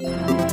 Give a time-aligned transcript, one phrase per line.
[0.00, 0.52] What's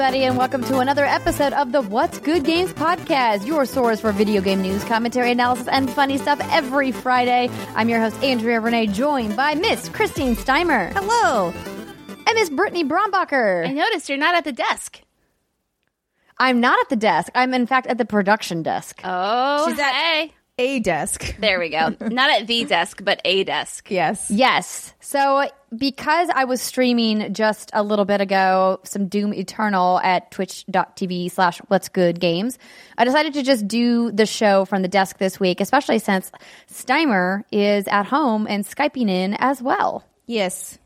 [0.00, 4.12] everybody, and welcome to another episode of the What's Good Games podcast, your source for
[4.12, 7.50] video game news, commentary, analysis, and funny stuff every Friday.
[7.74, 10.90] I'm your host, Andrea Rene, joined by Miss Christine Steimer.
[10.94, 11.52] Hello.
[12.08, 13.68] And Miss Brittney Brombacher.
[13.68, 15.02] I noticed you're not at the desk.
[16.38, 17.30] I'm not at the desk.
[17.34, 19.02] I'm, in fact, at the production desk.
[19.04, 20.32] Oh, She's at- hey.
[20.60, 21.36] A desk.
[21.38, 21.96] There we go.
[22.00, 23.90] not at the desk, but a desk.
[23.90, 24.30] Yes.
[24.30, 24.92] Yes.
[25.00, 31.30] So, because I was streaming just a little bit ago some Doom Eternal at twitch.tv
[31.30, 32.58] slash what's good games,
[32.98, 36.30] I decided to just do the show from the desk this week, especially since
[36.70, 40.04] Steimer is at home and Skyping in as well.
[40.26, 40.78] Yes.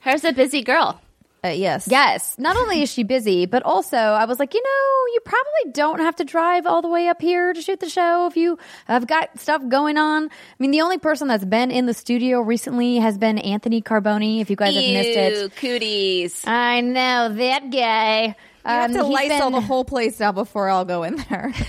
[0.00, 1.00] Her's a busy girl.
[1.44, 1.86] Uh, yes.
[1.90, 2.36] Yes.
[2.38, 5.98] Not only is she busy, but also I was like, you know, you probably don't
[6.00, 9.06] have to drive all the way up here to shoot the show if you have
[9.06, 10.24] got stuff going on.
[10.24, 14.40] I mean, the only person that's been in the studio recently has been Anthony Carboni,
[14.40, 15.56] if you guys have missed it.
[15.56, 16.46] Cooties.
[16.46, 18.22] I know that guy.
[18.28, 18.34] You
[18.64, 21.52] have Um, to he's Lysol been- the whole place now before I'll go in there.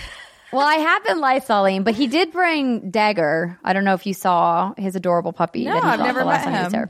[0.53, 3.59] Well, I have been Lysoling, but he did bring Dagger.
[3.61, 5.65] I don't know if you saw his adorable puppy.
[5.65, 6.89] No, that he I've never the last met time he was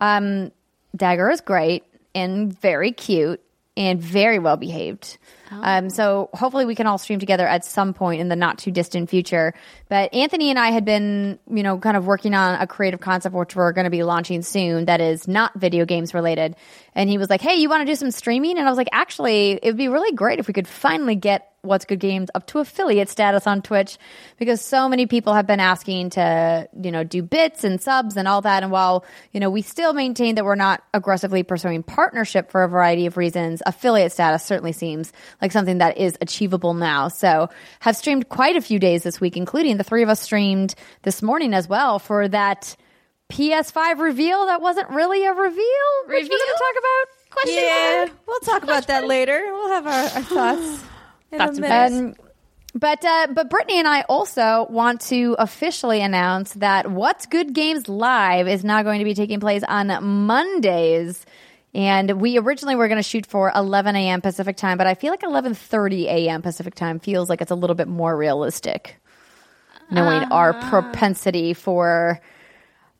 [0.00, 0.52] Um,
[0.94, 1.82] Dagger is great
[2.16, 3.40] and very cute
[3.76, 5.18] and very well behaved.
[5.52, 5.60] Oh.
[5.62, 8.70] Um, so hopefully we can all stream together at some point in the not too
[8.70, 9.54] distant future.
[9.88, 13.34] But Anthony and I had been, you know, kind of working on a creative concept
[13.34, 16.56] which we're going to be launching soon that is not video games related.
[16.94, 18.88] And he was like, "Hey, you want to do some streaming?" And I was like,
[18.92, 22.46] "Actually, it would be really great if we could finally get What's Good Games up
[22.48, 23.98] to affiliate status on Twitch
[24.38, 28.26] because so many people have been asking to, you know, do bits and subs and
[28.26, 28.62] all that.
[28.62, 32.68] And while, you know, we still maintain that we're not aggressively pursuing partnership for a
[32.68, 35.12] variety of reasons, affiliate status certainly seems
[35.42, 37.08] like something that is achievable now.
[37.08, 37.50] So
[37.80, 41.22] have streamed quite a few days this week, including the three of us streamed this
[41.22, 42.76] morning as well for that
[43.30, 45.66] PS5 reveal that wasn't really a reveal.
[46.06, 47.30] Which we're going to talk about.
[47.30, 48.04] Question yeah.
[48.06, 48.18] mark?
[48.26, 49.42] We'll talk about that later.
[49.52, 50.84] We'll have our, our thoughts.
[51.32, 51.92] In Thoughts a.
[51.92, 52.14] Um,
[52.74, 57.88] but uh, but Brittney and I also want to officially announce that What's Good Games
[57.88, 61.24] Live is now going to be taking place on Mondays.
[61.74, 64.22] And we originally were going to shoot for 11 a.m.
[64.22, 66.42] Pacific time, but I feel like 11:30 a.m.
[66.42, 68.96] Pacific time feels like it's a little bit more realistic,
[69.90, 72.20] knowing our propensity for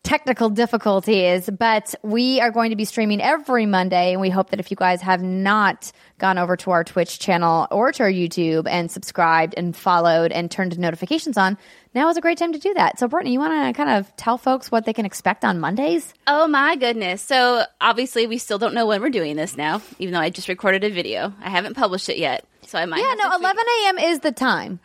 [0.07, 4.13] technical difficulties, but we are going to be streaming every Monday.
[4.13, 7.67] And we hope that if you guys have not gone over to our Twitch channel
[7.73, 11.59] or to our YouTube and subscribed and followed and turned notifications on,
[11.93, 13.01] now is a great time to do that.
[13.01, 16.15] So, Brittney, you want to kind of tell folks what they can expect on Mondays?
[16.29, 17.21] Oh my goodness.
[17.21, 20.47] So obviously we still don't know when we're doing this now, even though I just
[20.47, 21.33] recorded a video.
[21.41, 22.45] I haven't published it yet.
[22.67, 23.99] So I might Yeah, no, to 11 a.m.
[23.99, 24.79] is the time.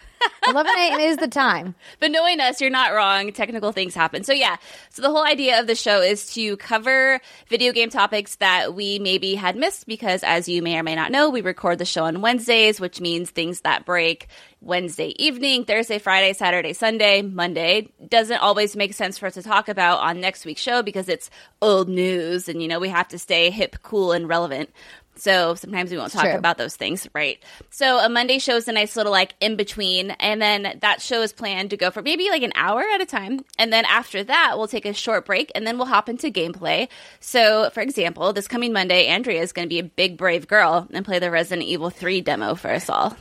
[0.48, 1.00] 11 a.m.
[1.00, 1.76] is the time.
[2.00, 3.32] But knowing us, you're not wrong.
[3.32, 4.24] Technical things happen.
[4.24, 4.58] So yeah.
[4.90, 8.98] So the whole idea of the show is to cover video game topics that we
[8.98, 12.06] maybe had missed because as you may or may not know, we record the show
[12.06, 14.28] on Wednesdays, which means things that break
[14.62, 19.70] Wednesday evening, Thursday, Friday, Saturday, Sunday, Monday doesn't always make sense for us to talk
[19.70, 21.30] about on next week's show because it's
[21.62, 24.70] old news and you know, we have to stay hip, cool and relevant.
[25.16, 26.36] So sometimes we won't talk True.
[26.36, 27.44] about those things, right?
[27.70, 31.22] So a Monday show is a nice little like in between, and then that show
[31.22, 34.24] is planned to go for maybe like an hour at a time, and then after
[34.24, 36.88] that we'll take a short break, and then we'll hop into gameplay.
[37.20, 40.88] So, for example, this coming Monday, Andrea is going to be a big brave girl
[40.92, 43.16] and play the Resident Evil Three demo for us all.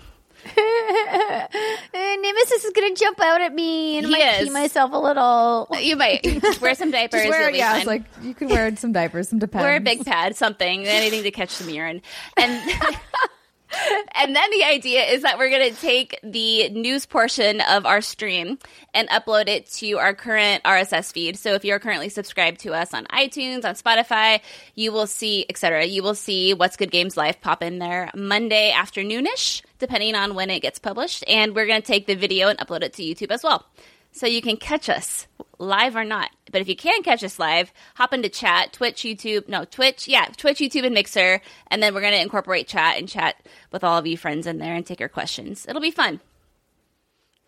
[0.90, 1.48] And
[1.94, 4.52] uh, Nemesis is going to jump out at me and I He might pee is.
[4.52, 5.68] myself a little.
[5.80, 6.26] You might
[6.60, 7.26] wear some diapers.
[7.28, 9.62] Wear, yeah, it's like you can wear some diapers, some depends.
[9.62, 12.02] wear a big pad, something, anything to catch some urine.
[12.36, 12.52] And
[14.16, 18.00] and then the idea is that we're going to take the news portion of our
[18.00, 18.58] stream
[18.92, 21.38] and upload it to our current RSS feed.
[21.38, 24.40] So if you're currently subscribed to us on iTunes, on Spotify,
[24.74, 25.84] you will see, etc.
[25.84, 30.50] You will see What's Good Games Live pop in there Monday afternoonish, depending on when
[30.50, 31.24] it gets published.
[31.26, 33.66] And we're going to take the video and upload it to YouTube as well.
[34.12, 35.26] so you can catch us
[35.58, 36.30] live or not.
[36.52, 40.26] But if you can catch us live, hop into chat, Twitch, YouTube, no, Twitch, yeah,
[40.36, 41.40] Twitch, YouTube, and Mixer.
[41.68, 43.36] And then we're going to incorporate chat and chat
[43.72, 45.66] with all of you friends in there and take your questions.
[45.68, 46.20] It'll be fun.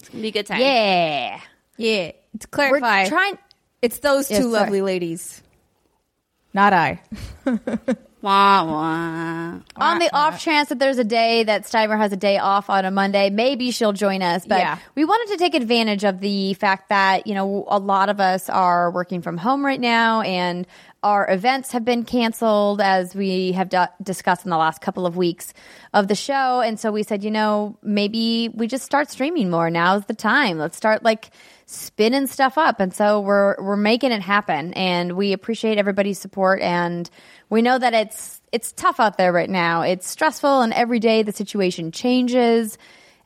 [0.00, 0.60] It's going to be a good time.
[0.60, 1.40] Yeah.
[1.78, 2.10] Yeah.
[2.10, 3.38] To We're clarify, trying.
[3.82, 4.52] it's those two Yeah, sorry.
[4.52, 5.42] lovely ladies,
[6.54, 7.00] not I.
[8.22, 9.58] Wah, wah.
[9.76, 12.84] On the off chance that there's a day that Steimer has a day off on
[12.84, 14.46] a Monday, maybe she'll join us.
[14.46, 14.78] But Yeah.
[14.94, 18.48] we wanted to take advantage of the fact that, you know, a lot of us
[18.48, 20.68] are working from home right now and
[21.02, 25.16] our events have been canceled as we have d- discussed in the last couple of
[25.16, 25.52] weeks
[25.92, 26.60] of the show.
[26.60, 29.68] And so we said, you know, maybe we just start streaming more.
[29.68, 30.58] Now's the time.
[30.58, 31.30] Let's start like
[31.66, 32.78] spinning stuff up.
[32.78, 37.10] And so we're we're making it happen and we appreciate everybody's support and
[37.52, 39.82] we know that it's it's tough out there right now.
[39.82, 42.78] It's stressful and every day the situation changes.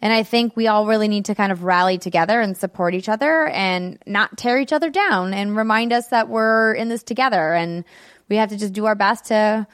[0.03, 3.09] And I think we all really need to kind of rally together and support each
[3.09, 7.55] other and not tear each other down and remind us that we're in this together
[7.55, 7.85] and
[8.29, 9.65] we have to just do our best to,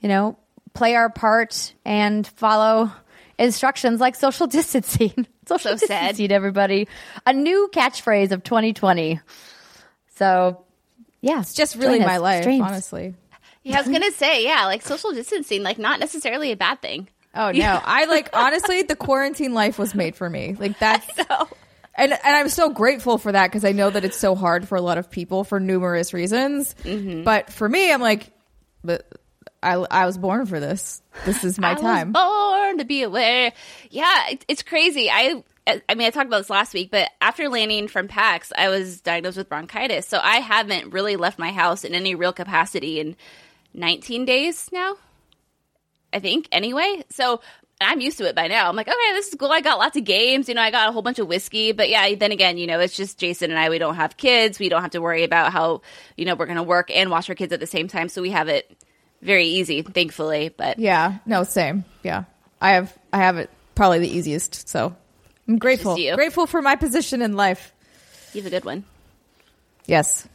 [0.00, 0.38] you know,
[0.72, 2.90] play our part and follow
[3.38, 5.26] instructions like social distancing.
[5.46, 6.08] social So sad.
[6.08, 6.88] distancing, everybody.
[7.26, 9.20] A new catchphrase of 2020.
[10.16, 10.64] So,
[11.20, 13.14] yeah, It's just really my life, honestly.
[13.68, 16.80] Yeah, I was going to say, yeah, like social distancing, like not necessarily a bad
[16.80, 17.08] thing.
[17.34, 20.56] Oh no, I like honestly, the quarantine life was made for me.
[20.58, 21.06] Like that's.
[21.94, 24.76] And, and I'm so grateful for that because I know that it's so hard for
[24.76, 26.74] a lot of people for numerous reasons.
[26.84, 27.24] Mm-hmm.
[27.24, 28.30] But for me, I'm like,
[28.84, 29.04] but
[29.64, 31.02] I, I was born for this.
[31.24, 32.12] This is my I time.
[32.12, 33.52] was born to be aware.
[33.90, 35.10] Yeah, it, it's crazy.
[35.10, 35.42] I
[35.88, 39.00] I mean, I talked about this last week, but after landing from PAX, I was
[39.02, 40.06] diagnosed with bronchitis.
[40.06, 43.16] So I haven't really left my house in any real capacity in
[43.74, 44.96] 19 days now.
[46.12, 47.04] I think anyway.
[47.10, 47.40] So
[47.80, 48.68] I'm used to it by now.
[48.68, 49.52] I'm like, okay, this is cool.
[49.52, 50.48] I got lots of games.
[50.48, 51.72] You know, I got a whole bunch of whiskey.
[51.72, 53.68] But yeah, then again, you know, it's just Jason and I.
[53.68, 54.58] We don't have kids.
[54.58, 55.82] We don't have to worry about how,
[56.16, 58.08] you know, we're going to work and watch our kids at the same time.
[58.08, 58.70] So we have it
[59.22, 60.48] very easy, thankfully.
[60.56, 61.84] But Yeah, no, same.
[62.02, 62.24] Yeah,
[62.60, 64.68] I have I have it probably the easiest.
[64.68, 64.96] So
[65.46, 65.94] I'm grateful.
[66.14, 67.72] Grateful for my position in life.
[68.32, 68.84] you have a good one.
[69.86, 70.26] Yes.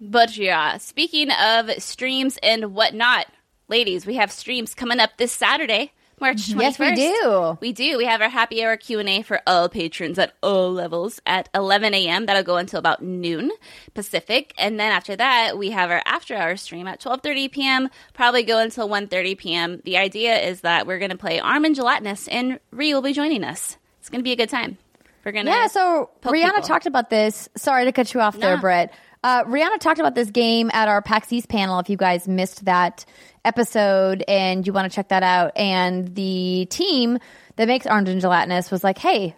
[0.00, 3.26] But yeah, speaking of streams and whatnot,
[3.68, 6.60] ladies, we have streams coming up this Saturday, March 21st.
[6.60, 7.58] Yes, we do.
[7.60, 7.98] We do.
[7.98, 12.26] We have our happy hour Q&A for all patrons at all levels at 11 a.m.
[12.26, 13.50] That'll go until about noon
[13.94, 14.52] Pacific.
[14.58, 18.58] And then after that, we have our after hour stream at 12.30 p.m., probably go
[18.58, 19.82] until 1.30 p.m.
[19.84, 23.12] The idea is that we're going to play Armed and Gelatinous, and Ree will be
[23.12, 23.76] joining us.
[24.00, 24.78] It's going to be a good time.
[25.24, 26.62] We're going to Yeah, so Rihanna people.
[26.62, 27.48] talked about this.
[27.56, 28.86] Sorry to cut you off there, Nah.
[29.24, 31.78] Uh, Rihanna talked about this game at our PAX East panel.
[31.80, 33.04] If you guys missed that
[33.44, 37.18] episode and you want to check that out, and the team
[37.56, 39.34] that makes Armed and Gelatinous was like, "Hey,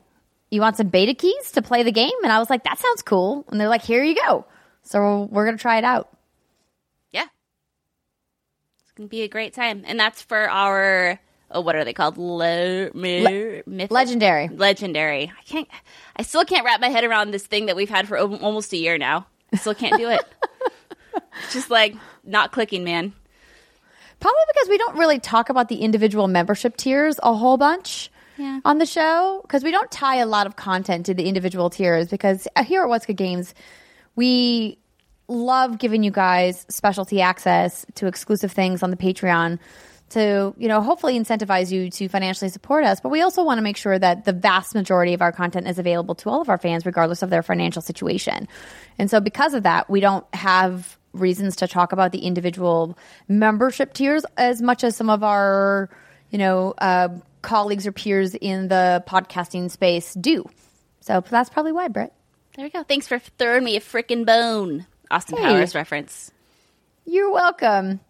[0.50, 3.02] you want some beta keys to play the game?" And I was like, "That sounds
[3.02, 4.44] cool." And they're like, "Here you go."
[4.82, 6.10] So we're gonna try it out.
[7.12, 7.24] Yeah.
[8.82, 9.84] It's going to be a great time.
[9.86, 11.18] And that's for our,
[11.50, 12.18] oh, what are they called?
[12.18, 14.48] Le- myth- myth- Legendary.
[14.48, 15.32] Legendary.
[15.38, 15.68] I can't,
[16.16, 18.72] I still can't wrap my head around this thing that we've had for al- almost
[18.72, 19.26] a year now.
[19.54, 20.20] Still can't do it.
[21.52, 21.94] Just like
[22.24, 23.12] not clicking, man.
[24.20, 28.60] Probably because we don't really talk about the individual membership tiers a whole bunch Yeah.
[28.64, 32.08] on the show because we don't tie a lot of content to the individual tiers
[32.08, 33.54] because uh, here at What's Good Games,
[34.16, 34.78] we
[35.26, 39.58] love giving you guys specialty access to exclusive things on the Patreon
[40.10, 43.00] to, you know, hopefully incentivize you to financially support us.
[43.00, 45.78] But we also want to make sure that the vast majority of our content is
[45.78, 48.48] available to all of our fans, regardless of their financial situation.
[48.98, 52.98] And so because of that, we don't have reasons to talk about the individual
[53.28, 55.90] membership tiers as much as some of our,
[56.30, 57.08] you know, uh,
[57.42, 60.44] colleagues or peers in the podcasting space do.
[61.00, 62.12] So that's probably why, Brett.
[62.56, 62.82] There we go.
[62.82, 64.86] Thanks for throwing me a freaking bone.
[65.10, 65.44] Austin Hey.
[65.44, 66.30] Powers reference.
[67.06, 68.00] You're welcome.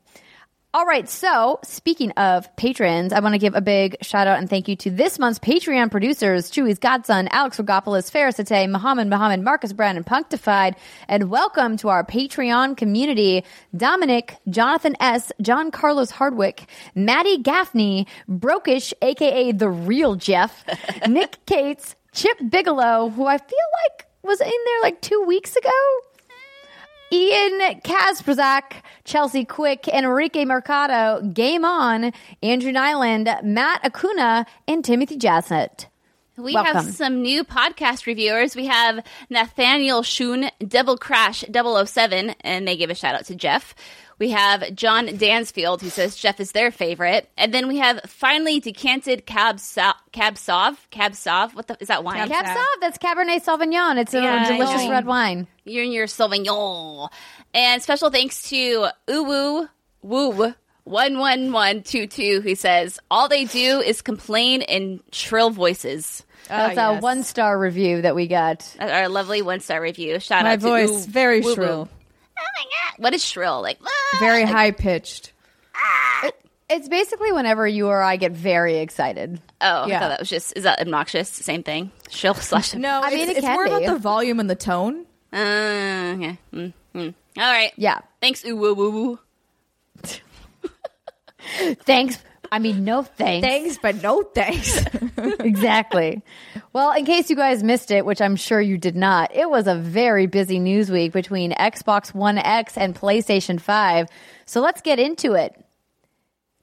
[0.73, 1.09] All right.
[1.09, 4.77] So, speaking of patrons, I want to give a big shout out and thank you
[4.77, 9.97] to this month's Patreon producers Chewy's Godson, Alex Rogopoulos, Ferris Ate, Muhammad Muhammad, Marcus Brown,
[9.97, 10.77] and Punctified.
[11.09, 13.45] And welcome to our Patreon community
[13.77, 20.65] Dominic, Jonathan S., John Carlos Hardwick, Maddie Gaffney, Brokish, aka The Real Jeff,
[21.09, 23.59] Nick Cates, Chip Bigelow, who I feel
[23.89, 25.71] like was in there like two weeks ago.
[27.13, 35.87] Ian Kasprzak, Chelsea Quick, Enrique Mercado, Game On, Andrew Nyland, Matt Acuna, and Timothy Jasnett.
[36.37, 36.73] We Welcome.
[36.75, 38.55] have some new podcast reviewers.
[38.55, 43.75] We have Nathaniel Schoon, Devil Crash 007, and they give a shout out to Jeff.
[44.21, 48.61] We have John Dansfield who says Jeff is their favorite, and then we have finally
[48.61, 50.77] decanted Cab Sa- Cab Sauv.
[50.91, 51.55] Cab Sauv.
[51.55, 52.29] What the is that wine?
[52.29, 53.97] Cab Sauv, that's Cabernet Sauvignon.
[53.99, 54.91] It's a Yeah, delicious know.
[54.91, 55.49] red wine.
[55.65, 57.09] You're in your Sauvignon.
[57.55, 59.69] And special thanks to Uwu
[60.03, 65.51] Woo one one one two two who says all they do is complain in shrill
[65.51, 66.25] voices.
[66.49, 67.03] That's Ah, a yes.
[67.03, 68.67] one star review that we got.
[68.81, 70.21] Our lovely one star review.
[70.21, 71.55] Shout My out to my voice Uwu- very Woo Woo.
[71.55, 71.97] shrill, Oh
[72.41, 73.61] my god, what is shrill?
[73.63, 74.17] Like ah!
[74.21, 75.33] very high pitched.
[76.73, 79.41] It's basically whenever you or I get very excited.
[79.61, 79.99] Oh, I Yeah.
[79.99, 81.29] thought that was just is that obnoxious?
[81.29, 81.91] Same thing.
[82.11, 82.75] Shrill slash.
[82.75, 83.71] No, I it's, mean, it it's can more be.
[83.73, 85.05] about the volume and the tone.
[85.33, 86.35] Uh, yeah.
[86.53, 87.15] Mm, mm.
[87.37, 87.73] All right.
[87.77, 88.01] Yeah.
[88.21, 88.45] Thanks.
[88.45, 89.19] Ooh woo woo woo.
[91.85, 92.19] Thanks.
[92.53, 93.47] I mean, no thanks.
[93.47, 94.85] Thanks, but no thanks.
[95.41, 96.23] exactly.
[96.73, 99.69] Well, in case you guys missed it, which I'm sure you did not, it was
[99.69, 104.09] a very busy news week between Xbox One X and PlayStation 5.
[104.47, 105.55] So let's get into it.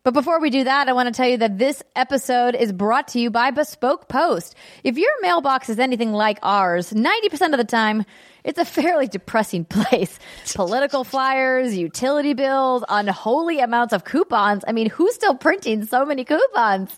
[0.04, 3.10] But before we do that, I want to tell you that this episode is brought
[3.10, 4.56] to you by Bespoke Post.
[4.86, 8.06] If your mailbox is anything like ours, 90% of the time,
[8.48, 10.18] it's a fairly depressing place.
[10.56, 14.64] Political flyers, utility bills, unholy amounts of coupons.
[14.68, 16.98] I mean, who's still printing so many coupons?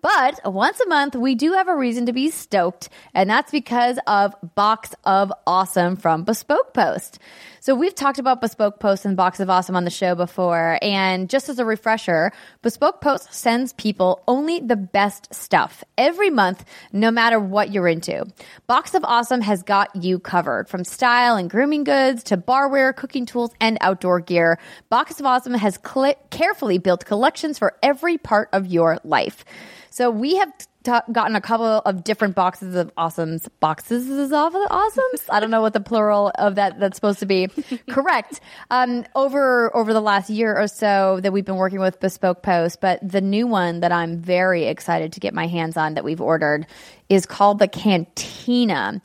[0.00, 3.98] But once a month, we do have a reason to be stoked, and that's because
[4.06, 7.18] of Box of Awesome from Bespoke Post.
[7.64, 11.30] So we've talked about Bespoke Posts and Box of Awesome on the show before, and
[11.30, 12.30] just as a refresher,
[12.60, 18.26] Bespoke Posts sends people only the best stuff every month, no matter what you're into.
[18.66, 23.24] Box of Awesome has got you covered from style and grooming goods to barware, cooking
[23.24, 24.58] tools, and outdoor gear.
[24.90, 29.42] Box of Awesome has cl- carefully built collections for every part of your life.
[29.88, 30.52] So we have
[30.84, 33.48] t- gotten a couple of different boxes of awesomes.
[33.58, 35.24] Boxes of awesomes?
[35.30, 37.48] I don't know what the plural of that that's supposed to be.
[37.90, 38.40] Correct.
[38.70, 42.80] Um, over over the last year or so that we've been working with Bespoke Post,
[42.80, 46.20] but the new one that I'm very excited to get my hands on that we've
[46.20, 46.66] ordered
[47.08, 49.02] is called the Cantina.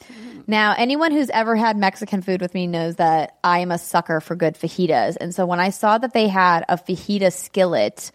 [0.47, 4.19] Now, anyone who's ever had Mexican food with me knows that I am a sucker
[4.19, 5.15] for good fajitas.
[5.21, 8.11] And so when I saw that they had a fajita skillet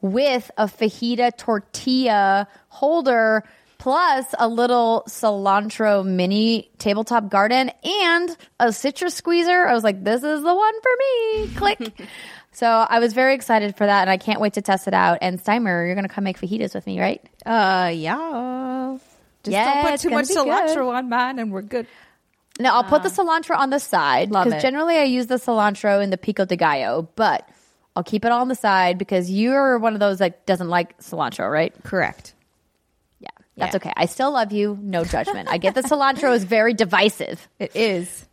[0.00, 3.44] with a fajita tortilla holder
[3.78, 9.66] plus a little cilantro mini tabletop garden and a citrus squeezer.
[9.66, 11.48] I was like, this is the one for me.
[11.54, 12.08] Click.
[12.52, 15.18] so I was very excited for that and I can't wait to test it out.
[15.22, 17.22] And Steimer, you're going to come make fajitas with me, right?
[17.46, 18.98] uh, yeah.
[19.44, 20.48] Just Yeah, don't put too much be good.
[20.48, 21.86] cilantro on mine, and we're good.
[22.58, 26.10] No, I'll put the cilantro on the side because generally I use the cilantro in
[26.10, 27.48] the pico de gallo, but
[27.96, 30.98] I'll keep it all on the side because you're one of those that doesn't like
[30.98, 31.74] cilantro, right?
[31.82, 32.34] Correct.
[33.18, 33.76] Yeah, that's Yeah.
[33.78, 33.92] okay.
[33.96, 34.78] I still love you.
[34.80, 35.48] No judgment.
[35.50, 37.48] I get the cilantro is very divisive.
[37.58, 38.24] It is.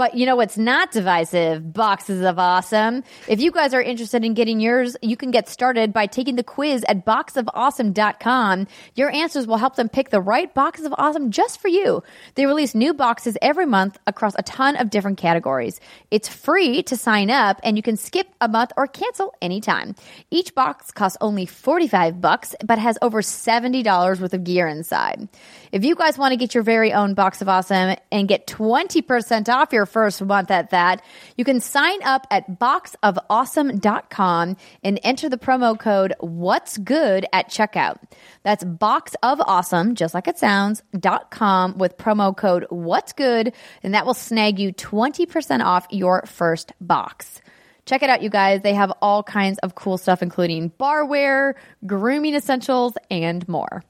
[0.00, 1.74] But you know what's not divisive?
[1.74, 3.04] Boxes of Awesome.
[3.28, 6.42] If you guys are interested in getting yours, you can get started by taking the
[6.42, 8.66] quiz at boxofawesome.com.
[8.94, 12.02] Your answers will help them pick the right boxes of awesome just for you.
[12.34, 15.78] They release new boxes every month across a ton of different categories.
[16.10, 19.94] It's free to sign up and you can skip a month or cancel anytime.
[20.30, 25.28] Each box costs only 45 bucks but has over $70 worth of gear inside.
[25.72, 29.48] If you guys want to get your very own box of awesome and get 20%
[29.48, 31.00] off your first month at that,
[31.36, 37.98] you can sign up at boxofawesome.com and enter the promo code what's good at checkout.
[38.42, 43.52] That's box of awesome, just like it sounds, dot com with promo code what's good,
[43.84, 47.40] and that will snag you 20% off your first box.
[47.86, 48.62] Check it out, you guys.
[48.62, 51.54] They have all kinds of cool stuff, including barware,
[51.86, 53.84] grooming essentials, and more.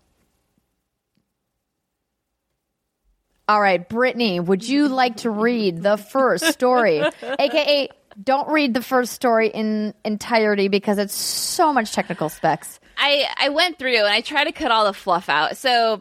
[3.51, 7.03] All right, Brittney, would you like to read the first story?
[7.41, 7.89] AKA,
[8.23, 12.79] don't read the first story in entirety because it's so much technical specs.
[12.97, 15.57] I I went through and I tried to cut all the fluff out.
[15.57, 16.01] So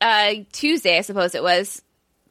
[0.00, 1.82] uh, Tuesday, I suppose it was,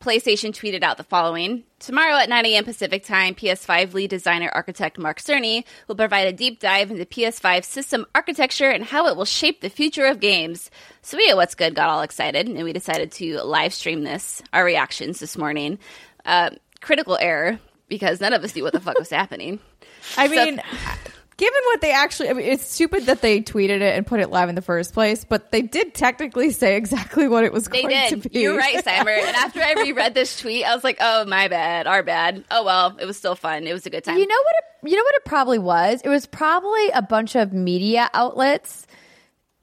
[0.04, 2.66] PlayStation tweeted out the following: Tomorrow at 9 a.m.
[2.66, 7.64] Pacific time, PS5 lead designer architect Mark Cerny will provide a deep dive into PS5
[7.64, 10.70] system architecture and how it will shape the future of games.
[11.02, 14.42] So we at What's Good got all excited and we decided to live stream this,
[14.52, 15.80] our reactions this morning.
[16.26, 16.50] Uh,
[16.82, 19.60] critical error because none of us knew what the fuck was happening.
[20.18, 20.62] I So- mean,
[21.38, 24.30] given what they actually, I mean, it's stupid that they tweeted it and put it
[24.30, 27.82] live in the first place, but they did technically say exactly what it was They
[27.82, 28.22] going did.
[28.24, 28.40] to be.
[28.42, 29.18] You're right, Steimer.
[29.18, 32.64] And after I reread this tweet, I was like, "Oh, my bad, our bad." Oh
[32.64, 33.66] well, it was still fun.
[33.68, 34.18] It was a good time.
[34.18, 34.56] You know what?
[34.84, 36.02] It, you know what it probably was.
[36.04, 38.86] It was probably a bunch of media outlets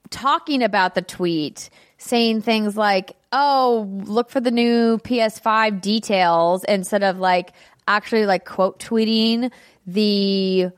[0.09, 7.03] talking about the tweet, saying things like, "Oh, look for the new PS5 details," instead
[7.03, 7.53] of like
[7.87, 9.51] actually like quote tweeting
[9.87, 10.69] the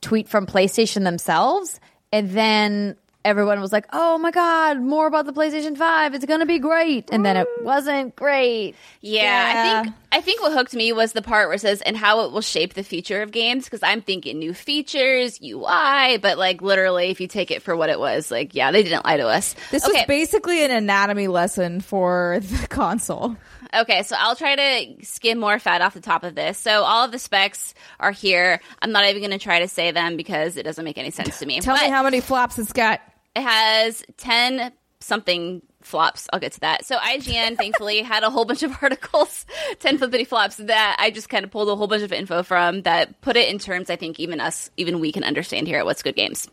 [0.00, 1.80] tweet from PlayStation themselves,
[2.12, 6.14] and then everyone was like, "Oh my god, more about the PlayStation 5.
[6.14, 8.74] It's going to be great." And then it wasn't great.
[9.00, 9.80] Yeah, Yeah.
[9.80, 12.24] I think I think what hooked me was the part where it says and how
[12.24, 16.62] it will shape the future of games because I'm thinking new features, UI, but like
[16.62, 19.26] literally if you take it for what it was, like yeah, they didn't lie to
[19.26, 19.54] us.
[19.70, 19.98] This okay.
[19.98, 23.36] was basically an anatomy lesson for the console.
[23.74, 26.58] Okay, so I'll try to skim more fat off the top of this.
[26.58, 28.60] So all of the specs are here.
[28.80, 31.38] I'm not even going to try to say them because it doesn't make any sense
[31.40, 31.60] to me.
[31.60, 33.00] Tell me how many flops it's got.
[33.36, 36.28] It has 10 something flops.
[36.32, 36.84] I'll get to that.
[36.84, 39.46] So IGN thankfully had a whole bunch of articles,
[39.80, 42.82] 10 flippity flops that I just kind of pulled a whole bunch of info from
[42.82, 45.86] that put it in terms I think even us, even we can understand here at
[45.86, 46.48] What's Good Games.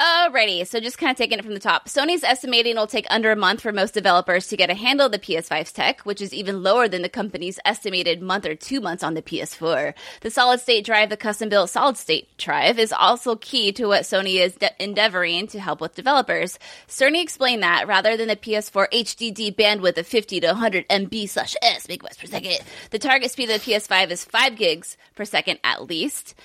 [0.00, 1.88] Alrighty, so just kind of taking it from the top.
[1.88, 5.12] Sony's estimating it'll take under a month for most developers to get a handle of
[5.12, 9.02] the PS5's tech, which is even lower than the company's estimated month or two months
[9.02, 9.94] on the PS4.
[10.20, 14.04] The solid state drive, the custom built solid state drive, is also key to what
[14.04, 16.60] Sony is de- endeavoring to help with developers.
[16.86, 21.56] Sony explained that rather than the PS4 HDD bandwidth of 50 to 100 MB slash
[21.60, 25.58] S megabytes per second, the target speed of the PS5 is 5 gigs per second
[25.64, 26.36] at least.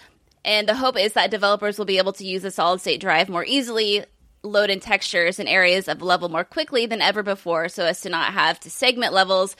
[0.45, 3.29] And the hope is that developers will be able to use the solid state drive
[3.29, 4.05] more easily,
[4.43, 8.09] load in textures and areas of level more quickly than ever before, so as to
[8.09, 9.55] not have to segment levels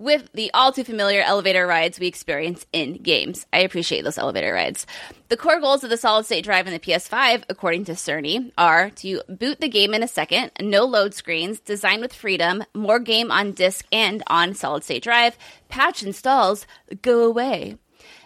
[0.00, 3.46] with the all too familiar elevator rides we experience in games.
[3.52, 4.86] I appreciate those elevator rides.
[5.28, 8.88] The core goals of the solid state drive in the PS5, according to Cerny, are
[8.90, 13.30] to boot the game in a second, no load screens, design with freedom, more game
[13.30, 15.36] on disk and on solid state drive,
[15.68, 16.66] patch installs,
[17.02, 17.76] go away.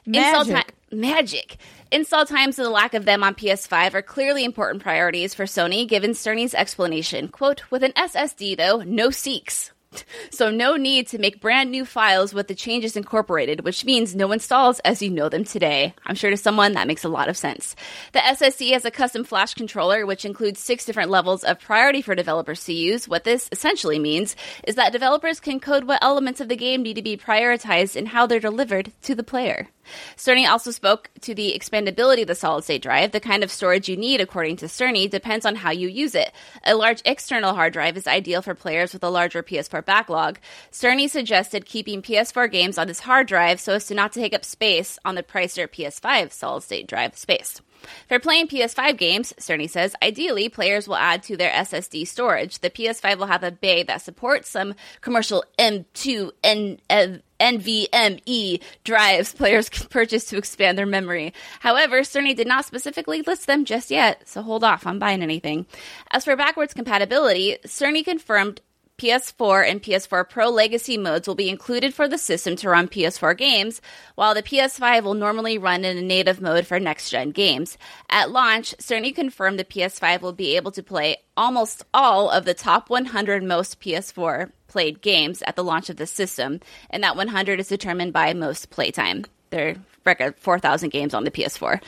[0.06, 0.74] Install Magic.
[0.92, 1.56] magic.
[1.94, 5.86] Install times and the lack of them on PS5 are clearly important priorities for Sony,
[5.86, 7.28] given Cerny's explanation.
[7.28, 9.70] Quote, with an SSD, though, no seeks.
[10.30, 14.32] So no need to make brand new files with the changes incorporated, which means no
[14.32, 15.94] installs as you know them today.
[16.06, 17.76] I'm sure to someone that makes a lot of sense.
[18.12, 22.16] The SSD has a custom flash controller, which includes six different levels of priority for
[22.16, 23.06] developers to use.
[23.06, 24.34] What this essentially means
[24.66, 28.08] is that developers can code what elements of the game need to be prioritized and
[28.08, 29.68] how they're delivered to the player.
[30.16, 33.12] Cerny also spoke to the expandability of the solid state drive.
[33.12, 36.32] The kind of storage you need, according to Cerny, depends on how you use it.
[36.64, 40.38] A large external hard drive is ideal for players with a larger PS4 backlog.
[40.70, 44.34] Cerny suggested keeping PS4 games on this hard drive so as to not to take
[44.34, 47.60] up space on the pricier PS5 solid state drive space.
[48.08, 52.60] For playing PS5 games, Cerny says, ideally players will add to their SSD storage.
[52.60, 59.34] The PS5 will have a bay that supports some commercial M2 N- uh, NVMe drives
[59.34, 61.34] players can purchase to expand their memory.
[61.60, 65.66] However, Cerny did not specifically list them just yet, so hold off on buying anything.
[66.10, 68.60] As for backwards compatibility, Cerny confirmed
[68.98, 73.36] PS4 and PS4 Pro Legacy modes will be included for the system to run PS4
[73.36, 73.80] games,
[74.14, 77.76] while the PS5 will normally run in a native mode for next gen games.
[78.08, 82.54] At launch, Cerny confirmed the PS5 will be able to play almost all of the
[82.54, 87.58] top 100 most PS4 played games at the launch of the system, and that 100
[87.58, 89.24] is determined by most playtime.
[89.50, 91.80] Their record 4,000 games on the PS4.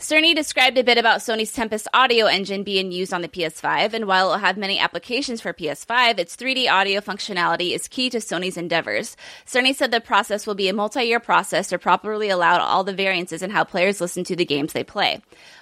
[0.00, 4.06] Cerny described a bit about Sony's Tempest audio engine being used on the PS5, and
[4.06, 8.16] while it will have many applications for PS5, its 3D audio functionality is key to
[8.16, 9.14] Sony's endeavors.
[9.44, 12.94] Cerny said the process will be a multi year process to properly allow all the
[12.94, 15.20] variances in how players listen to the games they play.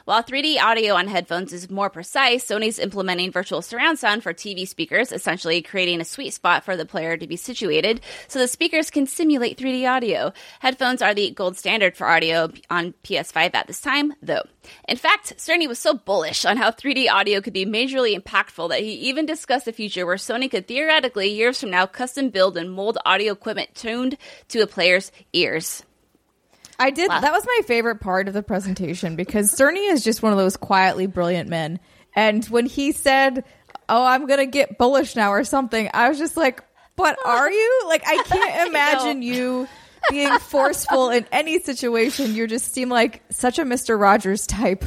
[0.08, 4.66] While 3D audio on headphones is more precise, Sony's implementing virtual surround sound for TV
[4.66, 8.88] speakers, essentially creating a sweet spot for the player to be situated so the speakers
[8.88, 10.32] can simulate 3D audio.
[10.60, 14.44] Headphones are the gold standard for audio on PS5 at this time, though.
[14.88, 18.80] In fact, Cerny was so bullish on how 3D audio could be majorly impactful that
[18.80, 22.72] he even discussed a future where Sony could theoretically, years from now, custom build and
[22.72, 24.16] mold audio equipment tuned
[24.48, 25.82] to a player's ears.
[26.78, 27.08] I did.
[27.08, 27.20] Wow.
[27.20, 30.56] That was my favorite part of the presentation because Cerny is just one of those
[30.56, 31.80] quietly brilliant men.
[32.14, 33.44] And when he said,
[33.88, 36.62] "Oh, I'm gonna get bullish now" or something, I was just like,
[36.96, 39.68] "But are you?" Like, I can't imagine you
[40.10, 42.34] being forceful in any situation.
[42.34, 44.84] You just seem like such a Mister Rogers type.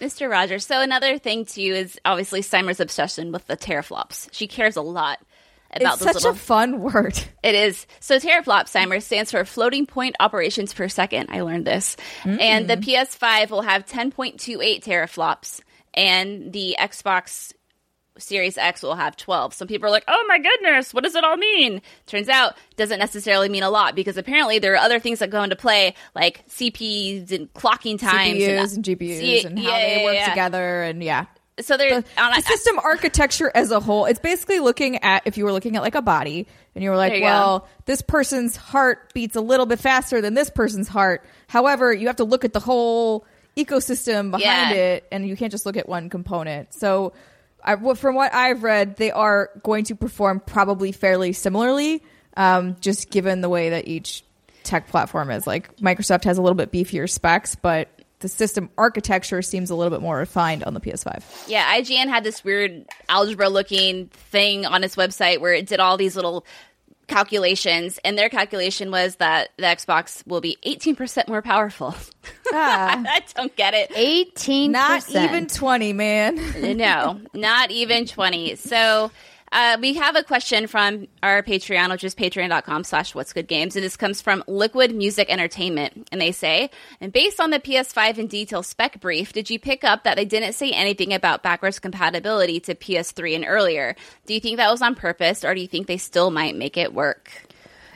[0.00, 0.30] Mr.
[0.30, 0.64] Rogers.
[0.64, 4.28] So another thing too is obviously Steimer's obsession with the teraflops.
[4.32, 5.18] She cares a lot
[5.72, 6.30] about It's such little.
[6.32, 7.18] a fun word.
[7.42, 11.28] it is so teraflop Steimer stands for floating point operations per second.
[11.30, 12.84] I learned this, and the mm.
[12.84, 15.60] PS5 will have 10.28 teraflops,
[15.94, 17.52] and the Xbox
[18.18, 19.54] Series X will have 12.
[19.54, 22.98] Some people are like, "Oh my goodness, what does it all mean?" Turns out, doesn't
[22.98, 26.46] necessarily mean a lot because apparently there are other things that go into play, like
[26.48, 30.28] CPUs and clocking times, CPUs and GPUs See- and how yeah, they yeah, work yeah.
[30.28, 31.24] together, and yeah.
[31.60, 35.36] So there, the, on the system architecture as a whole it's basically looking at if
[35.36, 38.56] you were looking at like a body and you were like you well this person's
[38.56, 42.46] heart beats a little bit faster than this person's heart however you have to look
[42.46, 44.70] at the whole ecosystem behind Yeah.
[44.70, 46.72] it, and you can't just look at one component.
[46.72, 47.12] So,
[47.62, 52.02] I, from what I've read, they are going to perform probably fairly similarly,
[52.36, 54.24] um, just given the way that each
[54.62, 55.46] tech platform is.
[55.46, 57.88] Like Microsoft has a little bit beefier specs, but
[58.22, 61.22] the system architecture seems a little bit more refined on the PS5.
[61.48, 65.96] Yeah, IGN had this weird algebra looking thing on its website where it did all
[65.96, 66.46] these little
[67.08, 71.94] calculations, and their calculation was that the Xbox will be 18% more powerful.
[72.54, 73.90] Ah, I don't get it.
[73.96, 76.76] Eighteen, not even 20, man.
[76.76, 78.56] no, not even 20.
[78.56, 79.10] So
[79.52, 83.76] uh, we have a question from our Patreon, which is patreon.com slash what's good games.
[83.76, 86.08] And this comes from Liquid Music Entertainment.
[86.10, 86.70] And they say,
[87.02, 90.24] and based on the PS5 in detail spec brief, did you pick up that they
[90.24, 93.94] didn't say anything about backwards compatibility to PS3 and earlier?
[94.24, 96.78] Do you think that was on purpose or do you think they still might make
[96.78, 97.30] it work?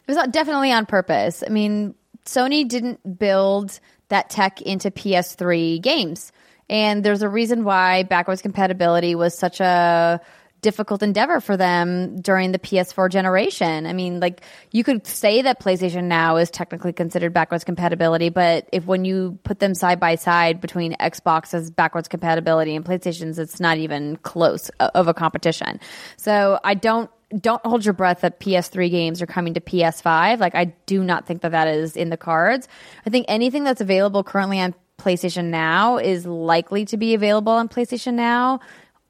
[0.07, 1.43] It was definitely on purpose.
[1.45, 1.95] I mean,
[2.27, 6.33] Sony didn't build that tech into PS3 games.
[6.69, 10.21] And there's a reason why backwards compatibility was such a
[10.61, 13.87] difficult endeavor for them during the PS4 generation.
[13.87, 14.43] I mean, like
[14.73, 19.39] you could say that PlayStation Now is technically considered backwards compatibility, but if when you
[19.45, 24.71] put them side by side between Xbox's backwards compatibility and PlayStation's, it's not even close
[24.81, 25.81] uh, of a competition.
[26.17, 30.39] So I don't don't hold your breath that PS3 games are coming to PS5.
[30.39, 32.69] Like, I do not think that that is in the cards.
[33.05, 37.69] I think anything that's available currently on PlayStation Now is likely to be available on
[37.69, 38.61] PlayStation Now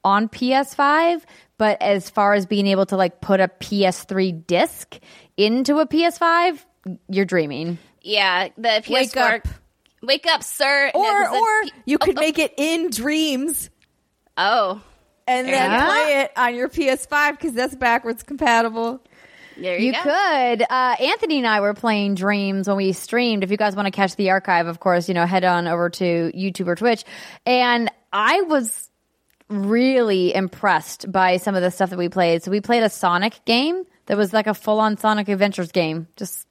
[0.07, 1.23] on PS5.
[1.57, 4.97] But as far as being able to like put a PS3 disc
[5.37, 6.63] into a PS5,
[7.09, 7.77] you're dreaming.
[8.01, 8.89] Yeah, the PS4.
[8.89, 9.47] Wake up.
[10.03, 10.91] Wake up, sir.
[10.93, 13.69] Or, No, or P- you could oh, make it in Dreams
[14.37, 14.81] Oh,
[15.27, 15.85] and then Yeah.
[15.85, 19.01] play it on your PS5 because that's backwards compatible.
[19.57, 20.01] there you, You go.
[20.03, 20.61] could.
[20.61, 23.43] Uh, Anthony and I were playing Dreams when we streamed.
[23.43, 25.89] If you guys want to catch the archive, of course, you know, head on over
[25.89, 27.03] to YouTube or Twitch.
[27.47, 28.86] And I was
[29.49, 32.43] really impressed by some of the stuff that we played.
[32.43, 36.07] So we played a Sonic game that was like a full on Sonic Adventures game.
[36.15, 36.47] Just,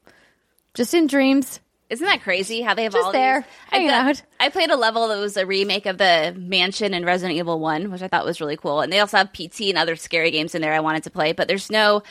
[0.74, 1.60] just in Dreams.
[1.88, 3.48] Isn't that crazy how they have Just all there, these?
[3.70, 4.22] I, hanging pla- out.
[4.40, 7.92] I played a level that was a remake of the Mansion in Resident Evil One,
[7.92, 8.80] which I thought was really cool.
[8.80, 11.32] And they also have PT and other scary games in there I wanted to play,
[11.32, 12.02] but there's no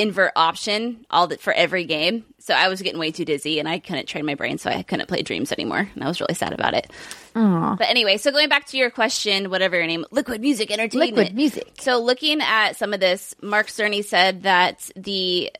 [0.00, 2.24] invert option all that for every game.
[2.38, 4.82] So I was getting way too dizzy and I couldn't train my brain, so I
[4.82, 5.88] couldn't play Dreams anymore.
[5.94, 6.90] And I was really sad about it.
[7.34, 11.16] But anyway, so going back to your question, whatever your name, Liquid Music Entertainment.
[11.16, 11.72] Liquid Music.
[11.78, 15.50] So looking at some of this, Mark Cerny said that the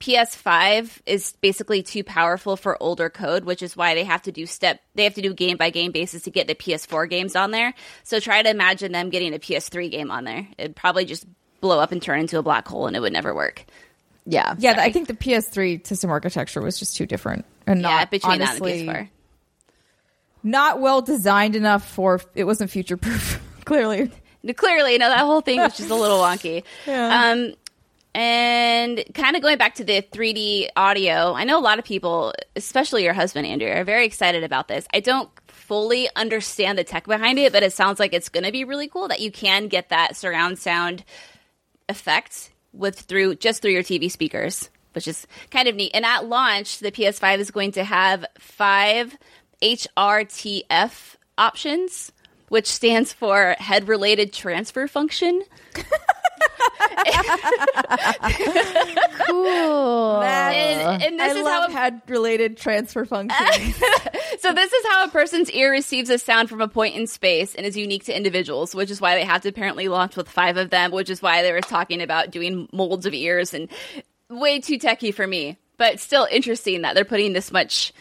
[0.00, 4.46] PS5 is basically too powerful for older code, which is why they have to do
[4.46, 7.50] step they have to do game by game basis to get the PS4 games on
[7.50, 7.74] there.
[8.04, 10.46] So try to imagine them getting a PS3 game on there.
[10.56, 11.26] It'd probably just
[11.60, 13.64] blow up and turn into a black hole and it would never work.
[14.26, 14.54] Yeah.
[14.58, 18.42] Yeah, I think the PS3 system architecture was just too different and yeah, not between
[18.42, 19.10] honestly that and PS4.
[20.42, 23.40] not well designed enough for it wasn't future proof.
[23.64, 24.10] Clearly,
[24.56, 26.62] Clearly, no, that whole thing was just a little wonky.
[26.86, 27.30] Yeah.
[27.32, 27.54] Um,
[28.14, 32.32] and kind of going back to the 3D audio, I know a lot of people,
[32.56, 34.86] especially your husband, Andrew, are very excited about this.
[34.92, 38.50] I don't fully understand the tech behind it, but it sounds like it's going to
[38.52, 41.04] be really cool that you can get that surround sound
[41.88, 45.92] effect with through just through your TV speakers, which is kind of neat.
[45.94, 49.16] And at launch, the PS5 is going to have five
[49.62, 52.12] HRTF options,
[52.48, 55.42] which stands for head related transfer function.
[59.26, 60.22] Cool.
[60.22, 63.76] And, and this I is love how head related transfer functions.
[64.38, 67.54] so this is how a person's ear receives a sound from a point in space
[67.54, 70.56] and is unique to individuals, which is why they have to apparently launch with five
[70.56, 73.68] of them, which is why they were talking about doing molds of ears and
[74.28, 75.58] way too techy for me.
[75.76, 77.92] But still interesting that they're putting this much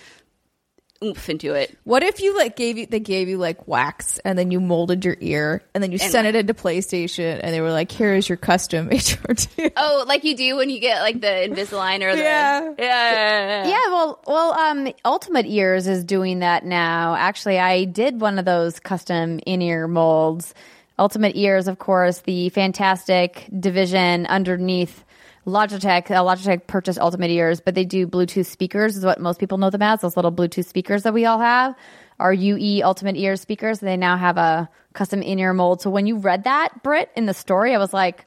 [1.04, 1.78] oomph into it.
[1.84, 5.06] what if you like gave you they gave you like wax and then you molded
[5.06, 8.14] your ear and then you And- sent it into PlayStation and they were like, here
[8.16, 9.72] is your custom HRT.
[9.78, 12.62] Oh, like you do when you get like the Invisalign or the Yeah.
[12.62, 13.68] yeah, yeah, yeah.
[13.70, 17.16] Yeah, well, well, um, Ultimate Ears is doing that now.
[17.16, 20.54] Actually, I did one of those custom in-ear molds.
[21.00, 25.04] Ultimate Ears, of course, the fantastic division underneath
[25.48, 26.12] Logitech.
[26.12, 29.70] Uh, Logitech purchased Ultimate Ears, but they do Bluetooth speakers, is what most people know
[29.70, 30.02] them as.
[30.02, 31.74] Those little Bluetooth speakers that we all have
[32.20, 33.80] are UE Ultimate Ears speakers.
[33.80, 35.82] They now have a custom in-ear mold.
[35.82, 38.26] So when you read that, Britt, in the story, I was like,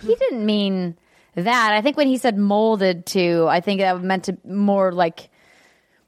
[0.00, 0.96] he didn't mean
[1.34, 1.72] that.
[1.72, 5.30] I think when he said molded to, I think that meant to more like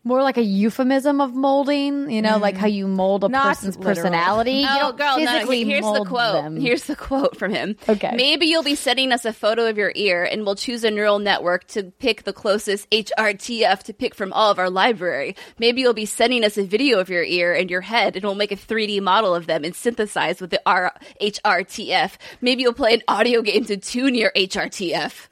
[0.04, 2.72] more like a euphemism of molding, you know, like how mm.
[2.72, 3.94] you mold a Not person's literal.
[3.94, 4.52] personality.
[4.52, 6.42] You Oh, don't girl, no, physically here's the quote.
[6.42, 6.60] them.
[6.60, 7.76] Here's the quote from him.
[7.88, 8.12] Okay.
[8.16, 11.20] Maybe you'll be sending us a photo of your ear and we'll choose a neural
[11.20, 15.36] network to pick the closest HRTF to pick from all of our library.
[15.58, 18.34] Maybe you'll be sending us a video of your ear and your head and we'll
[18.34, 22.16] make a 3D model of them and synthesize with the R- HRTF.
[22.40, 25.28] Maybe you'll play an audio game to tune your HRTF.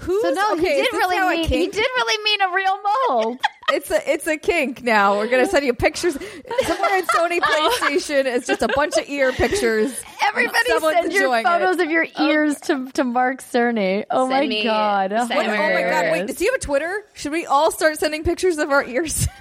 [0.00, 3.38] Who's, so no, okay, he did really mean he did really mean a real mold.
[3.72, 5.16] It's a it's a kink now.
[5.16, 6.12] We're gonna send you pictures.
[6.14, 7.78] Somewhere in Sony oh.
[7.80, 9.98] PlayStation, it's just a bunch of ear pictures.
[10.28, 11.48] Everybody Someone's send your enjoying it.
[11.48, 14.04] photos of your ears to, to Mark Cerny.
[14.10, 15.12] Oh Send my me- god.
[15.12, 16.12] What- oh my god!
[16.12, 17.02] Wait, does he have a Twitter?
[17.14, 19.26] Should we all start sending pictures of our ears?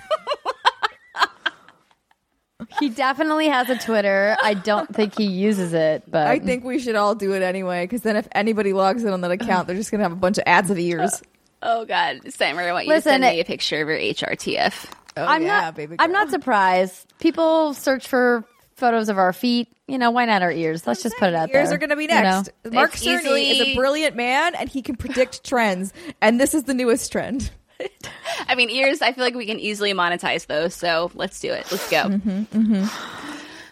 [2.80, 4.38] He definitely has a Twitter.
[4.42, 7.84] I don't think he uses it, but I think we should all do it anyway.
[7.84, 10.38] Because then, if anybody logs in on that account, they're just gonna have a bunch
[10.38, 11.22] of ads of ears.
[11.62, 14.86] Oh God, Steimer, I want you Listen, to send me a picture of your HRTF.
[15.18, 15.76] Oh, I'm yeah, not.
[15.76, 15.96] baby.
[16.00, 17.14] I'm not surprised.
[17.20, 18.46] People search for
[18.76, 19.68] photos of our feet.
[19.88, 20.88] You know, why not our ears?
[20.88, 21.62] Let's just put it out there.
[21.62, 22.22] Ears are going to be you know?
[22.22, 22.50] next.
[22.72, 25.94] Mark It's Cerny easily- is a brilliant man, and he can predict trends.
[26.22, 27.52] And this is the newest trend.
[28.48, 29.02] I mean, ears.
[29.02, 30.74] I feel like we can easily monetize those.
[30.74, 31.70] So let's do it.
[31.72, 32.04] Let's go.
[32.04, 32.48] Um,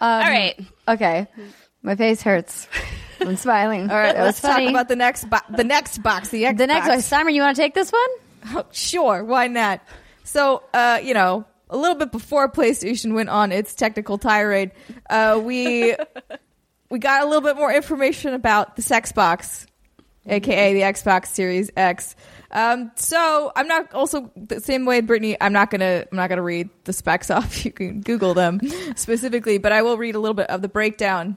[0.00, 0.58] All right.
[0.88, 1.26] Okay,
[1.82, 2.68] my face hurts.
[3.20, 3.90] I'm smiling.
[3.90, 6.56] All right, let's talk about the next bo- the next box, the Xbox.
[6.58, 6.98] the next one.
[6.98, 8.56] Steimer, you want to take this one?
[8.56, 9.80] Oh, sure, why not?
[10.24, 14.72] So, uh, you know, a little bit before PlayStation went on its technical tirade,
[15.08, 15.94] uh, we
[16.90, 19.66] we got a little bit more information about the sex box,
[20.26, 22.16] aka the Xbox Series X.
[22.52, 25.36] Um, so I'm not also the same way, Brittney.
[25.40, 27.64] I'm not gonna I'm not gonna read the specs off.
[27.64, 28.60] You can Google them
[28.96, 31.36] specifically, but I will read a little bit of the breakdown.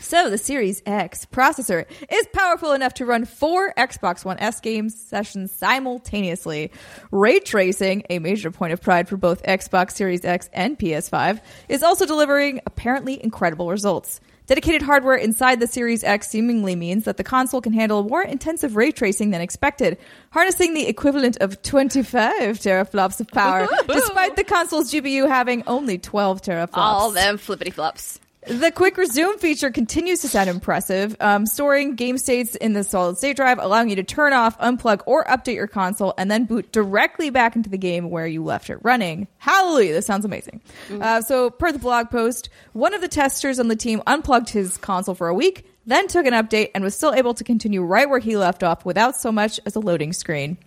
[0.00, 4.88] So the Series X processor is powerful enough to run four Xbox One S game
[4.88, 6.70] sessions simultaneously.
[7.10, 11.82] Ray tracing, a major point of pride for both Xbox Series X and PS5, is
[11.82, 14.20] also delivering apparently incredible results.
[14.46, 18.76] Dedicated hardware inside the Series X seemingly means that the console can handle more intensive
[18.76, 19.98] ray tracing than expected,
[20.30, 26.40] harnessing the equivalent of 25 teraflops of power, despite the console's GPU having only 12
[26.40, 26.68] teraflops.
[26.78, 28.20] All them flippity flops.
[28.46, 33.18] The quick resume feature continues to sound impressive, um, storing game states in the solid
[33.18, 36.70] state drive, allowing you to turn off, unplug, or update your console, and then boot
[36.70, 39.26] directly back into the game where you left it running.
[39.38, 39.92] Hallelujah!
[39.92, 40.60] This sounds amazing.
[41.00, 44.78] Uh, so, per the blog post, one of the testers on the team unplugged his
[44.78, 48.08] console for a week, then took an update, and was still able to continue right
[48.08, 50.58] where he left off without so much as a loading screen.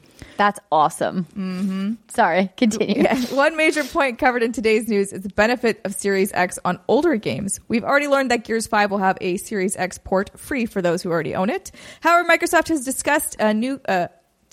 [0.42, 1.26] That's awesome.
[1.38, 1.94] Mm-hmm.
[2.08, 3.04] Sorry, continue.
[3.04, 3.16] Yeah.
[3.26, 7.16] One major point covered in today's news is the benefit of Series X on older
[7.16, 7.60] games.
[7.68, 11.04] We've already learned that Gears 5 will have a Series X port free for those
[11.04, 11.72] who already own it.
[12.00, 14.08] However, Microsoft has discussed a new uh,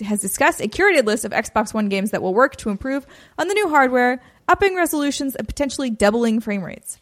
[0.05, 3.07] has discussed a curated list of Xbox One games that will work to improve
[3.39, 6.99] on the new hardware, upping resolutions and potentially doubling frame rates.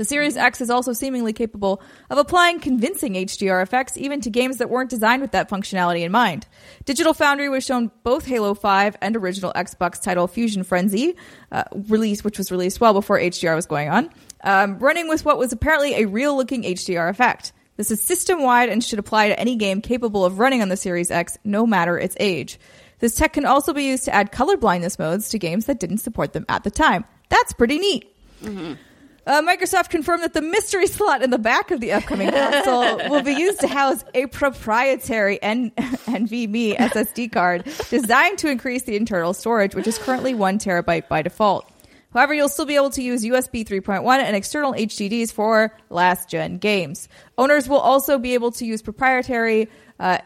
[0.00, 4.56] The Series X is also seemingly capable of applying convincing HDR effects even to games
[4.56, 6.46] that weren't designed with that functionality in mind.
[6.86, 11.16] Digital Foundry was shown both Halo 5 and original Xbox title Fusion Frenzy,
[11.52, 14.08] uh, released, which was released well before HDR was going on,
[14.42, 17.52] um, running with what was apparently a real looking HDR effect.
[17.76, 20.78] This is system wide and should apply to any game capable of running on the
[20.78, 22.58] Series X, no matter its age.
[23.00, 25.98] This tech can also be used to add color blindness modes to games that didn't
[25.98, 27.04] support them at the time.
[27.28, 28.10] That's pretty neat.
[29.26, 33.22] Uh, Microsoft confirmed that the mystery slot in the back of the upcoming console will
[33.22, 39.34] be used to house a proprietary N- NVMe SSD card designed to increase the internal
[39.34, 41.70] storage, which is currently one terabyte by default.
[42.12, 46.58] However, you'll still be able to use USB 3.1 and external HDDs for last gen
[46.58, 47.08] games.
[47.38, 49.68] Owners will also be able to use proprietary
[50.00, 50.18] uh,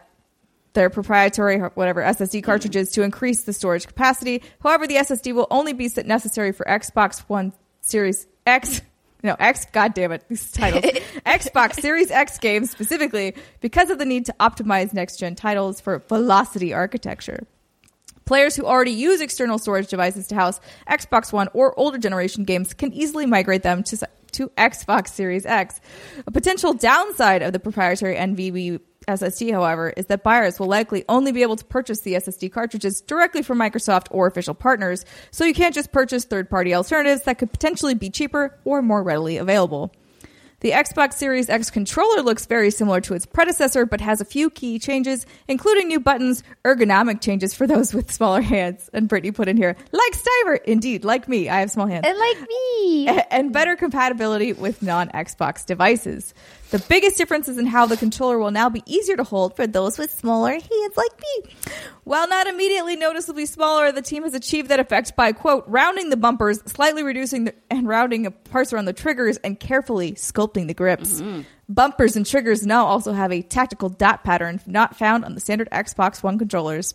[0.72, 4.42] their proprietary whatever SSD cartridges to increase the storage capacity.
[4.60, 8.80] However, the SSD will only be necessary for Xbox One Series X.
[9.22, 10.84] No, X, God damn it, these titles.
[11.26, 16.00] Xbox Series X games specifically because of the need to optimize next gen titles for
[16.00, 17.46] velocity architecture.
[18.26, 22.74] Players who already use external storage devices to house Xbox One or older generation games
[22.74, 25.80] can easily migrate them to, to Xbox Series X.
[26.26, 31.32] A potential downside of the proprietary NVMe SSD, however, is that buyers will likely only
[31.32, 35.54] be able to purchase the SSD cartridges directly from Microsoft or official partners, so you
[35.54, 39.92] can't just purchase third party alternatives that could potentially be cheaper or more readily available.
[40.64, 44.48] The Xbox Series X controller looks very similar to its predecessor, but has a few
[44.48, 48.88] key changes, including new buttons, ergonomic changes for those with smaller hands.
[48.94, 52.18] And Brittney put in here, like Steimer, indeed, like me, I have small hands And
[52.18, 53.08] like me.
[53.30, 56.32] and better compatibility with non Xbox devices.
[56.74, 59.64] The biggest difference is in how the controller will now be easier to hold for
[59.64, 61.54] those with smaller hands like me.
[62.02, 66.16] While not immediately noticeably smaller, the team has achieved that effect by, quote, rounding the
[66.16, 71.20] bumpers, slightly reducing the, and rounding parts around the triggers, and carefully sculpting the grips.
[71.20, 71.42] Mm-hmm.
[71.68, 75.68] Bumpers and triggers now also have a tactical dot pattern not found on the standard
[75.70, 76.92] Xbox One controllers.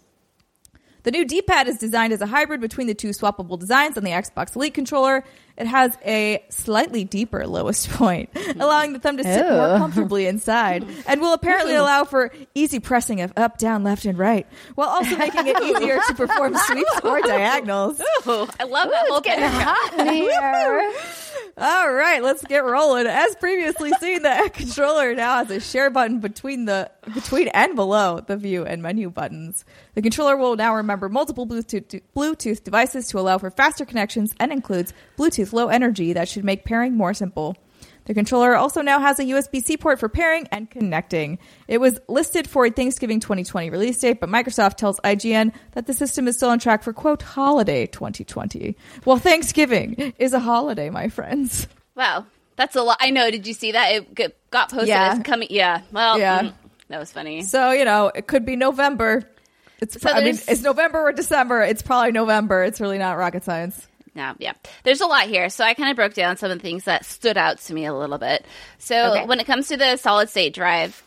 [1.03, 4.11] The new D-pad is designed as a hybrid between the two swappable designs on the
[4.11, 5.23] Xbox Elite controller.
[5.59, 10.85] It has a slightly deeper lowest point, allowing the thumb to sit more comfortably inside,
[11.05, 15.17] and will apparently allow for easy pressing of up, down, left, and right, while also
[15.17, 17.99] making it easier to perform sweeps or diagonals.
[18.27, 19.51] Ooh, I love that whole Getting thing.
[19.61, 20.93] hot in here.
[21.57, 23.05] All right, let's get rolling.
[23.05, 28.21] As previously seen, the controller now has a share button between the between and below
[28.25, 29.65] the view and menu buttons.
[29.95, 34.53] The controller will now remember multiple Bluetooth Bluetooth devices to allow for faster connections and
[34.53, 37.55] includes Bluetooth Low Energy that should make pairing more simple.
[38.05, 41.37] The controller also now has a USB-C port for pairing and connecting.
[41.67, 45.93] It was listed for a Thanksgiving 2020 release date, but Microsoft tells IGN that the
[45.93, 48.75] system is still on track for quote holiday 2020.
[49.05, 51.67] Well, Thanksgiving is a holiday, my friends.
[51.95, 52.97] Wow, that's a lot.
[52.99, 53.29] I know.
[53.29, 53.91] Did you see that?
[53.91, 55.13] It got posted Yeah.
[55.17, 55.49] as coming.
[55.51, 55.81] Yeah.
[55.91, 56.41] Well, Yeah.
[56.43, 56.53] mm,
[56.87, 57.43] that was funny.
[57.43, 59.29] So, you know, it could be November.
[59.81, 61.61] It's So pro- I mean, it's November or December.
[61.61, 62.63] It's probably November.
[62.63, 63.87] It's really not rocket science.
[64.19, 64.51] No, yeah.
[64.83, 65.49] There's a lot here.
[65.49, 67.85] So I kind of broke down some of the things that stood out to me
[67.85, 68.45] a little bit.
[68.77, 69.25] So Okay.
[69.25, 71.01] when it comes to the solid state drive,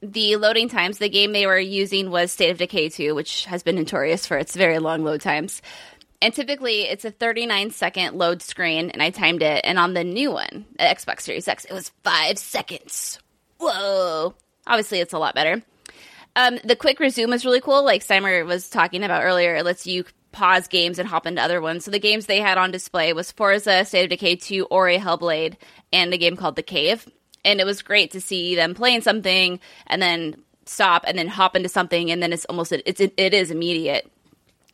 [0.00, 3.62] the loading times, the game they were using was State of Decay 2, which has
[3.62, 5.60] been notorious for its very long load times.
[6.22, 9.60] And typically it's a 39 second load screen, and I timed it.
[9.64, 13.18] And on the new one, Xbox Series X, it was five seconds.
[13.58, 14.34] Whoa.
[14.66, 15.62] Obviously, it's a lot better.
[16.34, 17.84] Um, the quick resume is really cool.
[17.84, 20.04] Like Steimer was talking about earlier, it lets you
[20.36, 21.84] pause games and hop into other ones.
[21.84, 25.56] So the games they had on display was Forza, State of Decay 2, Ori, Hellblade,
[25.92, 27.08] and a game called The Cave.
[27.44, 31.56] And it was great to see them playing something and then stop and then hop
[31.56, 34.10] into something and then it's almost it's it is immediate.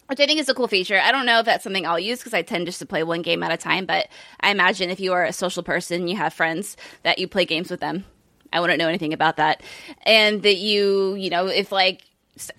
[0.09, 0.99] Which I think is a cool feature.
[0.99, 3.23] I don't know if that's something I'll use because I tend just to play one
[3.23, 3.87] game at a time.
[3.87, 4.09] But
[4.41, 7.71] I imagine if you are a social person, you have friends that you play games
[7.71, 8.05] with them.
[8.53, 9.63] I wouldn't know anything about that,
[10.03, 12.03] and that you, you know, if like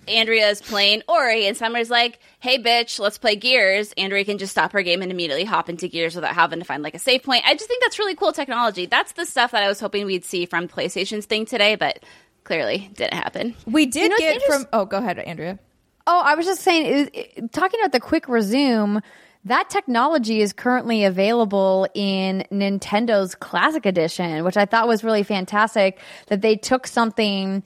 [0.06, 4.72] Andrea's playing Ori and Summer's like, "Hey, bitch, let's play Gears." Andrea can just stop
[4.72, 7.42] her game and immediately hop into Gears without having to find like a save point.
[7.46, 8.86] I just think that's really cool technology.
[8.86, 11.98] That's the stuff that I was hoping we'd see from PlayStation's thing today, but
[12.44, 13.54] clearly didn't happen.
[13.66, 14.66] We did You know, get from.
[14.72, 15.58] Oh, go ahead, Andrea.
[16.06, 19.00] Oh, I was just saying, it, it- talking about the quick resume,
[19.46, 25.98] that technology is currently available in Nintendo's Classic Edition, which I thought was really fantastic.
[26.28, 27.62] That they took something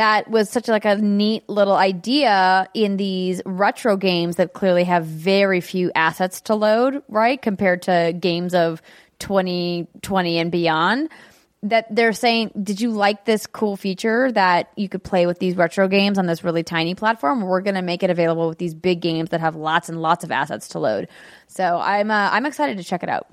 [0.00, 5.04] that was such like a neat little idea in these retro games that clearly have
[5.04, 7.42] very few assets to load, right?
[7.42, 8.80] Compared to games of
[9.18, 11.10] 2020 and beyond
[11.62, 15.54] that they're saying, did you like this cool feature that you could play with these
[15.54, 17.42] retro games on this really tiny platform?
[17.42, 20.24] We're going to make it available with these big games that have lots and lots
[20.24, 21.08] of assets to load.
[21.46, 23.26] So I'm uh, I'm excited to check it out.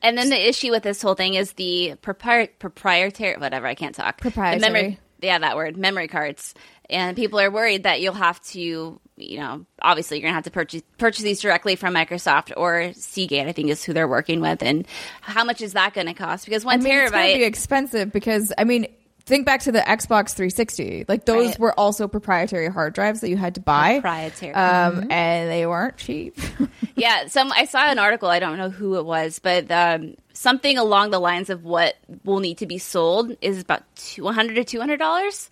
[0.00, 3.94] And then the issue with this whole thing is the propri- proprietary, whatever, I can't
[3.94, 4.16] talk.
[4.16, 4.60] The Proprietary.
[4.60, 6.54] memory, yeah, that word, memory cards.
[6.90, 10.44] And people are worried that you'll have to, you know, obviously you're going to have
[10.44, 14.40] to purchase, purchase these directly from Microsoft or Seagate, I think is who they're working
[14.40, 14.62] with.
[14.62, 14.86] And
[15.20, 16.46] how much is that going to cost?
[16.46, 17.36] Because one I mean, it's going to terabyte.
[17.36, 18.86] be expensive because I mean,
[19.28, 21.04] think back to the Xbox 360.
[21.06, 21.58] Like those Right.
[21.58, 24.00] were also proprietary hard drives that you had to buy.
[24.00, 24.54] Proprietary.
[24.54, 26.36] Um, and they weren't cheap.
[26.96, 28.28] yeah, some I saw an article.
[28.28, 32.40] I don't know who it was, but um, something along the lines of what will
[32.40, 35.48] need to be sold is about two hundred to two hundred dollars.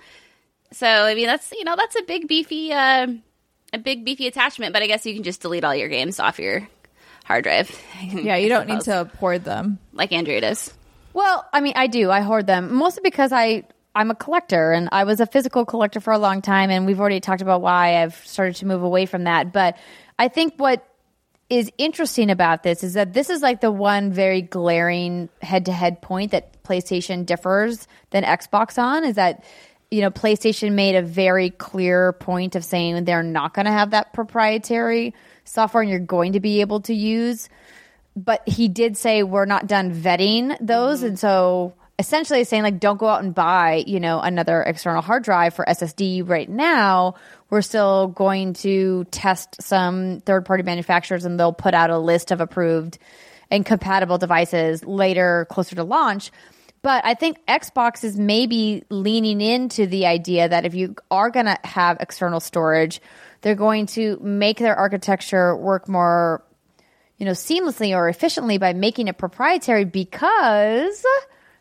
[0.73, 3.07] So I mean, that's you know that's a big beefy uh,
[3.73, 4.73] a big beefy attachment.
[4.73, 6.67] But I guess you can just delete all your games off your
[7.25, 7.71] hard drive.
[8.03, 9.79] yeah, you don't need to port them.
[9.93, 10.73] like Android does.
[11.17, 12.11] Well, I mean, I do.
[12.11, 15.99] I hoard them mostly because I I'm a collector and I was a physical collector
[15.99, 19.07] for a long time, and we've already talked about why I've started to move away
[19.07, 19.51] from that.
[19.51, 19.79] But
[20.19, 20.87] I think what
[21.49, 26.33] is interesting about this is that this is like the one very glaring head-to-head point
[26.33, 29.43] that PlayStation differs than Xbox on is that
[29.91, 33.93] you know PlayStation made a very clear point of saying they're not going to have
[33.93, 37.49] that proprietary software and you're going to be able to use
[38.17, 40.99] but he did say we're not done vetting those.
[40.99, 41.09] Mm-hmm.
[41.09, 45.23] And so essentially saying like don't go out and buy you know another external hard
[45.23, 47.15] drive for ssd right now.
[47.49, 52.33] We're still going to test some third party manufacturers and they'll put out a list
[52.33, 52.99] of approved
[53.51, 56.33] and compatible devices later, closer to launch.
[56.83, 61.47] But I think Xbox is maybe leaning into the idea that if you are going
[61.47, 63.01] to have external storage,
[63.41, 66.43] they're going to make their architecture work more,
[67.19, 71.05] you know, seamlessly or efficiently by making it proprietary because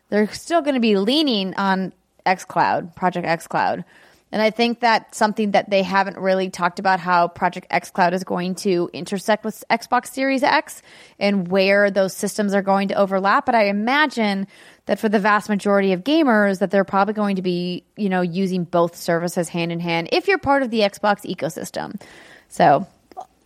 [0.08, 1.92] they're still going to be leaning on
[2.26, 3.84] xCloud, Project xCloud.
[4.32, 8.24] And I think that's something that they haven't really talked about how Project xCloud is
[8.24, 10.82] going to intersect with Xbox Series X
[11.18, 13.46] and where those systems are going to overlap.
[13.46, 14.48] But I imagine
[14.86, 18.20] that for the vast majority of gamers that they're probably going to be, you know,
[18.20, 22.00] using both services hand in hand if you're part of the Xbox ecosystem.
[22.48, 22.86] So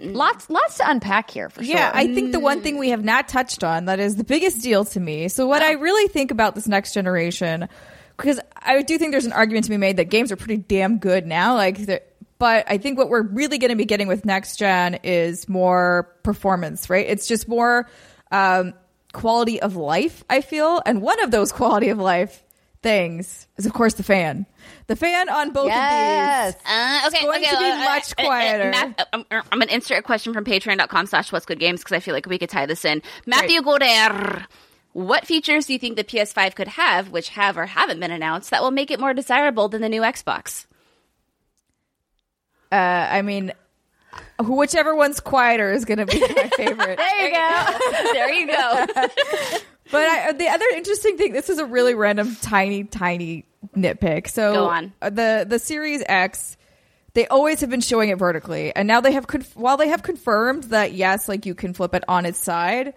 [0.01, 1.74] lots lots to unpack here for sure.
[1.74, 4.62] Yeah, I think the one thing we have not touched on that is the biggest
[4.62, 5.28] deal to me.
[5.28, 7.68] So what I really think about this next generation
[8.16, 10.98] because I do think there's an argument to be made that games are pretty damn
[10.98, 12.03] good now like the-
[12.38, 16.09] but I think what we're really going to be getting with next gen is more
[16.22, 17.07] performance, right?
[17.07, 17.86] It's just more
[18.32, 18.72] um,
[19.12, 20.80] quality of life, I feel.
[20.86, 22.42] And one of those quality of life
[22.82, 24.46] things is of course the fan.
[24.86, 26.54] The fan on both Yes.
[26.54, 26.72] of these.
[26.72, 28.70] Uh, okay, going okay, to be uh, uh, much uh, uh, quieter.
[28.70, 31.80] Math- uh, I'm, I'm going to insert a question from patreon.com slash what's good games
[31.80, 33.02] because I feel like we could tie this in.
[33.26, 34.46] Matthew Goder,
[34.92, 38.50] what features do you think the PS5 could have, which have or haven't been announced,
[38.50, 40.66] that will make it more desirable than the new Xbox?
[42.72, 43.52] Uh, I mean,
[44.38, 46.26] whichever one's quieter is going to be my
[46.56, 46.98] favorite.
[46.98, 47.78] There you go.
[48.12, 49.58] there you go.
[49.91, 53.45] But I, the other interesting thing, this is a really random, tiny, tiny
[53.76, 54.28] nitpick.
[54.28, 54.93] So Go on.
[55.03, 56.57] uh, the the Series X,
[57.14, 60.03] they always have been showing it vertically, and now they have conf- while they have
[60.03, 62.95] confirmed that yes, like you can flip it on its side.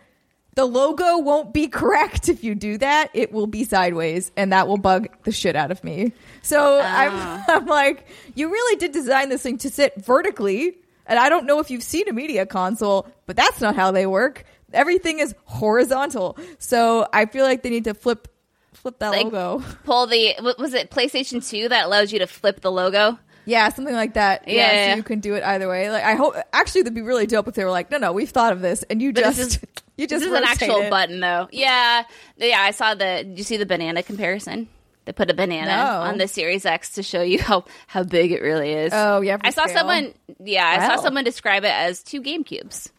[0.55, 3.09] The logo won't be correct if you do that.
[3.15, 6.13] It will be sideways, and that will bug the shit out of me.
[6.43, 10.77] So I'm, I'm like, you really did design this thing to sit vertically,
[11.07, 14.05] and I don't know if you've seen a media console, but that's not how they
[14.05, 14.45] work.
[14.73, 18.27] Everything is horizontal, so I feel like they need to flip
[18.73, 19.63] flip that Like, logo.
[19.85, 23.17] Pull the, what was it PlayStation 2 that allows you to flip the logo?
[23.45, 24.47] Yeah, something like that.
[24.47, 25.89] Yeah, Yeah, so you can do it either way.
[25.91, 28.29] Like I hope actually that'd be really dope if they were like, no, no, we've
[28.29, 29.59] thought of this, and you But just is-
[29.97, 30.89] you just this is an actual it.
[30.89, 31.47] button, though.
[31.51, 32.03] Yeah,
[32.37, 32.59] yeah.
[32.61, 33.23] I saw the.
[33.25, 34.67] Did you see the banana comparison?
[35.05, 36.01] They put a banana No.
[36.09, 38.91] on the Series X to show you how how big it really is.
[38.95, 39.77] Oh, yeah, I saw scale.
[39.79, 40.13] someone.
[40.43, 40.95] Yeah, I Wow.
[40.95, 42.89] saw someone describe it as two Game Cubes,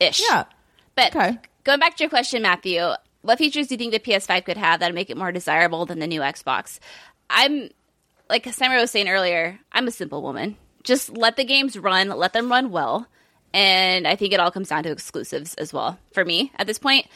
[0.00, 0.20] ish.
[0.28, 0.44] Yeah.
[0.94, 1.38] But Okay.
[1.64, 2.82] going back to your question, Matthew,
[3.22, 5.86] what features do you think the PS5 could have that would make it more desirable
[5.86, 6.78] than the new Xbox?
[7.30, 7.70] I'm
[8.28, 9.58] like Samara was saying earlier.
[9.72, 10.56] I'm a simple woman.
[10.82, 12.08] Just let the games run.
[12.08, 13.06] Let them run well.
[13.52, 16.78] And I think it all comes down to exclusives as well for me at this
[16.78, 17.06] point.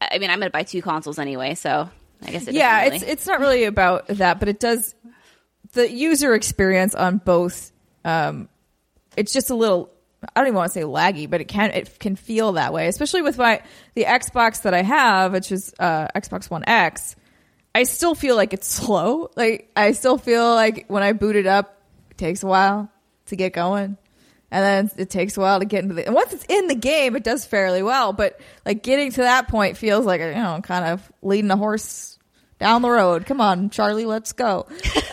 [0.00, 1.88] I mean, I'm going to buy two consoles anyway, so
[2.22, 4.94] I guess it yeah, doesn't it's it's not really about that, but it does
[5.72, 7.72] the user experience on both.
[8.04, 8.48] Um,
[9.16, 9.90] it's just a little.
[10.22, 12.88] I don't even want to say laggy, but it can it can feel that way,
[12.88, 13.62] especially with my
[13.94, 17.16] the Xbox that I have, which is uh, Xbox One X.
[17.74, 19.30] I still feel like it's slow.
[19.36, 22.90] Like I still feel like when I boot it up, it takes a while
[23.26, 23.96] to get going.
[24.48, 26.06] And then it takes a while to get into the.
[26.06, 28.12] And once it's in the game, it does fairly well.
[28.12, 32.16] But like getting to that point feels like you know, kind of leading a horse
[32.58, 33.26] down the road.
[33.26, 34.66] Come on, Charlie, let's go.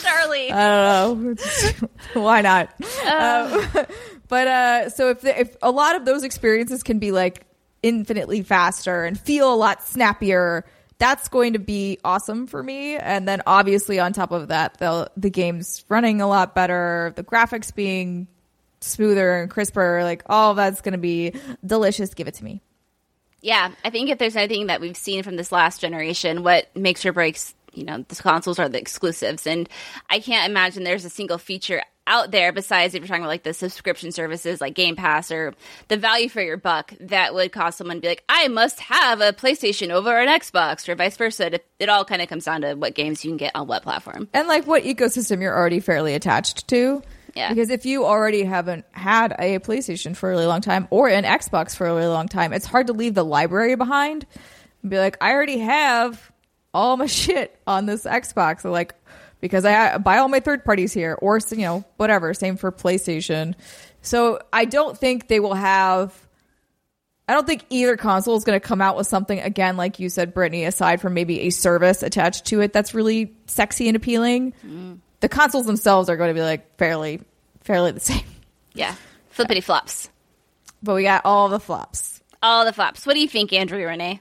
[0.00, 0.52] Charlie.
[0.52, 1.88] I don't know.
[2.22, 2.68] Why not?
[3.06, 3.86] Um,
[4.28, 7.44] but uh, so if the, if a lot of those experiences can be like
[7.82, 10.64] infinitely faster and feel a lot snappier,
[10.98, 12.96] that's going to be awesome for me.
[12.96, 17.24] And then obviously on top of that, the the game's running a lot better, the
[17.24, 18.28] graphics being
[18.80, 21.34] smoother and crisper, like all that's going to be
[21.64, 22.14] delicious.
[22.14, 22.62] Give it to me.
[23.40, 27.04] Yeah, I think if there's anything that we've seen from this last generation, what makes
[27.04, 29.46] or breaks, you know, the consoles are the exclusives.
[29.46, 29.68] And
[30.10, 33.44] I can't imagine there's a single feature out there besides if you're talking about like
[33.44, 35.54] the subscription services like Game Pass or
[35.88, 39.20] the value for your buck that would cause someone to be like, I must have
[39.20, 41.54] a PlayStation over an Xbox or vice versa.
[41.54, 43.82] It, it all kind of comes down to what games you can get on what
[43.82, 44.28] platform.
[44.34, 47.02] and like what ecosystem you're already fairly attached to.
[47.34, 47.48] Yeah.
[47.48, 51.24] Because if you already haven't had a PlayStation for a really long time or an
[51.24, 54.26] Xbox for a really long time, it's hard to leave the library behind
[54.82, 56.31] and be like, I already have
[56.74, 58.68] all my shit on this Xbox.
[58.68, 58.94] Like,
[59.40, 62.32] because I buy all my third parties here or, you know, whatever.
[62.34, 63.54] Same for PlayStation.
[64.00, 66.16] So I don't think they will have
[67.28, 70.08] I don't think either console is going to come out with something again, like you
[70.08, 70.66] said, Brittney.
[70.66, 74.94] Aside from maybe a service attached to it that's really sexy and appealing, mm-hmm.
[75.20, 77.20] the consoles themselves are going to be like fairly,
[77.60, 78.24] fairly the same.
[78.74, 78.94] Yeah.
[79.30, 80.10] Flippity flops.
[80.82, 82.20] But we got all the flops.
[82.42, 83.06] All the flops.
[83.06, 84.20] What do you think, Andrea Rene?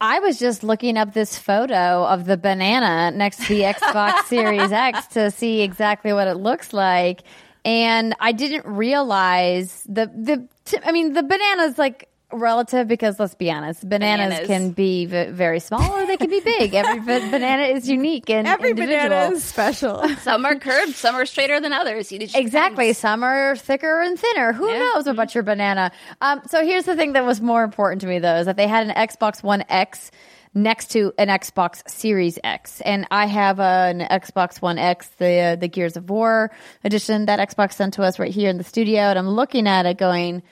[0.00, 4.72] I was just looking up this photo of the banana next to the Xbox Series
[4.72, 7.22] X to see exactly what it looks like.
[7.64, 10.46] and I didn't realize the the.
[10.64, 14.46] T- I mean, the bananas like relative because let's be honest, bananas, Bananas.
[14.48, 16.74] can be v- very small or they can be big.
[16.74, 19.04] Every ba- banana is unique and Every individual.
[19.08, 20.06] banana is special.
[20.22, 22.10] Some are curved, some are straighter than others.
[22.10, 22.92] You just Exactly.
[22.94, 24.52] Some are thicker and thinner.
[24.52, 24.78] Who Yeah.
[24.94, 25.92] knows about your banana?
[26.20, 28.66] Um, so here's the thing that was more important to me, though, is that they
[28.66, 30.10] had an Xbox One X
[30.52, 35.68] next to an Xbox Series X, and I have an Xbox One X, the the
[35.68, 36.50] Gears of War
[36.82, 39.84] edition that Xbox sent to us right here in the studio, and I'm looking at
[39.86, 40.42] it, going,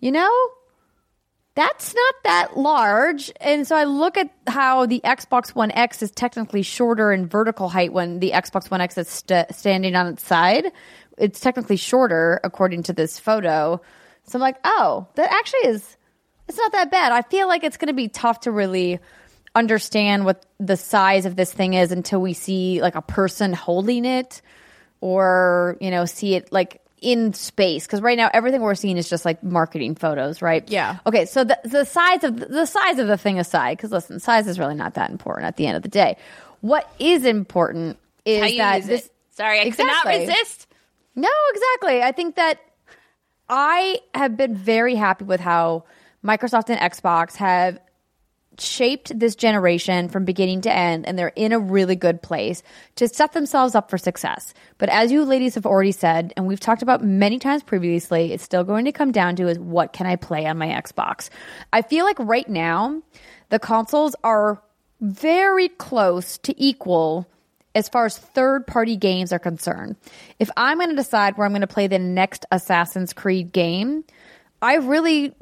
[0.00, 0.30] you know,
[1.54, 3.32] that's not that large.
[3.40, 7.68] And so I look at how the Xbox One X is technically shorter in vertical
[7.68, 10.66] height when the Xbox One X is st- standing on its side.
[11.18, 13.80] It's technically shorter according to this photo.
[14.24, 15.96] So I'm like, oh, that actually is,
[16.48, 17.12] it's not that bad.
[17.12, 19.00] I feel like it's going to be tough to really
[19.54, 24.04] understand what the size of this thing is until we see like a person holding
[24.04, 24.40] it
[25.00, 29.08] or, you know, see it like in space because right now everything we're seeing is
[29.08, 30.68] just like marketing photos, right?
[30.68, 30.98] Yeah.
[31.06, 34.46] Okay, so the the size of the size of the thing aside, because listen, size
[34.46, 36.16] is really not that important at the end of the day.
[36.60, 39.06] What is important is that this.
[39.06, 39.12] it.
[39.30, 40.66] Sorry, I could not resist.
[41.16, 42.02] No, exactly.
[42.02, 42.60] I think that
[43.48, 45.84] I have been very happy with how
[46.24, 47.78] Microsoft and Xbox have
[48.58, 52.62] shaped this generation from beginning to end, and they're in a really good place
[52.96, 54.52] to set themselves up for success.
[54.78, 58.44] But as you ladies have already said, and we've talked about many times previously, it's
[58.44, 61.30] still going to come down to is what can I play on my Xbox?
[61.72, 63.02] I feel like right now,
[63.48, 64.62] the consoles are
[65.00, 67.26] very close to equal
[67.74, 69.96] as far as third party games are concerned.
[70.38, 74.04] If I'm going to decide where I'm going to play the next Assassin's Creed game,
[74.60, 75.34] I really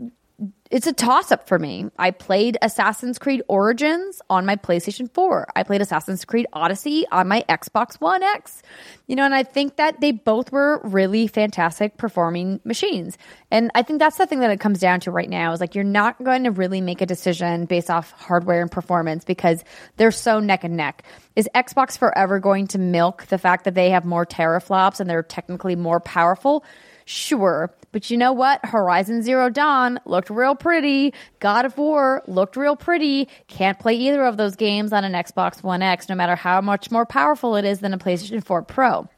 [0.70, 1.86] it's a toss up for me.
[1.98, 5.48] I played Assassin's Creed Origins on my PlayStation 4.
[5.56, 8.62] I played Assassin's Creed Odyssey on my Xbox One X.
[9.06, 13.16] You know, and I think that they both were really fantastic performing machines.
[13.50, 15.74] And I think that's the thing that it comes down to right now is like
[15.74, 19.64] you're not going to really make a decision based off hardware and performance because
[19.96, 21.02] they're so neck and neck.
[21.34, 25.22] Is Xbox forever going to milk the fact that they have more teraflops and they're
[25.22, 26.64] technically more powerful?
[27.08, 27.72] Sure.
[27.90, 28.60] But you know what?
[28.66, 31.14] Horizon Zero Dawn looked real pretty.
[31.40, 33.30] God of War looked real pretty.
[33.46, 36.90] Can't play either of those games on an Xbox One X, no matter how much
[36.90, 39.08] more powerful it is than a PlayStation 4 Pro.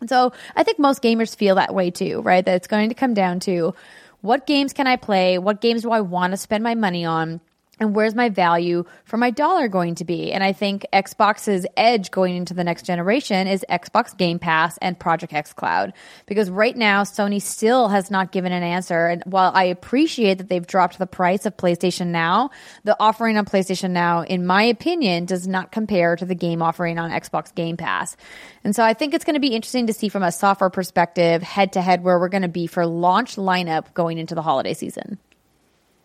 [0.00, 2.44] And so I think most gamers feel that way too, right?
[2.44, 3.76] That it's going to come down to
[4.22, 5.38] what games can I play?
[5.38, 7.40] What games do I want to spend my money on?
[7.78, 10.32] And where's my value for my dollar going to be?
[10.32, 14.98] And I think Xbox's edge going into the next generation is Xbox Game Pass and
[14.98, 15.92] Project xCloud.
[16.24, 19.08] Because right now, Sony still has not given an answer.
[19.08, 22.48] And while I appreciate that they've dropped the price of PlayStation Now,
[22.84, 26.98] the offering on PlayStation Now, in my opinion, does not compare to the game offering
[26.98, 28.16] on Xbox Game Pass.
[28.64, 31.42] And so I think it's going to be interesting to see from a software perspective,
[31.42, 34.72] head to head, where we're going to be for launch lineup going into the holiday
[34.72, 35.18] season.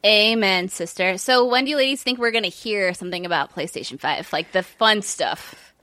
[0.06, 1.18] Amen, sister.
[1.18, 4.34] So when do you ladies think we're going to hear something about PlayStation 5?
[4.34, 5.74] Like the fun stuff?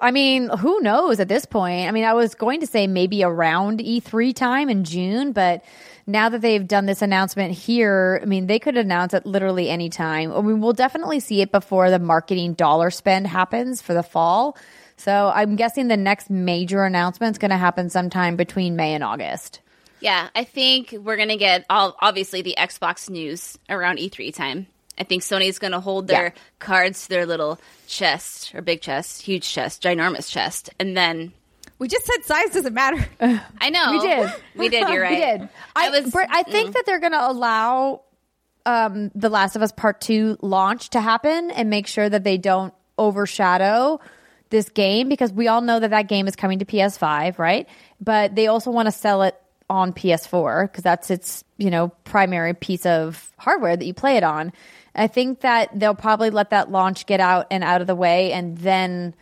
[0.00, 1.88] I mean, who knows at this point?
[1.88, 5.62] I mean, I was going to say maybe around E3 time in June, but
[6.06, 9.90] now that they've done this announcement here, I mean, they could announce it literally any
[9.90, 10.32] time.
[10.32, 14.56] I mean, we'll definitely see it before the marketing dollar spend happens for the fall.
[14.96, 19.04] So I'm guessing the next major announcement is going to happen sometime between May and
[19.04, 19.60] August.
[20.00, 24.66] Yeah, I think we're going to get all obviously the Xbox news around E3 time.
[24.98, 26.42] I think Sony's going to hold their Yeah.
[26.58, 31.32] cards to their little chest or big chest, huge chest, ginormous chest, and then
[31.78, 33.06] We just said size doesn't matter.
[33.58, 34.32] I know We did.
[34.56, 34.88] we did.
[34.90, 35.12] You're right.
[35.12, 35.48] We did.
[35.74, 36.14] I, I, was.
[36.14, 38.02] I think that they're going to allow
[38.66, 42.36] um, The Last of Us Part 2 launch to happen and make sure that they
[42.36, 43.98] don't overshadow
[44.50, 47.66] this game because we all know that that game is coming to PS5, right?
[48.00, 49.34] But they also want to sell it
[49.70, 54.24] on PS4 because that's its, you know, primary piece of hardware that you play it
[54.24, 54.52] on.
[54.94, 58.32] I think that they'll probably let that launch get out and out of the way
[58.32, 59.14] and then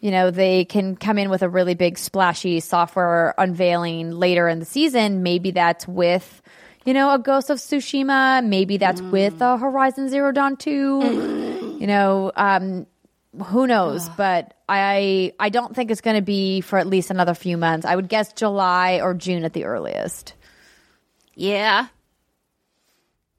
[0.00, 4.58] you know, they can come in with a really big splashy software unveiling later in
[4.58, 5.22] the season.
[5.22, 6.42] Maybe that's with,
[6.84, 8.44] you know, a Ghost of Tsushima.
[8.44, 11.76] Maybe that's with a Horizon Zero Dawn 2.
[11.78, 12.88] you know, um,
[13.46, 14.08] who knows?
[14.10, 17.86] But I I don't think it's going to be for at least another few months.
[17.86, 20.34] I would guess July or June at the earliest.
[21.34, 21.86] yeah.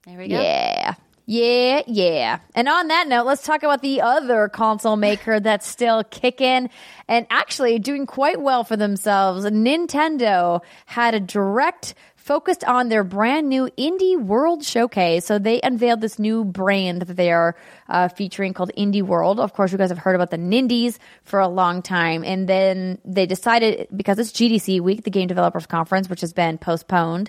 [0.06, 0.38] There we go.
[0.38, 0.94] Yeah.
[1.26, 2.40] Yeah, yeah.
[2.54, 6.68] And on that note, let's talk about the other console maker that's still kicking
[7.08, 9.46] and actually doing quite well for themselves.
[9.46, 15.26] Nintendo had a direct focused on their brand new Indie World Showcase.
[15.26, 17.54] So they unveiled this new brand that they are
[17.86, 19.38] uh, featuring called Indie World.
[19.38, 22.24] Of course, you guys have heard about the Nindies for a long time.
[22.24, 26.56] And then they decided, because it's GDC week, the Game Developers Conference, which has been
[26.56, 27.28] postponed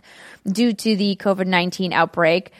[0.49, 2.53] due to the COVID 19 outbreak,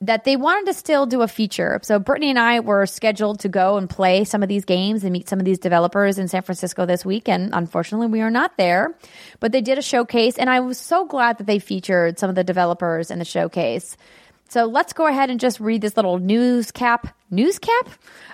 [0.00, 1.80] that they wanted to still do a feature.
[1.82, 5.12] So Brittney and I were scheduled to go and play some of these games and
[5.12, 7.28] meet some of these developers in San Francisco this week.
[7.28, 8.94] And unfortunately, we are not there,
[9.40, 10.38] but they did a showcase.
[10.38, 13.96] And I was so glad that they featured some of the developers in the showcase.
[14.48, 17.88] So let's go ahead and just read this little news cap, news cap,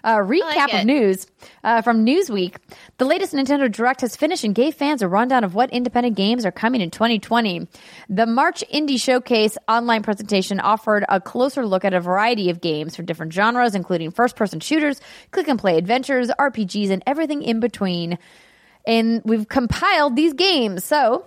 [0.05, 0.75] uh, recap it.
[0.75, 1.27] of news
[1.65, 2.57] uh, from Newsweek.
[2.99, 6.47] The latest Nintendo Direct has finished and gave fans a rundown of what independent games
[6.47, 7.67] are coming in 2020.
[8.09, 12.95] The March Indie Showcase online presentation offered a closer look at a variety of games
[12.95, 15.01] from different genres, including first-person shooters,
[15.33, 18.19] click-and-play adventures, RPGs, and everything in between.
[18.87, 21.27] And we've compiled these games, so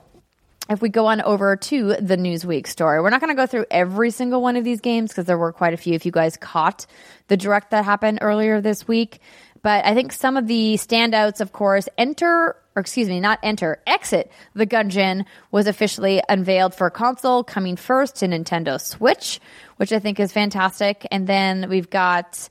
[0.70, 3.65] if we go on over to the Newsweek story, we're not going to go through
[3.72, 5.93] every single one of these games because there were quite a few.
[5.93, 6.86] If you guys caught
[7.28, 9.20] the direct that happened earlier this week,
[9.61, 13.82] but I think some of the standouts, of course, enter or excuse me, not enter,
[13.88, 19.39] exit the Gungeon was officially unveiled for console, coming first to Nintendo Switch,
[19.78, 21.07] which I think is fantastic.
[21.09, 22.49] And then we've got.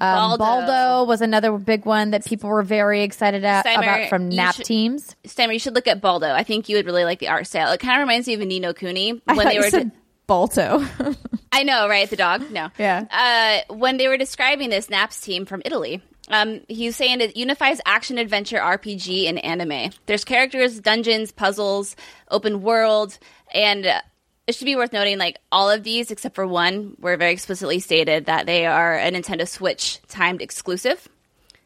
[0.00, 0.38] Um, Baldo.
[0.66, 4.36] Baldo was another big one that people were very excited at, Steimer, about from you
[4.36, 5.14] Nap should- Teams.
[5.24, 6.32] Steimer, you should look at Baldo.
[6.32, 7.70] I think you would really like the art style.
[7.72, 9.70] It kind of reminds me of a Ni no Kuni when thought they you were.
[9.70, 9.92] said
[10.26, 10.84] Balto.
[11.52, 12.08] I know, right?
[12.08, 12.50] The dog.
[12.50, 12.70] No.
[12.78, 13.04] Yeah.
[13.68, 17.36] Uh, when they were describing this Naps team from Italy, um, he was saying it
[17.36, 19.90] unifies action adventure RPG and anime.
[20.06, 21.96] There's characters, dungeons, puzzles,
[22.30, 23.18] open world,
[23.52, 23.84] and
[24.50, 27.78] it should be worth noting like all of these except for one were very explicitly
[27.78, 31.08] stated that they are a Nintendo Switch timed exclusive.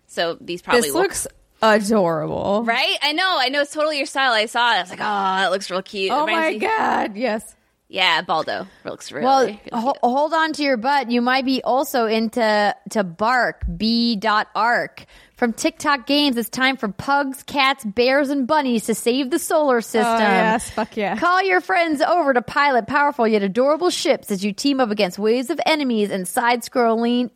[0.07, 1.27] So these probably this will looks
[1.63, 2.63] adorable.
[2.65, 2.97] right.
[3.03, 4.33] I know, I know, it's totally your style.
[4.33, 4.77] I saw it.
[4.77, 6.13] I was like, oh, that looks real cute.
[6.13, 7.57] Oh my me- god, yes.
[7.89, 9.25] Yeah, Baldo looks really.
[9.25, 11.11] Well, really ho- hold on to your butt.
[11.11, 14.17] You might be also into to Bark B.
[14.17, 15.07] Dot Arc
[15.37, 16.37] from TikTok Games.
[16.37, 20.15] It's time for pugs, cats, bears, and bunnies to save the solar system.
[20.15, 21.17] Oh, yes, fuck yeah.
[21.17, 25.19] Call your friends over to pilot powerful yet adorable ships as you team up against
[25.19, 27.31] waves of enemies and side scrolling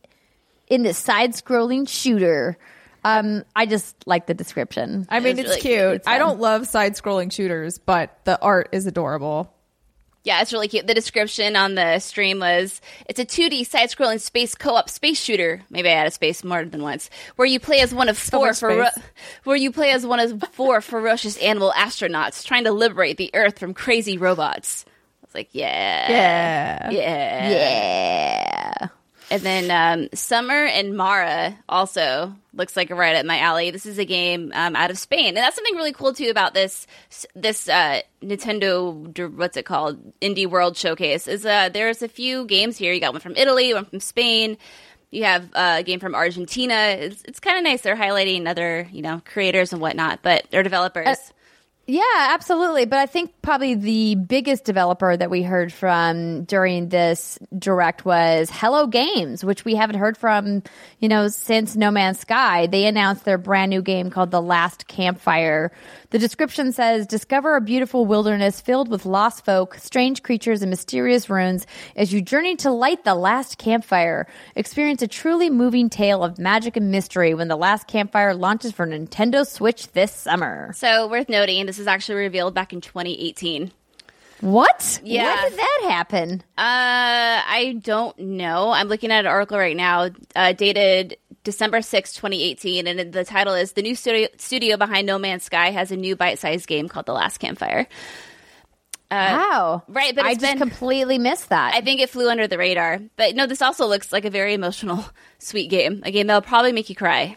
[0.69, 2.57] in this side scrolling shooter.
[3.05, 5.07] Um, I just like the description.
[5.09, 6.03] I mean, It's it's, really cute.
[6.03, 6.03] cute.
[6.07, 9.53] I don't love side scrolling shooters, but the art is adorable.
[10.29, 10.87] Yeah, it's really cute.
[10.87, 15.19] The description on the stream was it's a 2D side scrolling space co op space
[15.19, 15.63] shooter.
[15.71, 17.09] Maybe I had a space more than once.
[17.37, 18.91] Where you play as one of four fero-
[19.45, 23.59] where you play as one of four ferocious animal astronauts trying to liberate the Earth
[23.59, 24.85] from crazy robots.
[24.87, 24.91] I
[25.25, 26.11] was like, yeah.
[26.13, 26.91] Yeah.
[26.91, 27.51] Yeah.
[27.51, 28.89] yeah.
[29.31, 33.71] And then um, Summer in Mara also looks like right at my alley.
[33.71, 36.55] This is a game um, out of Spain, and that's something really cool too about
[36.55, 36.87] this
[37.35, 41.29] this uh, Nintendo what's it called Indie World Showcase.
[41.29, 42.93] Is uh, there's a few games here.
[42.93, 44.57] You got one from Italy, one from Spain.
[45.11, 46.75] You have uh, a game from Argentina.
[46.75, 47.83] It's, it's kind of nice.
[47.83, 51.33] They're highlighting other you know creators and whatnot, but they're developers.
[51.91, 52.85] Yeah, absolutely.
[52.85, 58.51] But I think probably the biggest developer that we heard from during this direct was
[58.53, 60.63] Hello Games, which we haven't heard from,
[60.99, 62.67] you know, since No Man's Sky.
[62.67, 65.73] They announced their brand new game called The Last Campfire.
[66.11, 71.29] The description says discover a beautiful wilderness filled with lost folk, strange creatures, and mysterious
[71.29, 74.27] ruins as you journey to light the last campfire.
[74.57, 78.87] Experience a truly moving tale of magic and mystery when the last campfire launches for
[78.87, 80.73] Nintendo Switch this summer.
[80.75, 83.71] so worth noting, this is actually revealed back in 2018.
[84.41, 85.01] What?
[85.05, 85.35] Yeah.
[85.35, 86.43] When did that happen?
[86.57, 88.71] Uh, I don't know.
[88.71, 91.17] I'm looking at an article right now, uh, dated
[91.49, 95.71] December sixth, 2018, and the title is The New studio, studio Behind No Man's Sky
[95.71, 97.87] has a new bite sized game called The Last Campfire.
[99.11, 99.83] wow.
[99.89, 101.75] right, but I just been- completely missed that.
[101.75, 103.01] I think it flew under the radar.
[103.17, 105.05] But no, this also looks like a very emotional,
[105.39, 106.03] sweet game.
[106.05, 107.37] A game that'll probably make you cry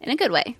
[0.00, 0.56] in a good way.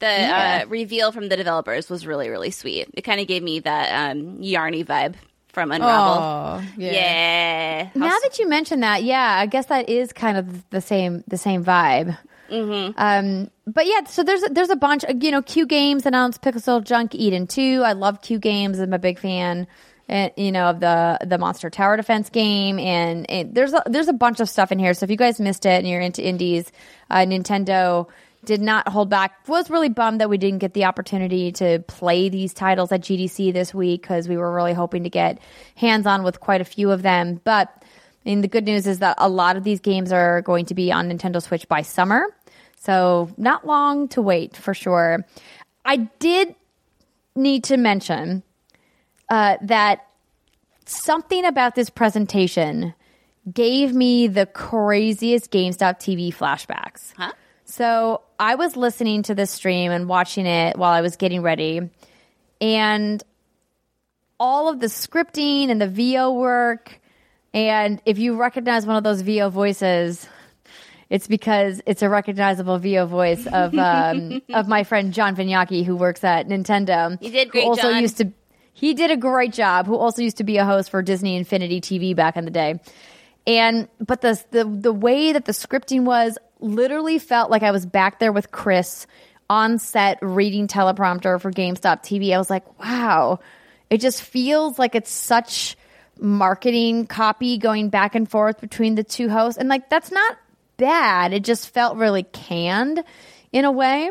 [0.00, 0.60] The Yeah.
[0.64, 2.88] uh, reveal from the developers was really, really sweet.
[2.94, 5.14] It kind of gave me that um, Yarny vibe
[5.58, 6.22] from Unravel.
[6.22, 6.92] Oh, yeah.
[6.92, 7.84] yeah.
[7.86, 11.24] How now that you mention that, yeah, I guess that is kind of the same
[11.26, 12.16] the same vibe.
[12.48, 12.92] Mm-hmm.
[12.96, 15.02] Um, but yeah, so there's there's a bunch.
[15.02, 17.82] Of, You know, Q Games announced PixelJunk Eden two.
[17.84, 18.78] I love Q Games.
[18.78, 19.66] I'm a big fan.
[20.10, 24.08] And, you know of the the Monster Tower Defense game, and, and there's a, there's
[24.08, 24.94] a bunch of stuff in here.
[24.94, 26.72] So if you guys missed it and you're into indies,
[27.10, 28.08] uh, Nintendo
[28.44, 29.46] did not hold back.
[29.48, 33.52] Was really bummed that we didn't get the opportunity to play these titles at GDC
[33.52, 35.38] this week because we were really hoping to get
[35.74, 37.40] hands on with quite a few of them.
[37.44, 37.68] But
[38.24, 40.74] I mean, the good news is that a lot of these games are going to
[40.74, 42.26] be on Nintendo Switch by summer.
[42.76, 45.26] So, not long to wait for sure.
[45.84, 46.54] I did
[47.34, 48.42] need to mention
[49.28, 50.06] uh, that
[50.84, 52.94] something about this presentation
[53.52, 57.14] gave me the craziest GameStop TV flashbacks.
[57.16, 57.32] Huh?
[57.68, 61.90] So I was listening to this stream and watching it while I was getting ready,
[62.62, 63.22] and
[64.40, 66.98] all of the scripting and the VO work.
[67.52, 70.26] And if you recognize one of those VO voices,
[71.10, 75.94] it's because it's a recognizable VO voice of um, of my friend John Vignocchi, who
[75.94, 77.22] works at Nintendo.
[77.22, 78.00] You did who great, also John.
[78.00, 78.32] used to
[78.72, 79.86] he did a great job.
[79.86, 82.80] Who also used to be a host for Disney Infinity TV back in the day.
[83.46, 87.86] And but the the the way that the scripting was literally felt like I was
[87.86, 89.06] back there with Chris
[89.50, 92.34] on set reading teleprompter for GameStop TV.
[92.34, 93.40] I was like, wow,
[93.90, 95.76] it just feels like it's such
[96.20, 99.58] marketing copy going back and forth between the two hosts.
[99.58, 100.36] And like that's not
[100.76, 101.32] bad.
[101.32, 103.02] It just felt really canned
[103.52, 104.10] in a way.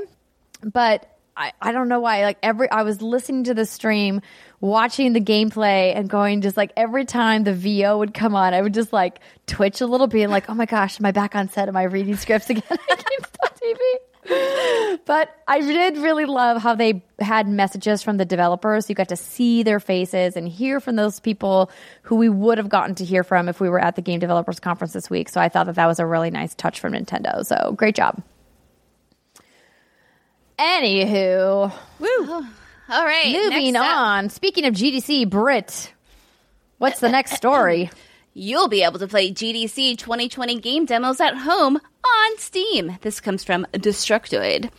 [0.63, 2.23] But I, I don't know why.
[2.23, 4.21] Like every I was listening to the stream,
[4.59, 8.61] watching the gameplay and going just like every time the VO would come on, I
[8.61, 11.35] would just like twitch a little bit and like, oh my gosh, am I back
[11.35, 11.67] on set?
[11.67, 14.99] Am I reading scripts again at GameStop TV?
[15.05, 18.89] But I did really love how they had messages from the developers.
[18.89, 22.67] You got to see their faces and hear from those people who we would have
[22.67, 25.29] gotten to hear from if we were at the Game Developers Conference this week.
[25.29, 27.45] So I thought that that was a really nice touch from Nintendo.
[27.45, 28.21] So great job.
[30.59, 32.49] Anywho, oh.
[32.89, 33.31] All right.
[33.31, 34.29] moving on.
[34.29, 35.93] Speaking of GDC, Brit,
[36.77, 37.89] what's the next story?
[38.33, 42.97] You'll be able to play GDC 2020 game demos at home on Steam.
[43.01, 44.69] This comes from Destructoid.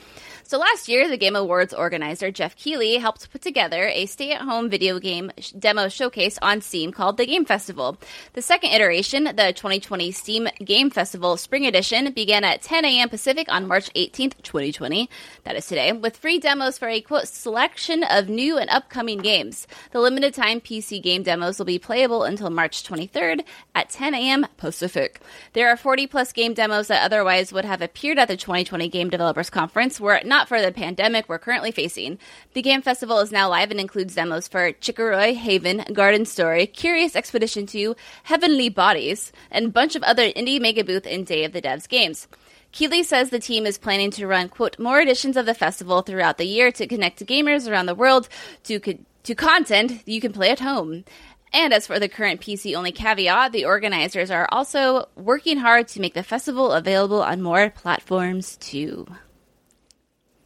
[0.48, 4.98] So last year, the Game Awards organizer Jeff Keighley helped put together a stay-at-home video
[4.98, 7.98] game sh- demo showcase on Steam called the Game Festival.
[8.32, 13.10] The second iteration, the 2020 Steam Game Festival Spring Edition, began at 10 a.m.
[13.10, 15.10] Pacific on March 18th, 2020.
[15.44, 19.66] That is today, with free demos for a quote selection of new and upcoming games.
[19.90, 23.44] The limited time PC game demos will be playable until March 23rd
[23.78, 24.44] at 10 a.m.
[24.56, 25.20] Pacific.
[25.52, 29.08] There are 40 plus game demos that otherwise would have appeared at the 2020 Game
[29.08, 32.18] Developers Conference were it not for the pandemic we're currently facing.
[32.54, 37.14] The Game Festival is now live and includes demos for Chicory, Haven, Garden Story, Curious
[37.14, 41.52] Expedition 2, Heavenly Bodies, and a bunch of other indie mega booth and Day of
[41.52, 42.26] the Devs games.
[42.72, 46.36] Keighley says the team is planning to run, quote, more editions of the festival throughout
[46.36, 48.28] the year to connect gamers around the world
[48.64, 51.04] to, co- to content you can play at home.
[51.52, 56.00] And as for the current PC only caveat, the organizers are also working hard to
[56.00, 59.06] make the festival available on more platforms too.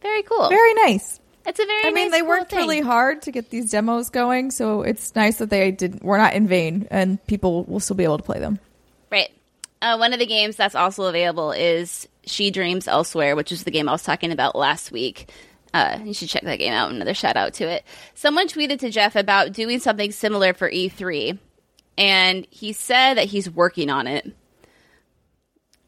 [0.01, 0.49] Very cool.
[0.49, 1.19] Very nice.
[1.45, 2.59] it's a very I mean, nice, they cool worked thing.
[2.59, 6.03] really hard to get these demos going, so it's nice that they didn't.
[6.03, 8.59] We're not in vain, and people will still be able to play them.
[9.11, 9.29] Right.
[9.81, 13.71] Uh, one of the games that's also available is She Dreams Elsewhere, which is the
[13.71, 15.29] game I was talking about last week.
[15.73, 16.91] Uh, you should check that game out.
[16.91, 17.83] Another shout out to it.
[18.13, 21.39] Someone tweeted to Jeff about doing something similar for E3,
[21.97, 24.31] and he said that he's working on it.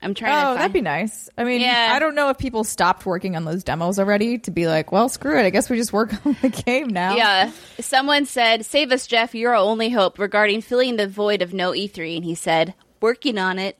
[0.01, 0.59] I'm trying to Oh, find.
[0.59, 1.29] that'd be nice.
[1.37, 1.91] I mean, Yeah.
[1.95, 5.09] I don't know if people stopped working on those demos already to be like, well,
[5.09, 5.43] screw it.
[5.45, 7.15] I guess we just work on the game now.
[7.15, 7.51] Yeah.
[7.79, 9.33] Someone said, Save us, Jeff.
[9.33, 12.17] You're our only hope regarding filling the void of no E3.
[12.17, 13.79] And he said, Working on it.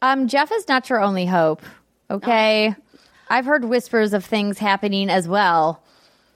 [0.00, 1.60] Um, Jeff is not your only hope.
[2.10, 2.74] Okay,
[3.32, 5.82] I've heard whispers of things happening as well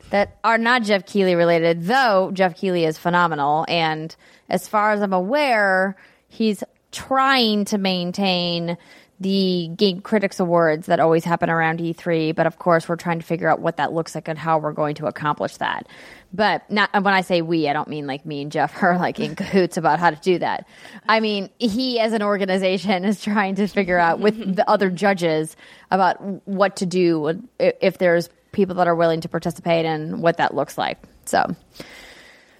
[0.09, 1.83] that are not Jeff Keighley related.
[1.83, 4.17] Though Jeff Keighley is phenomenal, and
[4.49, 5.95] as far as I'm aware,
[6.29, 8.79] he's trying to maintain
[9.21, 12.35] the Game Critics Awards that always happen around E3.
[12.35, 14.73] But of course, we're trying to figure out what that looks like and how we're
[14.73, 15.87] going to accomplish that.
[16.33, 19.19] But not when I say we, I don't mean like me and Jeff are like
[19.21, 20.67] in cahoots about how to do that.
[21.09, 25.57] I mean he, as an organization, is trying to figure out with the other judges
[25.91, 30.39] about what to do if if there's people that are willing to participate and what
[30.39, 30.99] that looks like.
[31.27, 31.55] So.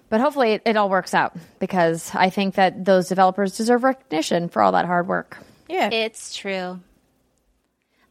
[0.09, 4.49] But hopefully it, it all works out because I think that those developers deserve recognition
[4.49, 5.39] for all that hard work.
[5.69, 5.91] Yeah.
[5.91, 6.79] It's true.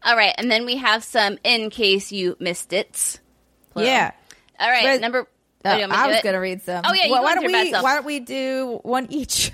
[0.04, 0.36] All right.
[0.38, 3.20] And then we have some in case you missed it.
[3.72, 3.90] Plural.
[3.90, 4.12] yeah.
[4.60, 4.86] All right.
[4.86, 5.28] But- number.
[5.66, 6.82] Oh, you want me to I was going to read some.
[6.86, 7.72] Oh, yeah, you Why, don't we?
[7.72, 9.52] Why don't we do one each?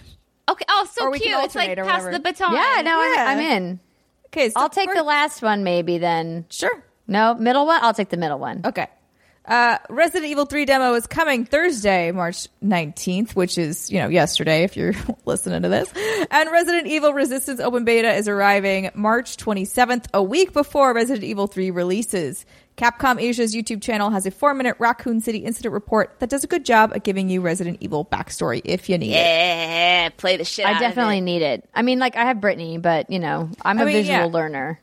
[0.49, 0.66] Okay.
[0.70, 1.28] Oh, so Or cute.
[1.45, 2.53] It's like pass the baton.
[2.53, 3.26] Yeah, no, I'm, Yeah.
[3.28, 3.80] I'm in.
[4.28, 6.45] Okay, so I'll take the last one maybe then.
[6.49, 6.84] Sure.
[7.07, 7.84] No, middle one?
[7.84, 8.62] I'll take the middle one.
[8.66, 8.88] Okay.
[9.43, 14.64] Uh, Resident Evil 3 demo is coming Thursday, March 19th, which is, you know, yesterday
[14.64, 14.93] if you're
[15.26, 15.91] listening to this.
[16.30, 21.47] And Resident Evil Resistance Open Beta is arriving March 27th, a week before Resident Evil
[21.47, 22.45] 3 releases.
[22.78, 26.48] Capcom Asia's YouTube channel has a four minute Raccoon City incident report that does a
[26.48, 29.18] good job at giving you Resident Evil backstory if you need it.
[29.18, 30.10] Yeah.
[30.18, 31.22] Play the shit out I of definitely it.
[31.22, 31.70] need it.
[31.74, 34.26] I mean, like, I have Brittney, but, you know, I'm a I mean, visual yeah.
[34.26, 34.80] learner.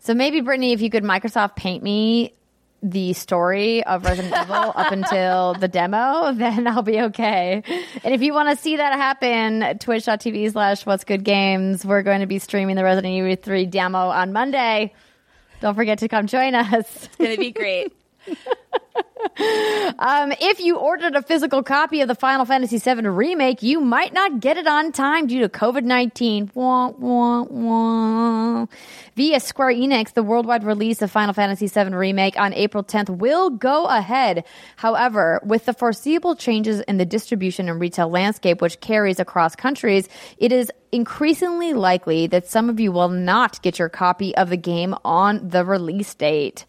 [0.00, 2.34] So maybe, Brittney, if you could Microsoft paint me
[2.82, 7.62] the story of Resident Evil up until the demo, then I'll be okay.
[8.04, 11.84] And if you want to see that happen, twitch.tv slash what's good games.
[11.84, 14.92] We're going to be streaming the Resident Evil 3 demo on Monday.
[15.60, 17.04] Don't forget to come join us.
[17.04, 17.92] It's going to be great.
[19.98, 24.12] Um, if you ordered a physical copy of the Final Fantasy VII remake, you might
[24.12, 26.52] not get it on time due to COVID 19.
[26.54, 28.66] Wah, wah, wah.
[29.16, 33.50] Via Square Enix, the worldwide release of Final Fantasy VII Remake on April 10th will
[33.50, 34.44] go ahead.
[34.76, 40.08] However, with the foreseeable changes in the distribution and retail landscape, which carries across countries,
[40.38, 44.56] it is increasingly likely that some of you will not get your copy of the
[44.56, 46.64] game on the release date.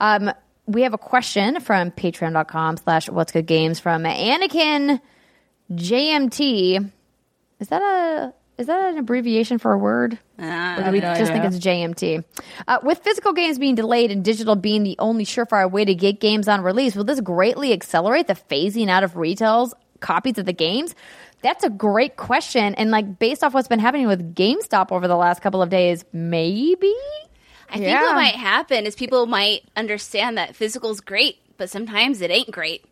[0.00, 0.32] Um,
[0.70, 5.00] we have a question from patreon.com slash what's good games from Anakin
[5.72, 6.90] JMT.
[7.58, 10.18] Is that a is that an abbreviation for a word?
[10.38, 11.42] Uh, Or do we no just idea.
[11.42, 12.24] think it's JMT?
[12.68, 16.20] Uh, with physical games being delayed and digital being the only surefire way to get
[16.20, 20.52] games on release, will this greatly accelerate the phasing out of retail's copies of the
[20.52, 20.94] games?
[21.42, 22.74] That's a great question.
[22.74, 26.04] And like based off what's been happening with GameStop over the last couple of days,
[26.12, 26.94] maybe?
[27.72, 32.30] I think what might happen is people might understand that physical's great, but sometimes it
[32.30, 32.84] ain't great.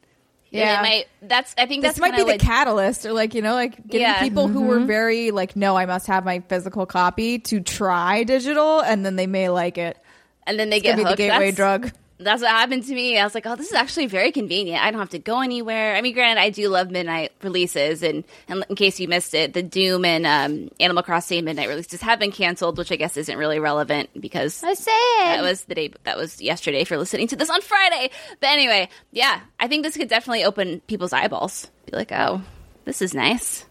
[0.50, 0.78] Yeah.
[0.78, 1.04] it might.
[1.20, 1.54] That's.
[1.58, 3.76] I think this that's might be kinda the what- catalyst or like you know like
[3.86, 4.20] getting Yeah.
[4.22, 4.86] people who were mm-hmm.
[4.86, 9.26] very like no i must have my physical copy to try digital and then they
[9.26, 9.98] may like it
[10.46, 11.18] and then they it's get gonna be the hooked.
[11.18, 13.16] gateway That's- drug That's what happened to me.
[13.16, 14.82] I was like, oh, this is actually very convenient.
[14.82, 15.94] I don't have to go anywhere.
[15.94, 19.52] I mean, granted, I do love midnight releases, and, and in case you missed it,
[19.52, 23.38] the Doom and um, Animal Crossing midnight releases have been canceled, which I guess isn't
[23.38, 24.92] really relevant because I said
[25.26, 28.10] that was the day that was yesterday for listening to this on Friday.
[28.40, 31.70] But anyway, yeah, I think this could definitely open people's eyeballs.
[31.86, 32.42] Be like, oh,
[32.84, 33.64] this is nice.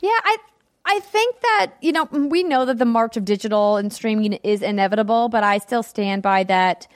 [0.00, 0.36] Yeah, I
[0.90, 4.62] I think that, you know, we know that the march of digital and streaming is
[4.62, 6.86] inevitable, but I still stand by that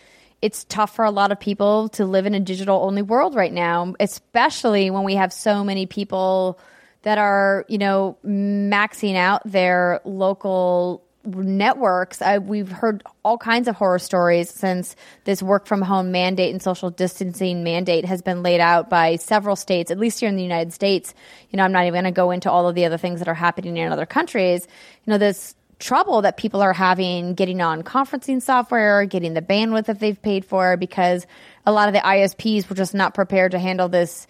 [0.42, 3.52] it's tough for a lot of people to live in a digital only world right
[3.52, 6.58] now, especially when we have so many people
[7.02, 12.20] that are, you know, maxing out their local networks.
[12.20, 16.60] I, we've heard all kinds of horror stories since this work from home mandate and
[16.60, 20.42] social distancing mandate has been laid out by several states, at least here in the
[20.42, 21.14] United States.
[21.50, 23.28] You know, I'm not even going to go into all of the other things that
[23.28, 24.66] are happening in other countries.
[25.04, 29.86] You know, this trouble that people are having getting on conferencing software, getting the bandwidth
[29.86, 31.26] that they've paid for because
[31.66, 34.26] a lot of the ISPs were just not prepared to handle this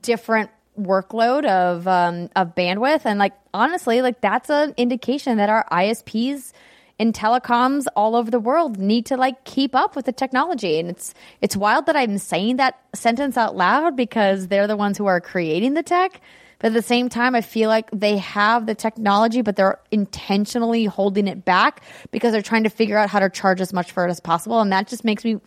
[0.00, 3.02] different workload of um, of bandwidth.
[3.04, 6.52] And like honestly like that's an indication that our ISPs
[6.98, 10.78] and telecoms all over the world need to like keep up with the technology.
[10.78, 14.96] And it's it's wild that I'm saying that sentence out loud because they're the ones
[14.96, 16.20] who are creating the tech
[16.62, 20.86] but at the same time I feel like they have the technology but they're intentionally
[20.86, 24.06] holding it back because they're trying to figure out how to charge as much for
[24.06, 25.38] it as possible and that just makes me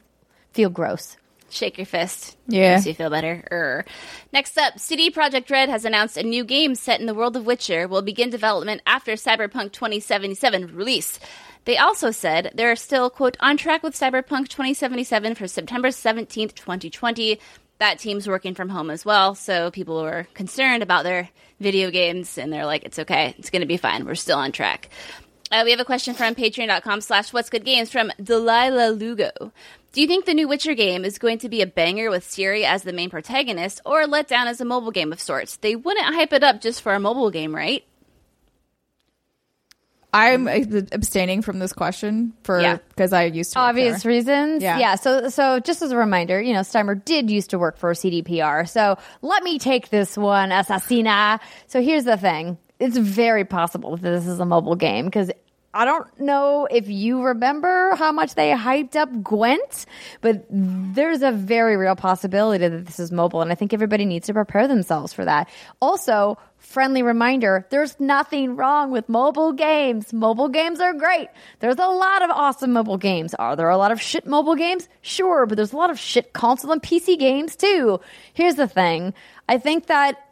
[0.53, 1.18] feel gross
[1.49, 2.36] Shake your fist.
[2.47, 2.76] Yeah.
[2.76, 3.43] Makes you feel better.
[3.49, 3.86] Err.
[4.34, 7.45] Next up, CD Projekt Red has announced a new game set in the world of
[7.45, 11.20] Witcher will begin development after Cyberpunk 2077 release.
[11.66, 17.39] They also said they're still, quote, on track with Cyberpunk 2077 for September 17th, 2020.
[17.80, 22.38] That team's working from home as well, so people were concerned about their video games,
[22.38, 24.90] and they're like, it's okay, it's going to be fine, we're still on track.
[25.52, 29.52] Uh, we have a question from patreon.com slash what's good games from Delilah Lugo.
[29.92, 32.64] Do you think the new Witcher game is going to be a banger with Ciri
[32.64, 35.58] as the main protagonist or let down as a mobile game of sorts?
[35.58, 37.86] They wouldn't hype it up just for a mobile game, right?
[40.16, 42.78] I'm uh, abstaining from this question for Yeah.
[42.89, 44.11] because i used to obvious there.
[44.11, 44.63] reasons.
[44.63, 44.95] Yeah.
[44.95, 48.68] So, so just as a reminder, you know, Steimer did used to work for CDPR.
[48.68, 51.39] So let me take this one, Assassina.
[51.68, 55.32] So here's the thing: it's very possible that this is a mobile game because.
[55.76, 59.86] I don't know if you remember how much they hyped up Gwent,
[60.22, 64.28] but there's a very real possibility that this is mobile, and I think everybody needs
[64.28, 65.50] to prepare themselves for that.
[65.82, 70.14] Also, friendly reminder there's nothing wrong with mobile games.
[70.14, 71.28] Mobile games are great.
[71.60, 73.34] There's a lot of awesome mobile games.
[73.34, 74.88] Are there a lot of shit mobile games?
[75.02, 78.00] Sure, but there's a lot of shit console and PC games too.
[78.34, 79.14] Here's the thing
[79.50, 80.25] I think that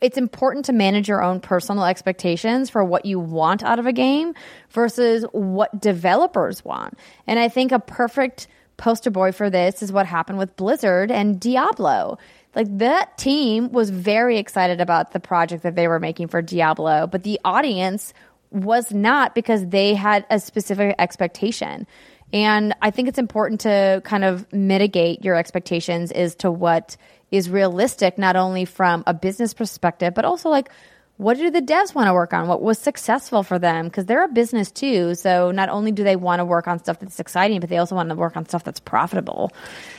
[0.00, 3.92] it's important to manage your own personal expectations for what you want out of a
[3.92, 4.34] game
[4.70, 6.98] versus what developers want.
[7.26, 8.46] And I think a perfect
[8.76, 12.18] poster boy for this is what happened with Blizzard and Diablo.
[12.54, 17.06] Like that team was very excited about the project that they were making for Diablo,
[17.06, 18.14] but the audience
[18.50, 21.86] was not because they had a specific expectation.
[22.32, 26.96] And I think it's important to kind of mitigate your expectations as to what
[27.30, 30.70] is realistic, not only from a business perspective, but also like
[31.18, 32.46] what do the devs want to work on?
[32.46, 33.86] What was successful for them?
[33.88, 35.16] Because they're a business too.
[35.16, 37.96] So not only do they want to work on stuff that's exciting, but they also
[37.96, 39.50] want to work on stuff that's profitable.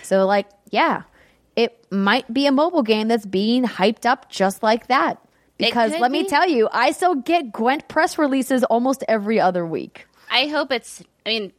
[0.01, 1.03] So, like, yeah,
[1.57, 5.19] it might be a mobile game that's being hyped up just like that.
[5.57, 6.29] Because let me be.
[6.29, 10.07] tell you, I still get Gwent press releases almost every other week.
[10.31, 11.03] I hope it's.
[11.25, 11.51] I mean,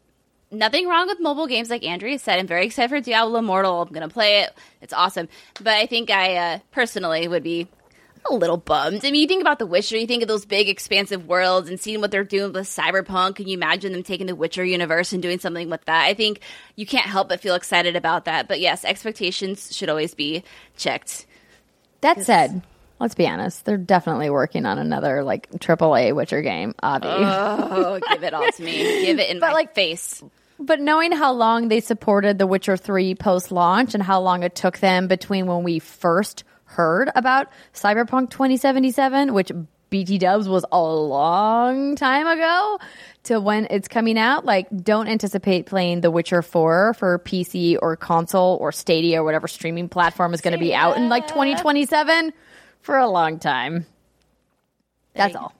[0.51, 2.39] nothing wrong with mobile games, like Andrea said.
[2.39, 3.83] I'm very excited for Diablo Immortal.
[3.83, 4.51] I'm gonna play it.
[4.81, 5.29] It's awesome.
[5.63, 7.69] But I think I uh, personally would be
[8.31, 9.03] a little bummed.
[9.05, 9.97] I mean, you think about The Witcher.
[9.97, 13.37] You think of those big, expansive worlds, and seeing what they're doing with Cyberpunk.
[13.37, 16.05] Can you imagine them taking the Witcher universe and doing something with that?
[16.05, 16.41] I think
[16.77, 18.47] you can't help but feel excited about that.
[18.47, 20.45] But yes, expectations should always be
[20.77, 21.25] checked.
[22.03, 22.61] That said,
[22.99, 27.07] let's be honest, they're definitely working on another like AAA Witcher game, Avi.
[27.09, 29.07] Oh, give it all to me.
[29.07, 30.23] Give it in But, my like- face.
[30.63, 34.55] But knowing how long they supported The Witcher 3 post launch and how long it
[34.55, 39.51] took them between when we first heard about Cyberpunk 2077, which
[39.89, 42.79] BT Dubs was a long time ago,
[43.25, 47.97] to when it's coming out, like, don't anticipate playing The Witcher 4 for PC or
[47.97, 52.33] console or Stadia or whatever streaming platform is going to be out in like 2027
[52.83, 53.87] for a long time.
[55.15, 55.55] That's all.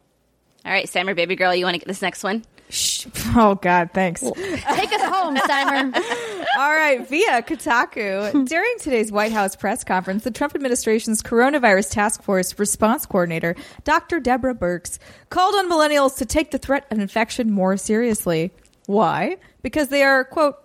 [0.65, 2.45] All right, Steimer, baby girl, you want to get this next one?
[2.71, 3.07] Shh.
[3.37, 4.21] Oh God, thanks.
[4.23, 5.95] Take us home, Steimer.
[6.59, 8.49] All right, via Kotaku.
[8.49, 13.55] During today's White House press conference, the Trump administration's coronavirus task force response coordinator,
[13.85, 14.19] Dr.
[14.19, 14.99] Deborah Birx,
[15.29, 18.51] called on millennials to take the threat of infection more seriously.
[18.87, 19.37] Why?
[19.63, 20.57] Because they are, quote,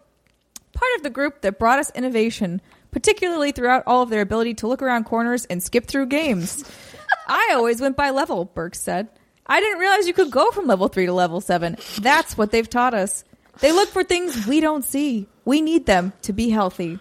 [0.73, 4.67] part of the group that brought us innovation, particularly throughout all of their ability to
[4.67, 6.63] look around corners and skip through games.
[7.27, 9.09] I always went by level, Birx said.
[9.47, 11.77] I didn't realize you could go from level 3 to level 7.
[12.01, 13.23] That's what they've taught us.
[13.59, 15.27] They look for things we don't see.
[15.45, 16.99] We need them to be healthy.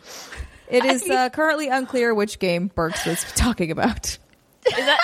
[0.68, 4.06] It is uh, currently unclear which game Birx was talking about.
[4.66, 5.00] Is that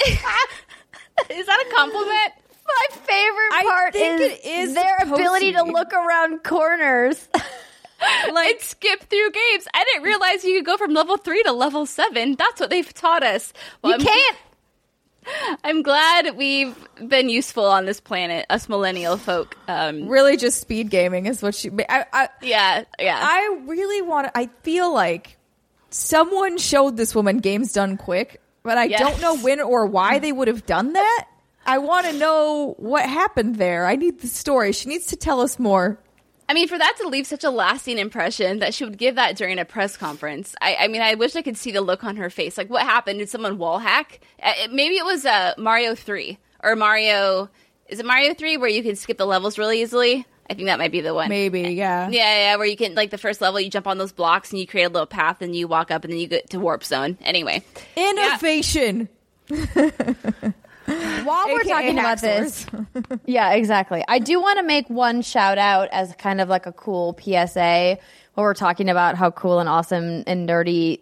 [1.30, 2.32] is that a compliment?
[2.66, 7.28] My favorite I part think is, it is their ability to to look around corners.
[8.32, 9.66] Like skip through games.
[9.74, 12.36] I didn't realize you could go from level three to level seven.
[12.36, 13.52] That's what they've taught us.
[13.82, 14.36] Well, you I'm- can't.
[15.64, 16.74] I'm glad we've
[17.06, 19.56] been useful on this planet, us millennial folk.
[19.68, 21.70] Um, Really, just speed gaming is what she.
[21.88, 23.18] I, I, yeah, yeah.
[23.20, 24.30] I really want.
[24.34, 25.36] I feel like
[25.90, 29.00] someone showed this woman games done quick, but I Yes.
[29.00, 31.26] don't know when or why they would have done that.
[31.66, 33.86] I want to know what happened there.
[33.86, 34.72] I need the story.
[34.72, 35.98] She needs to tell us more.
[36.48, 39.36] I mean, for that to leave such a lasting impression that she would give that
[39.36, 40.54] during a press conference.
[40.62, 42.56] I, I mean, I wish I could see the look on her face.
[42.56, 43.18] Like, what happened?
[43.18, 44.20] Did someone wall hack?
[44.42, 47.50] Uh, it- maybe it was uh, Mario 3 or Mario.
[47.88, 50.26] Is it Mario 3 where you can skip the levels really easily?
[50.50, 51.28] I think that might be the one.
[51.28, 52.08] Maybe, yeah.
[52.08, 54.58] Yeah, yeah, where you can, like, the first level, you jump on those blocks and
[54.58, 56.82] you create a little path and you walk up and then you get to Warp
[56.84, 57.18] Zone.
[57.20, 57.62] Anyway.
[57.96, 59.10] Innovation.
[61.24, 62.66] While we're talking about this,
[63.26, 64.04] yeah, exactly.
[64.08, 67.98] I do want to make one shout out as kind of like a cool PSA
[68.34, 71.00] while we're talking about how cool and awesome and nerdy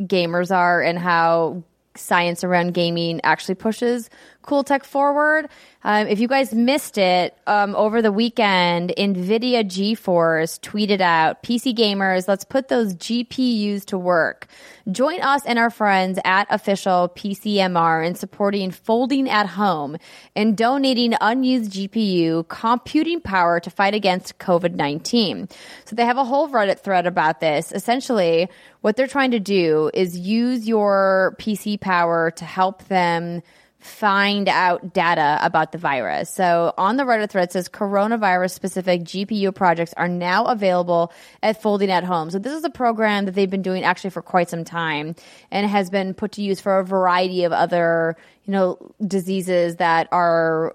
[0.00, 1.62] gamers are and how
[1.96, 4.10] science around gaming actually pushes
[4.46, 5.48] cool tech forward.
[5.84, 11.76] Um, if you guys missed it um, over the weekend, NVIDIA GeForce tweeted out, PC
[11.76, 14.48] gamers, let's put those GPUs to work.
[14.90, 19.96] Join us and our friends at official PCMR in supporting folding at home
[20.34, 25.48] and donating unused GPU computing power to fight against COVID 19.
[25.84, 27.72] So they have a whole Reddit thread about this.
[27.72, 28.48] Essentially,
[28.80, 33.42] what they're trying to do is use your PC power to help them
[33.86, 36.28] find out data about the virus.
[36.30, 41.12] So on the Reddit thread says coronavirus specific GPU projects are now available
[41.42, 42.30] at Folding at Home.
[42.30, 45.14] So this is a program that they've been doing actually for quite some time
[45.50, 50.08] and has been put to use for a variety of other, you know, diseases that
[50.12, 50.74] are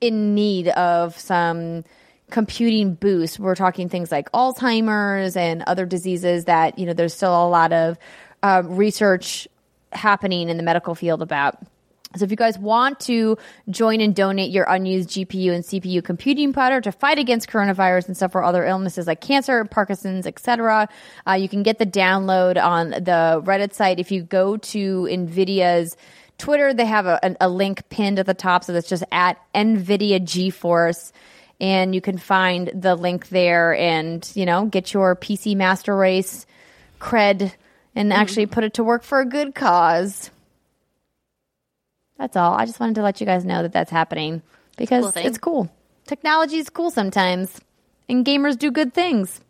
[0.00, 1.84] in need of some
[2.30, 3.38] computing boost.
[3.38, 7.72] We're talking things like Alzheimer's and other diseases that, you know, there's still a lot
[7.72, 7.98] of
[8.42, 9.48] uh, research
[9.92, 11.58] happening in the medical field about.
[12.18, 13.38] So if you guys want to
[13.70, 18.16] join and donate your unused GPU and CPU computing power to fight against coronavirus and
[18.16, 20.88] suffer other illnesses like cancer, Parkinson's, etc.,
[21.26, 23.98] uh, you can get the download on the Reddit site.
[23.98, 25.96] If you go to NVIDIA's
[26.38, 29.38] Twitter, they have a, a, a link pinned at the top, so that's just at
[29.54, 31.12] NVIDIA GeForce
[31.60, 36.46] and you can find the link there and you know get your PC Master Race
[37.00, 37.52] cred
[37.94, 40.30] and actually put it to work for a good cause.
[42.18, 42.52] That's all.
[42.54, 44.42] I just wanted to let you guys know that that's happening
[44.76, 45.70] because Cool it's cool.
[46.06, 47.60] Technology is cool sometimes,
[48.08, 49.40] and gamers do good things.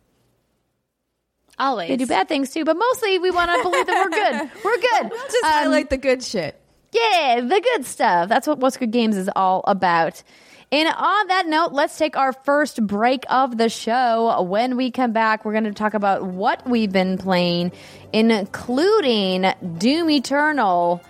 [1.57, 1.89] Always.
[1.89, 4.51] They do bad things too, but mostly we want to believe that we're good.
[4.63, 5.11] We're good.
[5.31, 6.55] Just Um, highlight the good shit.
[6.93, 8.29] Yeah, the good stuff.
[8.29, 10.23] That's what What's Good Games is all about.
[10.71, 14.41] And on that note, let's take our first break of the show.
[14.43, 17.71] When we come back, we're going to talk about what we've been playing,
[18.13, 19.45] including
[19.77, 21.01] Doom Eternal,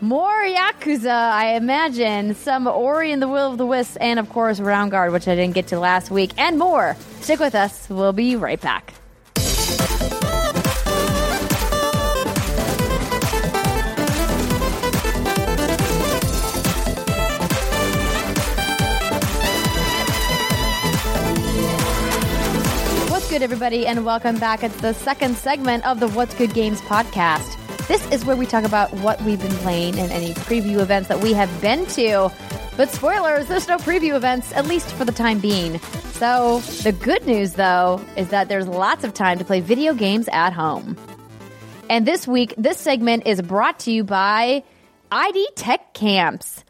[0.00, 4.60] more Yakuza, I imagine, some Ori and the Will of the Wisps, and of course,
[4.60, 6.96] Roundguard, which I didn't get to last week, and more.
[7.20, 7.88] Stick with us.
[7.88, 8.92] We'll be right back.
[23.10, 24.62] What's good, everybody, and welcome back.
[24.62, 27.65] It's the second segment of the What's Good Games podcast.
[27.88, 31.20] This is where we talk about what we've been playing and any preview events that
[31.20, 32.32] we have been to.
[32.76, 35.78] But spoilers, there's no preview events, at least for the time being.
[36.14, 40.28] So, the good news, though, is that there's lots of time to play video games
[40.32, 40.96] at home.
[41.88, 44.64] And this week, this segment is brought to you by
[45.12, 46.64] ID Tech Camps.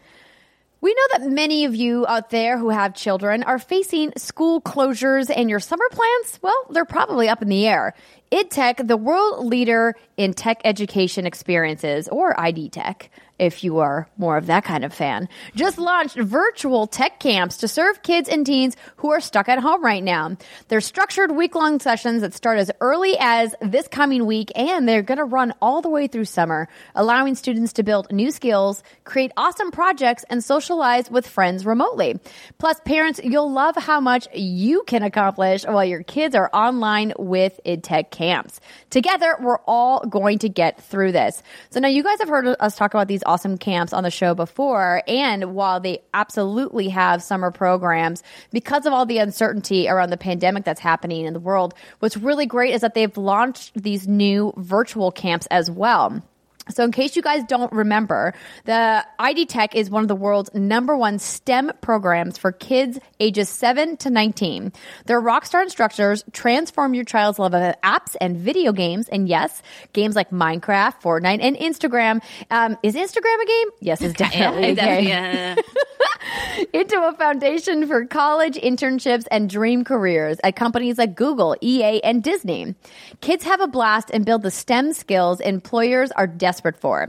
[0.83, 5.31] We know that many of you out there who have children are facing school closures
[5.35, 7.95] and your summer plans, well, they're probably up in the air.
[8.33, 14.37] IdTech, the world leader in tech education experiences, or ID Tech, if you are more
[14.37, 18.76] of that kind of fan, just launched virtual tech camps to serve kids and teens
[18.97, 20.37] who are stuck at home right now.
[20.68, 25.03] They're structured week long sessions that start as early as this coming week, and they're
[25.03, 29.32] going to run all the way through summer, allowing students to build new skills, create
[29.37, 32.18] awesome projects, and socialize with friends remotely.
[32.59, 37.61] Plus, parents, you'll love how much you can accomplish while your kids are online with
[37.66, 38.61] IdTech camps.
[38.91, 41.43] Together, we're all going to get through this.
[41.70, 44.35] So now you guys have heard us talk about these awesome camps on the show
[44.35, 45.03] before.
[45.07, 48.22] And while they absolutely have summer programs,
[48.53, 52.47] because of all the uncertainty around the pandemic that's happening in the world, what's really
[52.47, 56.22] great is that they've launched these new virtual camps as well.
[56.69, 60.53] So, in case you guys don't remember, the ID Tech is one of the world's
[60.53, 64.73] number one STEM programs for kids ages 7 to 19.
[65.07, 69.09] Their rockstar instructors transform your child's love of apps and video games.
[69.09, 69.62] And yes,
[69.93, 72.21] games like Minecraft, Fortnite, and Instagram.
[72.51, 73.69] Um, is Instagram a game?
[73.81, 75.59] Yes, it's definitely a game.
[76.73, 82.25] Into a foundation for college internships and dream careers at companies like Google, EA, and
[82.25, 82.75] Disney.
[83.21, 87.09] Kids have a blast and build the STEM skills employers are desperate for.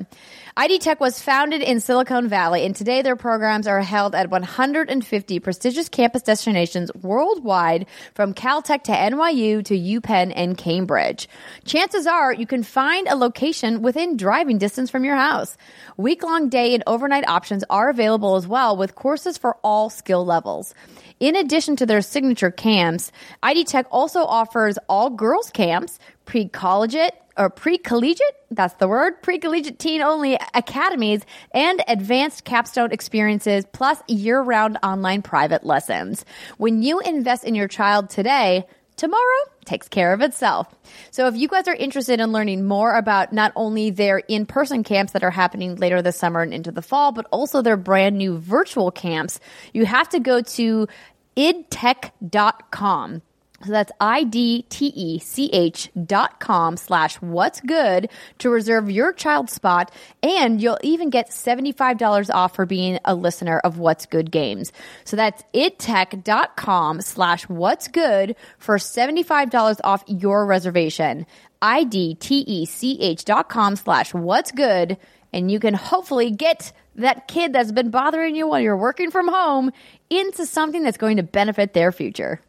[0.56, 5.40] ID Tech was founded in Silicon Valley, and today their programs are held at 150
[5.40, 7.86] prestigious campus destinations worldwide,
[8.16, 11.30] from Caltech to NYU to UPenn and Cambridge.
[11.66, 15.58] Chances are you can find a location within driving distance from your house.
[15.96, 20.26] Week long day and overnight options are available as well, with courses for all skill
[20.26, 20.74] levels.
[21.20, 27.14] In addition to their signature camps, ID Tech also offers all girls camps, pre collegiate
[27.38, 31.22] or pre-collegiate, that's the word, pre-collegiate teen only academies
[31.52, 36.26] and advanced capstone experiences plus year-round online private lessons.
[36.58, 38.66] When you invest in your child today,
[38.96, 40.68] tomorrow takes care of itself.
[41.12, 45.14] So if you guys are interested in learning more about not only their in-person camps
[45.14, 48.38] that are happening later this summer and into the fall, but also their brand new
[48.38, 49.40] virtual camps,
[49.74, 50.88] you have to go to
[51.36, 53.22] idtech.com.
[53.66, 59.92] So that's I-D-T-E-C-H dot com slash what's good to reserve your child spot.
[60.22, 64.72] And you'll even get $75 off for being a listener of What's Good Games.
[65.06, 71.26] So that's idtech.com slash what's good for $75 off your reservation.
[71.62, 74.98] I-D-T-E-C-H dot com slash what's good.
[75.34, 79.28] And you can hopefully get that kid that's been bothering you while you're working from
[79.28, 79.72] home
[80.10, 82.40] into something that's going to benefit their future.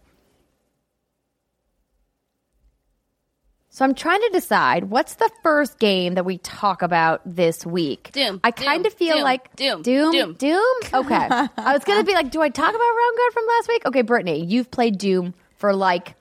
[3.78, 8.10] So I'm trying to decide what's the first game that we talk about this week.
[8.10, 8.40] Doom.
[8.42, 9.22] I kind of feel Doom.
[9.22, 9.82] like Doom.
[9.82, 10.10] Doom.
[10.10, 10.34] Doom.
[10.34, 10.74] Doom.
[10.94, 11.28] Okay.
[11.30, 13.86] I was gonna be like, do I talk about Roundguard from last week?
[13.86, 16.16] Okay, Brittney, you've played Doom for like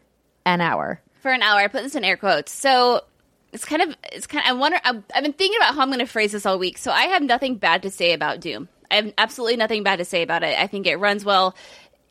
[0.46, 1.02] an hour.
[1.24, 1.60] For an hour.
[1.60, 2.52] I put this in air quotes.
[2.52, 3.02] So
[3.52, 5.88] it's kind of, it's kind of, I wonder, I've, I've been thinking about how I'm
[5.88, 6.78] going to phrase this all week.
[6.78, 8.70] So I have nothing bad to say about Doom.
[8.92, 10.58] I have absolutely nothing bad to say about it.
[10.60, 11.56] I think it runs well.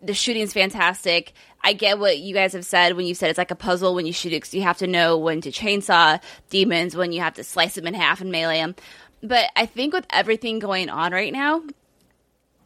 [0.03, 1.33] The shooting's fantastic.
[1.63, 4.07] I get what you guys have said when you said it's like a puzzle when
[4.07, 6.21] you shoot it because you have to know when to chainsaw
[6.51, 8.75] demons, when you have to slice them in half and melee them.
[9.23, 11.63] But I think with everything going on right now,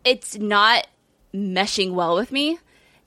[0.04, 0.86] it's not
[1.32, 2.58] meshing well with me.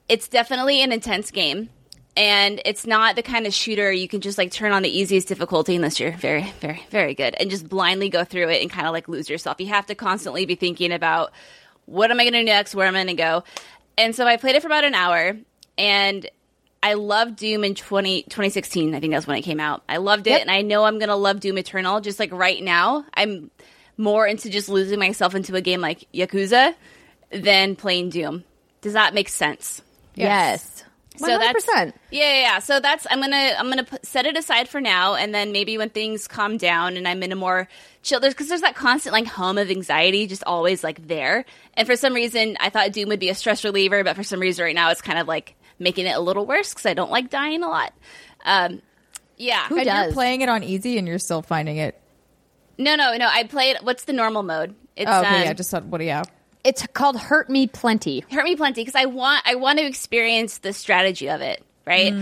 [0.07, 1.69] It's definitely an intense game.
[2.15, 5.28] And it's not the kind of shooter you can just like turn on the easiest
[5.28, 8.86] difficulty unless you're very, very, very good and just blindly go through it and kind
[8.86, 9.59] of like lose yourself.
[9.59, 11.34] You have to constantly be thinking about
[11.86, 12.76] what am I going to do next?
[12.76, 13.43] Where am I going to go?
[13.98, 15.38] And so I played it for about an hour
[15.78, 16.30] and
[16.82, 18.94] I loved Doom in 20, 2016.
[18.94, 19.84] I think that's when it came out.
[19.88, 20.41] I loved it Yep.
[20.41, 23.06] and I know I'm going to love Doom Eternal just like right now.
[23.14, 23.52] I'm
[23.98, 26.74] more into just losing myself into a game like Yakuza
[27.32, 28.44] than playing Doom.
[28.82, 29.82] Does that make sense?
[30.15, 30.84] Yes.
[31.15, 31.40] So 100%.
[31.40, 32.60] that's yeah, yeah, yeah.
[32.60, 35.77] So that's I'm gonna I'm gonna put, set it aside for now, and then maybe
[35.77, 37.68] when things calm down and I'm in a more
[38.02, 41.45] chill, there's because there's that constant like hum of anxiety just always like there.
[41.76, 44.40] And for some reason, I thought Doom would be a stress reliever, but for some
[44.40, 47.11] reason right now it's kind of like making it a little worse because I don't
[47.11, 47.94] like dying a lot.
[48.44, 48.81] Um,
[49.38, 49.68] yeah.
[49.68, 50.06] Who and does?
[50.06, 51.99] you're playing it on easy and you're still finding it.
[52.77, 53.27] No, no, no.
[53.27, 53.77] I played.
[53.81, 54.76] What's the normal mode?
[54.95, 56.30] It's Oh, okay, um, yeah, just what do you have?
[56.64, 58.22] It's called Hurt Me Plenty.
[58.31, 62.14] hurt me plenty because I want I want to experience the strategy of it, right?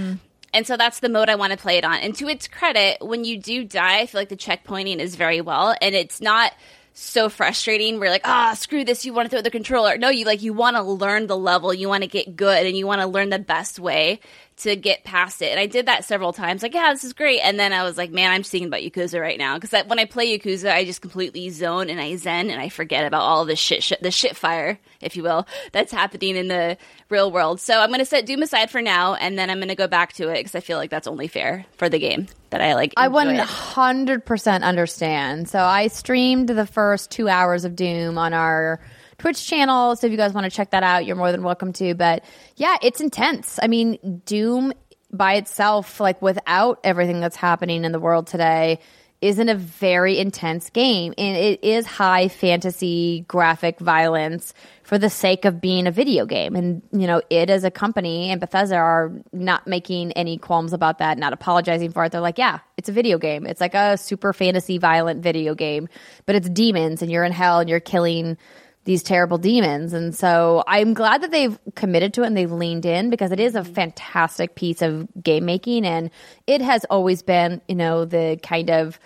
[0.53, 1.99] And so that's the mode I want to play it on.
[1.99, 5.39] And to its credit, when you do die, I feel like the checkpointing is very
[5.41, 6.53] well, and it's not
[6.93, 7.99] so frustrating.
[7.99, 9.05] We're like, ah, screw this.
[9.05, 9.97] You want to throw the controller?
[9.97, 11.73] No, you like you want to learn the level.
[11.73, 14.19] You want to get good, and you want to learn the best way
[14.63, 15.51] to get past it.
[15.51, 16.63] And I did that several times.
[16.63, 17.39] Like, yeah, this is great.
[17.39, 19.99] And then I was like, man, I'm just thinking about Yakuza right now because when
[19.99, 23.45] I play Yakuza, I just completely zone and I zen and I forget about all
[23.45, 26.77] the shit, shit, the shit fire, if you will, that's happening in the
[27.09, 27.59] real world.
[27.59, 29.88] So I'm going to set Doom aside for now, and then I'm going to go
[29.88, 32.75] back to it because I feel like that's only fair for the game that I
[32.75, 32.93] like.
[32.97, 33.47] I enjoy it.
[33.47, 35.49] 100% understand.
[35.49, 38.79] So I streamed the first two hours of Doom on our
[39.22, 39.95] Twitch channel.
[39.95, 41.93] So if you guys want to check that out, you're more than welcome to.
[41.93, 42.26] But
[42.56, 43.60] yeah, id's intense.
[43.61, 44.73] I mean, Doom
[45.11, 48.80] by itself, like without everything that's happening in the world today,
[49.22, 51.14] isn't a very intense game.
[51.19, 56.56] And it is high fantasy graphic violence for the sake of being a video game.
[56.56, 60.98] And, you know, it as a company and Bethesda are not making any qualms about
[60.98, 62.11] that, not apologizing for it.
[62.11, 63.45] They're like, yeah, it's a video game.
[63.45, 65.88] It's like a super fantasy violent video game,
[66.26, 68.39] but it's demons and you're in hell and you're killing
[68.83, 69.93] these terrible demons.
[69.93, 73.39] And so I'm glad that they've committed to it and they've leaned in because it
[73.39, 75.85] is a fantastic piece of game making.
[75.85, 76.09] And
[76.47, 78.99] it has always been, you know, the kind of,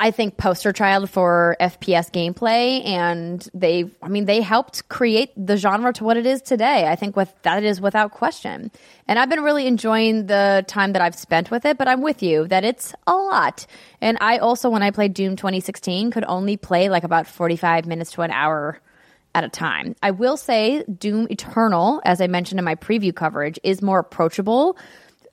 [0.00, 2.84] I think, poster child for FPS gameplay.
[2.84, 6.88] And they, I mean, they helped create the genre to what it is today.
[6.88, 8.72] I think with that is without question.
[9.06, 12.22] And I've been really enjoying the time that I've spent with it, but I'm with
[12.22, 13.66] you that it's a lot.
[14.00, 18.12] And I also, when I played Doom 2016, could only play like about 45 minutes
[18.12, 18.80] to an hour
[19.34, 19.94] at a time.
[20.02, 24.76] I will say Doom Eternal, as I mentioned in my preview coverage, is more approachable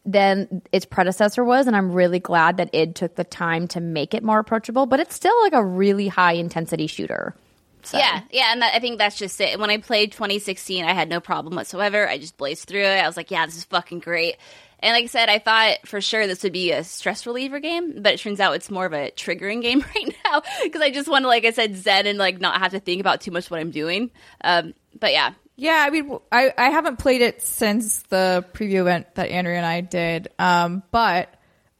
[0.05, 4.13] than its predecessor was, and I'm really glad that id took the time to make
[4.13, 4.85] it more approachable.
[4.85, 7.35] But it's still like a really high intensity shooter.
[7.83, 7.97] So.
[7.97, 9.59] Yeah, yeah, and that, I think that's just it.
[9.59, 12.07] When I played 2016, I had no problem whatsoever.
[12.07, 12.99] I just blazed through it.
[12.99, 14.37] I was like, yeah, this is fucking great.
[14.81, 18.01] And like I said, I thought for sure this would be a stress reliever game,
[18.01, 21.07] but it turns out it's more of a triggering game right now because I just
[21.07, 23.49] want to, like I said, zen and like not have to think about too much
[23.51, 24.11] what I'm doing.
[24.43, 29.13] Um, but yeah, Yeah, I mean, I, I haven't played it since the preview event
[29.13, 31.31] that Andrea and I did, um, but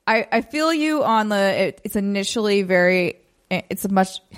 [0.06, 1.36] I, I feel you on the.
[1.36, 3.16] It, it's initially very.
[3.49, 4.20] It's a much.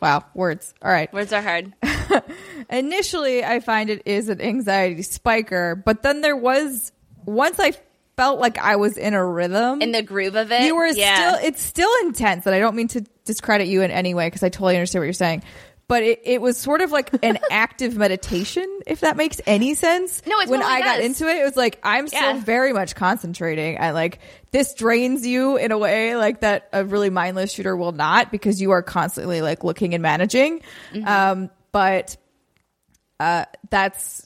[0.00, 0.74] Wow, words.
[0.80, 1.12] All right.
[1.12, 1.74] words are hard.
[2.70, 6.92] Initially, I find it is an anxiety spiker, but then there was
[7.24, 7.72] once I
[8.16, 11.16] felt like I was in a rhythm In the groove of it, you were yeah.
[11.16, 14.42] still it's still intense and i don't mean to discredit you in any way because
[14.42, 15.42] i totally understand what you're saying
[15.88, 20.22] but it, it was sort of like an active meditation if that makes any sense.
[20.26, 22.94] No, it when totally i got into it it was like i'm still very much
[22.94, 23.78] concentrating.
[23.78, 24.20] And like
[24.50, 28.60] this drains you in a way like that a really mindless shooter will not because
[28.60, 30.60] you are constantly like looking and managing.
[30.92, 31.08] Mm-hmm.
[31.08, 32.16] um but
[33.18, 34.24] uh that's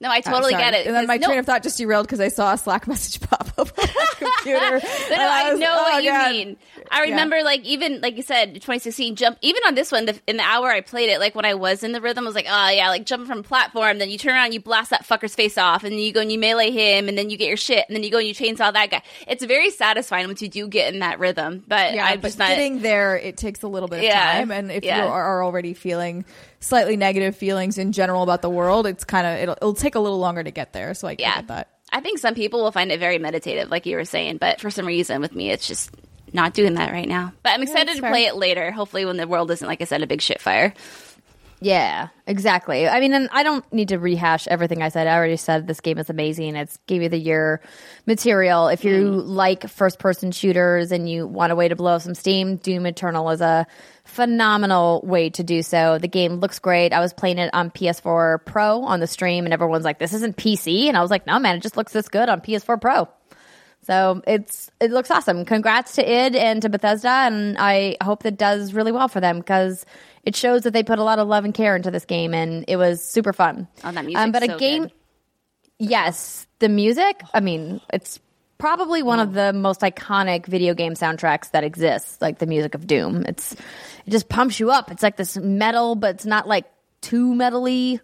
[0.00, 0.86] no, I totally get it.
[0.86, 3.20] And then my No, train of thought just derailed because I saw a Slack message
[3.20, 4.70] pop up on my computer.
[5.10, 6.30] no, no, I was- know oh, what you God.
[6.30, 6.56] mean.
[6.90, 9.38] I remember, like, even like you said, 2016 jump.
[9.42, 11.82] Even on this one, the, in the hour I played it, like when I was
[11.82, 13.98] in the rhythm, I was like, oh yeah, like jumping from platform.
[13.98, 16.32] Then you turn around, you blast that fucker's face off, and then you go and
[16.32, 18.34] you melee him, and then you get your shit, and then you go and you
[18.34, 19.02] chainsaw that guy.
[19.26, 21.62] It's very satisfying once you do get in that rhythm.
[21.66, 22.48] But Yeah, I'm but just not.
[22.48, 24.32] getting there, it takes a little bit of Yeah.
[24.38, 24.50] time.
[24.50, 25.02] And if Yeah.
[25.04, 26.24] you are already feeling
[26.60, 30.00] slightly negative feelings in general about the world, it's kind of it'll, it'll take a
[30.00, 30.94] little longer to get there.
[30.94, 31.68] So I yeah, get that.
[31.90, 34.70] I think some people will find it very meditative, like you were saying, but for
[34.70, 35.90] some reason with me, it's just
[36.32, 37.32] not doing that right now.
[37.42, 38.10] But I'm excited that's to fair.
[38.10, 38.70] play it later.
[38.70, 40.74] Hopefully, when the world isn't, like I said, a big shit fire.
[41.60, 42.86] Yeah, exactly.
[42.86, 45.08] I mean, and I don't need to rehash everything I said.
[45.08, 46.54] I already said this game is amazing.
[46.54, 47.60] It's game of the year
[48.06, 48.68] material.
[48.68, 49.28] If you mm-hmm.
[49.28, 52.86] like first person shooters and you want a way to blow up some steam, Doom
[52.86, 53.66] Eternal is a
[54.04, 55.98] phenomenal way to do so.
[55.98, 56.92] The game looks great.
[56.92, 60.36] I was playing it on PS4 Pro on the stream, and everyone's like, "This isn't
[60.36, 63.08] PC," and I was like, "No, man, it just looks this good on PS4 Pro."
[63.88, 65.44] So it's it looks awesome.
[65.44, 69.38] Congrats to id and to Bethesda, and I hope that does really well for them
[69.38, 69.86] because
[70.28, 72.66] it shows that they put a lot of love and care into this game, and
[72.68, 73.66] it was super fun.
[73.82, 74.92] Oh, that um, music's but a so game, good.
[75.78, 77.22] yes, the music.
[77.32, 78.20] I mean, it's
[78.58, 82.86] probably one of the most iconic video game soundtracks that exists, like the music of
[82.86, 83.24] Doom.
[83.26, 84.90] It's it just pumps you up.
[84.90, 86.66] It's like this metal, but it's not like
[87.00, 87.98] too metally.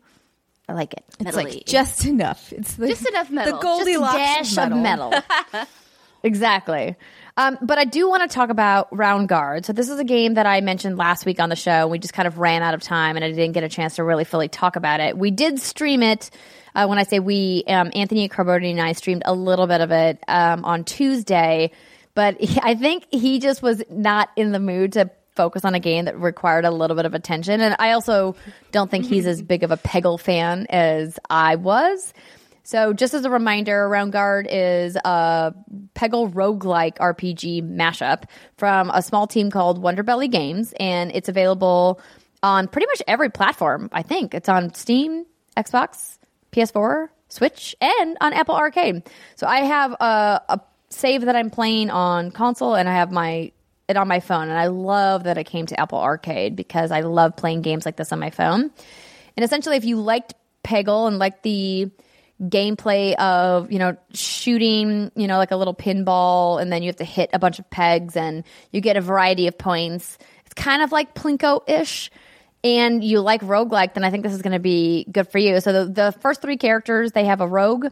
[0.66, 1.04] I like it.
[1.20, 1.56] It's Metally.
[1.56, 2.50] like just enough.
[2.54, 3.58] It's the, Just enough metal.
[3.58, 5.10] The Just Goldilocks dash of of metal.
[5.10, 5.66] metal.
[6.22, 6.96] exactly.
[7.36, 9.64] Um, but I do want to talk about Roundguard.
[9.64, 11.88] So this is a game that I mentioned last week on the show.
[11.88, 14.04] We just kind of ran out of time, and I didn't get a chance to
[14.04, 15.18] really fully talk about it.
[15.18, 16.30] We did stream it.
[16.76, 19.90] Uh, when I say we, um, Anthony Carboni and I streamed a little bit of
[19.90, 21.72] it um, on Tuesday,
[22.14, 25.80] but he, I think he just was not in the mood to focus on a
[25.80, 27.60] game that required a little bit of attention.
[27.60, 28.36] And I also
[28.70, 32.14] don't think he's as big of a Peggle fan as I was.
[32.66, 35.54] So, just as a reminder, Roundguard is a
[35.94, 38.24] Peggle roguelike RPG mashup
[38.56, 42.00] from a small team called Wonderbelly Games, and it's available
[42.42, 43.90] on pretty much every platform.
[43.92, 45.26] I think it's on Steam,
[45.58, 46.16] Xbox,
[46.52, 49.02] PS4, Switch, and on Apple Arcade.
[49.36, 53.52] So, I have a, a save that I'm playing on console, and I have my
[53.88, 57.00] it on my phone, and I love that it came to Apple Arcade because I
[57.00, 58.70] love playing games like this on my phone.
[59.36, 60.32] And essentially, if you liked
[60.64, 61.90] Peggle and liked the
[62.42, 66.96] gameplay of you know shooting you know like a little pinball and then you have
[66.96, 68.42] to hit a bunch of pegs and
[68.72, 72.10] you get a variety of points it's kind of like plinko-ish
[72.64, 75.60] and you like roguelike then i think this is going to be good for you
[75.60, 77.86] so the, the first three characters they have a rogue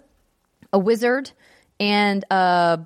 [0.72, 1.30] a wizard
[1.78, 2.80] and a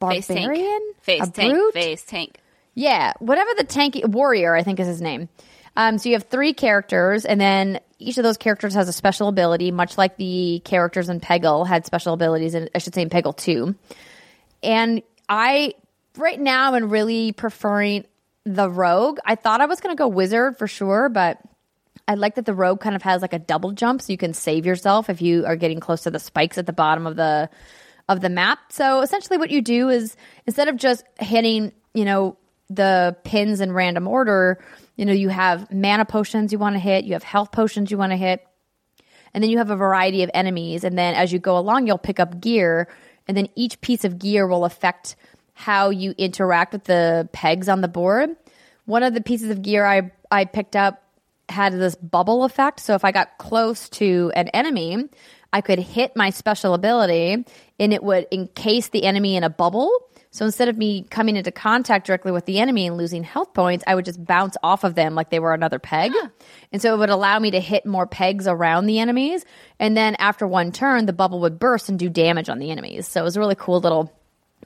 [0.00, 0.40] Face tank.
[0.46, 1.52] barbarian Face a tank.
[1.52, 1.74] brute?
[1.74, 2.38] Face tank.
[2.74, 5.28] Yeah, whatever the tanky warrior, I think is his name.
[5.76, 9.28] Um, so you have three characters, and then each of those characters has a special
[9.28, 13.10] ability, much like the characters in Peggle had special abilities, and I should say in
[13.10, 13.74] Peggle too.
[14.62, 15.74] And I
[16.16, 18.06] right now am really preferring
[18.44, 19.18] the rogue.
[19.24, 21.38] I thought I was going to go wizard for sure, but
[22.08, 24.32] I like that the rogue kind of has like a double jump, so you can
[24.32, 27.50] save yourself if you are getting close to the spikes at the bottom of the
[28.08, 28.58] of the map.
[28.70, 30.16] So essentially, what you do is
[30.46, 32.36] instead of just hitting, you know,
[32.70, 34.58] the pins in random order,
[34.96, 37.98] you know, you have mana potions you want to hit, you have health potions you
[37.98, 38.46] want to hit,
[39.32, 40.82] and then you have a variety of enemies.
[40.84, 42.88] And then as you go along, you'll pick up gear,
[43.28, 45.16] and then each piece of gear will affect
[45.52, 48.30] how you interact with the pegs on the board.
[48.84, 51.02] One of the pieces of gear I I picked up
[51.48, 52.80] had this bubble effect.
[52.80, 55.08] So if I got close to an enemy,
[55.52, 57.44] I could hit my special ability
[57.78, 59.90] and it would encase the enemy in a bubble.
[60.36, 63.82] So instead of me coming into contact directly with the enemy and losing health points,
[63.86, 66.12] I would just bounce off of them like they were another peg.
[66.70, 69.46] And so it would allow me to hit more pegs around the enemies.
[69.78, 73.08] And then after one turn, the bubble would burst and do damage on the enemies.
[73.08, 74.12] So it was a really cool little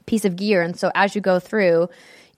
[0.05, 0.61] piece of gear.
[0.61, 1.87] And so as you go through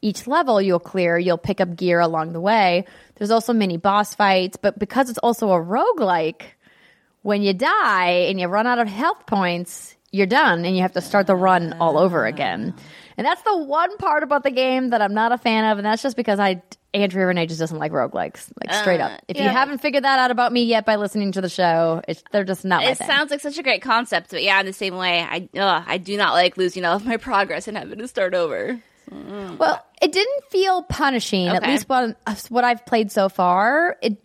[0.04, 2.86] each level you'll clear, you'll pick up gear along the way.
[3.16, 6.44] There's also mini boss fights, but because it's also a roguelike,
[7.24, 10.94] when you die and you run out of health points, you're done and you have
[10.94, 12.76] to start the run all over again.
[13.18, 15.86] And that's the one part about the game that I'm not a fan of, and
[15.86, 16.62] that's just because I
[16.94, 18.52] Andrea Rene just doesn't like roguelikes.
[18.62, 19.12] Like straight up.
[19.12, 22.02] Uh, if you haven't figured that out about me yet by listening to the show,
[22.08, 24.66] it's, they're just not my It sounds like such a great concept, but yeah, in
[24.66, 27.78] the same way, I ugh, I do not like losing all of my progress and
[27.78, 28.80] having to start over.
[29.12, 31.48] Well, it didn't feel punishing.
[31.48, 32.18] At least what
[32.50, 33.98] what I've played so far.
[34.02, 34.18] It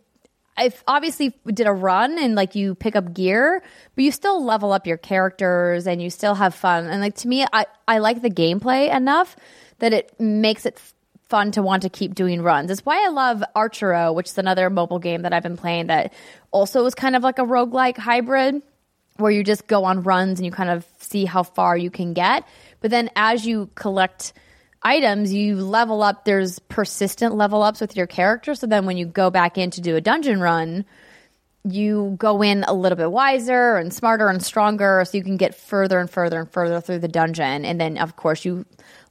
[0.59, 3.62] I obviously did a run and like you pick up gear,
[3.94, 6.86] but you still level up your characters and you still have fun.
[6.86, 9.36] And like to me, I I like the gameplay enough
[9.78, 10.80] that it makes it
[11.28, 12.70] fun to want to keep doing runs.
[12.70, 16.12] It's why I love Archero, which is another mobile game that I've been playing that
[16.51, 18.62] also is kind of like a roguelike hybrid
[19.18, 22.14] where you just go on runs and you kind of see how far you can
[22.14, 22.44] get.
[22.80, 24.32] But then as you collect
[24.82, 26.24] items, you level up.
[26.24, 28.55] There's persistent level ups with your character.
[28.55, 30.84] So then when you go back in to do a dungeon run,
[31.64, 35.55] you go in a little bit wiser and smarter and stronger so you can get
[35.55, 37.64] further and further and further through the dungeon.
[37.64, 38.64] And then, of course, you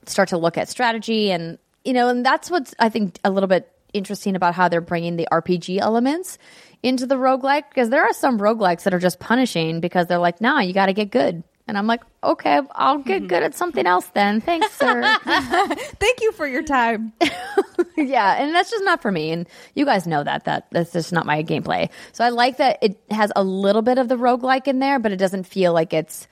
[0.05, 3.47] start to look at strategy and, you know, and that's what's, I think, a little
[3.47, 6.37] bit interesting about how they're bringing the RPG elements
[6.83, 10.41] into the roguelike because there are some roguelikes that are just punishing because they're like,
[10.41, 11.43] nah, you got to get good.
[11.67, 14.39] And I'm like, okay, I'll get good at something else then.
[14.39, 15.17] Thanks, sir.
[15.25, 17.11] Thank you for your time.
[17.97, 19.31] yeah, and that's just not for me.
[19.31, 21.89] And you guys know that that that's just not my gameplay.
[22.13, 25.11] So I like that it has a little bit of the roguelike in there, but
[25.11, 26.27] it doesn't feel like it's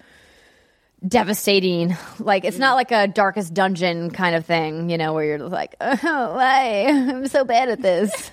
[1.06, 1.95] devastating.
[2.20, 5.76] Like it's not like a darkest dungeon kind of thing, you know, where you're like,
[5.82, 5.95] oh,
[6.36, 6.86] why?
[6.88, 8.32] I'm so bad at this.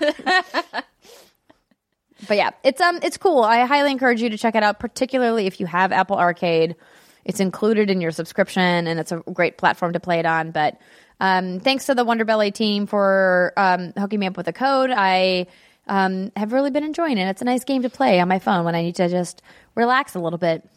[2.28, 3.42] but yeah, it's um it's cool.
[3.42, 6.76] I highly encourage you to check it out, particularly if you have Apple Arcade.
[7.24, 10.50] It's included in your subscription, and it's a great platform to play it on.
[10.50, 10.78] But
[11.20, 14.90] um, thanks to the Wonderbelly team for um, hooking me up with a code.
[14.90, 15.46] I
[15.86, 17.28] um, have really been enjoying it.
[17.28, 19.42] It's a nice game to play on my phone when I need to just
[19.74, 20.68] relax a little bit.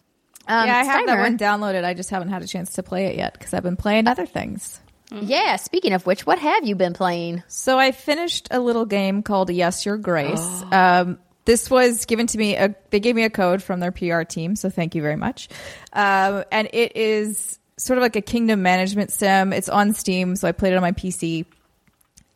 [0.47, 1.21] Um, yeah, I have that Steimer.
[1.21, 1.83] one downloaded.
[1.83, 4.25] I just haven't had a chance to play it yet because I've been playing other
[4.25, 4.79] things.
[5.11, 5.55] Yeah.
[5.55, 7.43] Speaking of which, what have you been playing?
[7.47, 10.63] So I finished a little game called Yes Your Grace.
[10.71, 12.55] Um, this was given to me.
[12.55, 15.47] A, they gave me a code from their PR team, so thank you very much.
[15.93, 19.53] Um, and it is sort of like a kingdom management sim.
[19.53, 21.45] It's on Steam, so I played it on my PC.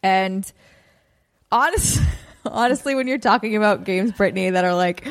[0.03, 0.49] And
[1.51, 2.01] honest,
[2.45, 5.07] honestly, when you're talking about games, Brittney, that are like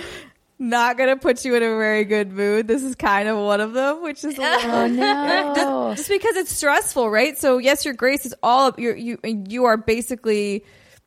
[0.59, 3.73] not gonna put you in a very good mood, this is kind of one of
[3.73, 5.93] them, which is Oh no.
[5.97, 7.39] just because it's stressful, right?
[7.39, 10.65] So yes, your grace is all you you you are basically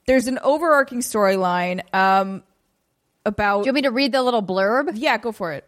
[0.08, 2.44] there's an overarching storyline um
[3.26, 4.92] about Do you want me to read the little blurb?
[4.96, 5.66] yeah, go for it.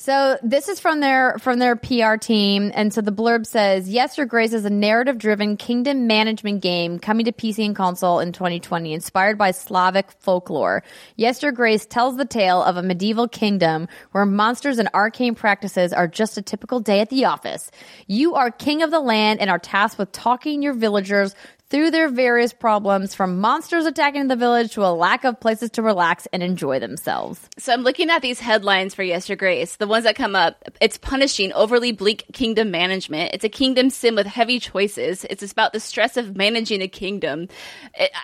[0.00, 4.16] So this is from their from their PR team, and so the blurb says, "Yes,
[4.16, 8.92] Your Grace is a narrative-driven kingdom management game coming to PC and console in 2020,
[8.94, 10.84] inspired by Slavic folklore.
[11.16, 15.92] Yes, Your Grace tells the tale of a medieval kingdom where monsters and arcane practices
[15.92, 17.68] are just a typical day at the office.
[18.06, 21.34] You are king of the land and are tasked with talking your villagers."
[21.70, 25.82] Through their various problems, from monsters attacking the village to a lack of places to
[25.82, 27.38] relax and enjoy themselves.
[27.58, 29.76] So I'm looking at these headlines for Yes Your Grace.
[29.76, 33.34] The ones that come up, it's punishing overly bleak kingdom management.
[33.34, 35.26] It's a kingdom sim with heavy choices.
[35.28, 37.48] It's about the stress of managing a kingdom.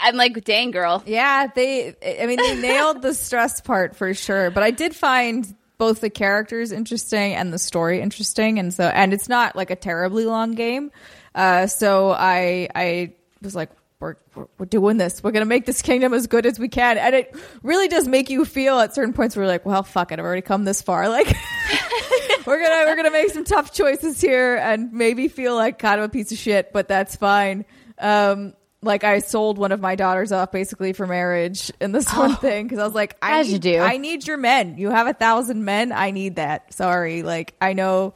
[0.00, 1.02] I'm like, dang girl.
[1.04, 5.54] Yeah, they I mean they nailed the stress part for sure, but I did find
[5.76, 9.76] both the characters interesting and the story interesting and so and it's not like a
[9.76, 10.90] terribly long game.
[11.34, 13.12] Uh so I I
[13.44, 15.22] was like we're, we're, we're doing this.
[15.22, 18.28] We're gonna make this kingdom as good as we can, and it really does make
[18.28, 20.82] you feel at certain points where you're like, "Well, fuck it, I've already come this
[20.82, 21.08] far.
[21.14, 21.28] Like,
[22.46, 26.06] we're gonna we're gonna make some tough choices here, and maybe feel like kind of
[26.06, 27.64] a piece of shit, but that's fine."
[27.98, 28.54] Um,
[28.84, 32.66] like I sold one of my daughters off basically for marriage in this one thing
[32.66, 33.78] because I was like, I As you need, do.
[33.78, 34.76] I need your men.
[34.76, 35.90] You have a thousand men.
[35.90, 36.74] I need that.
[36.74, 38.14] Sorry, like I know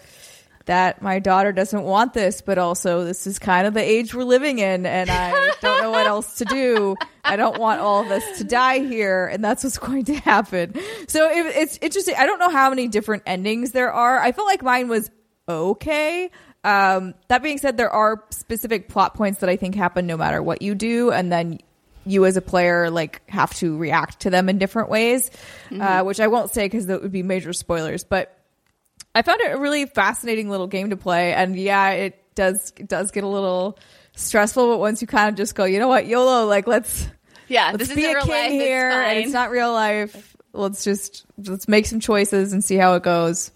[0.69, 4.23] that my daughter doesn't want this, but also this is kind of the age we're
[4.23, 6.95] living in, and I don't know what else to do.
[7.25, 10.75] I don't want all of us to die here, and that's what's going to happen.
[11.09, 12.15] So it, it's interesting.
[12.17, 14.21] I don't know how many different endings there are.
[14.21, 15.11] I felt like mine was
[15.49, 16.31] okay.
[16.65, 20.43] Um, that being said, there are specific plot points that I think happen no matter
[20.43, 21.61] what you do, and then
[22.05, 25.31] you as a player like have to react to them in different ways,
[25.79, 28.05] uh, which I won't say because that would be major spoilers.
[28.05, 28.38] But
[29.15, 32.89] I found it a really fascinating little game to play, and yeah, it does it
[32.89, 33.79] does get a little
[34.17, 34.69] stressful.
[34.69, 37.09] But once you kind of just go, you know what, YOLO, like let's
[37.49, 38.51] Yeah, let's this be a real king life.
[38.51, 40.37] here, it's and it's not real life.
[40.53, 43.51] Let's just let's make some choices and see how it goes.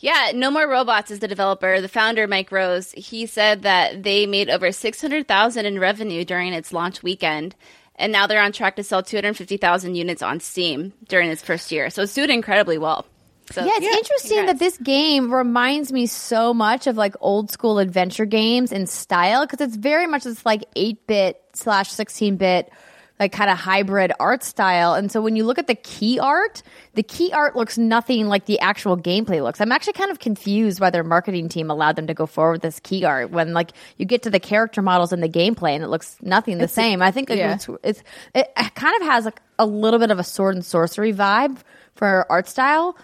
[0.00, 1.80] Yeah, No More Robots is the developer.
[1.80, 6.72] The founder, Mike Rose, he said that they made over 600000 in revenue during its
[6.72, 7.54] launch weekend.
[7.96, 11.90] And now they're on track to sell 250,000 units on Steam during its first year.
[11.90, 13.04] So it's doing incredibly well.
[13.52, 14.58] So, Yeah, it's interesting congrats.
[14.58, 19.46] that this game reminds me so much of like old school adventure games in style
[19.46, 22.72] because it's very much this like 8 bit slash 16 bit
[23.20, 24.94] like kind of hybrid art style.
[24.94, 26.62] And so when you look at the key art,
[26.94, 29.60] the key art looks nothing like the actual gameplay looks.
[29.60, 32.62] I'm actually kind of confused why their marketing team allowed them to go forward with
[32.62, 35.84] this key art when like you get to the character models in the gameplay and
[35.84, 37.02] it looks nothing the same.
[37.02, 37.52] I think yeah.
[37.52, 38.02] looks it's
[38.34, 41.58] it kind of has like a little bit of a sword and sorcery vibe
[41.94, 42.96] for art style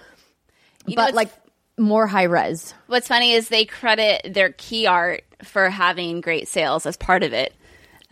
[0.91, 1.31] You know but like
[1.79, 2.75] more high res.
[2.87, 7.33] What's funny is they credit their key art for having great sales as part of
[7.33, 7.55] it.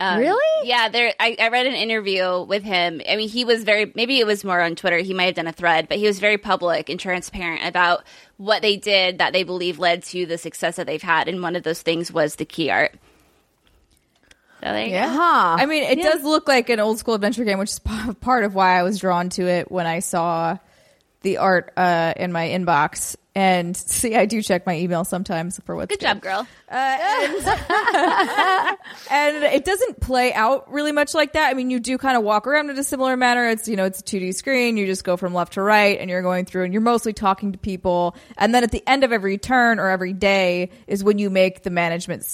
[0.01, 0.67] Um, Really?
[0.67, 1.13] Yeah, there.
[1.19, 3.01] I, I read an interview with him.
[3.07, 3.91] I mean, he was very.
[3.95, 4.97] Maybe it was more on Twitter.
[4.99, 8.05] He might have done a thread, but he was very public and transparent about
[8.37, 11.27] what they did that they believe led to the success that they've had.
[11.27, 12.93] And one of those things was the key art.
[14.61, 15.07] So there you go.
[15.07, 15.57] Huh.
[15.59, 18.43] I mean, it does look like an old school adventure game, which is p- part
[18.45, 20.57] of why I was drawn to it when I saw
[21.21, 23.15] the art uh, in my inbox.
[23.35, 26.47] And see, I do check my email sometimes for what's Good job, girl.
[26.69, 27.37] and
[29.43, 31.49] it doesn't play out really much like that.
[31.49, 33.47] I mean, you do kind of walk around in a similar manner.
[33.47, 34.77] It's, you know, it's a 2D screen.
[34.77, 37.53] You just go from left to right and you're going through and you're mostly talking
[37.53, 38.15] to people.
[38.37, 41.63] And then at the end of every turn or every day is when you make
[41.63, 42.25] the management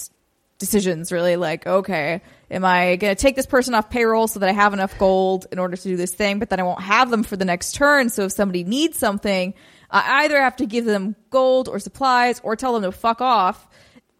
[0.58, 4.48] decisions really like, okay, am I going to take this person off payroll so that
[4.48, 7.10] I have enough gold in order to do this thing, but then I won't have
[7.10, 8.08] them for the next turn.
[8.08, 9.54] So if somebody needs something,
[9.90, 13.68] I either have to give them gold or supplies or tell them to fuck off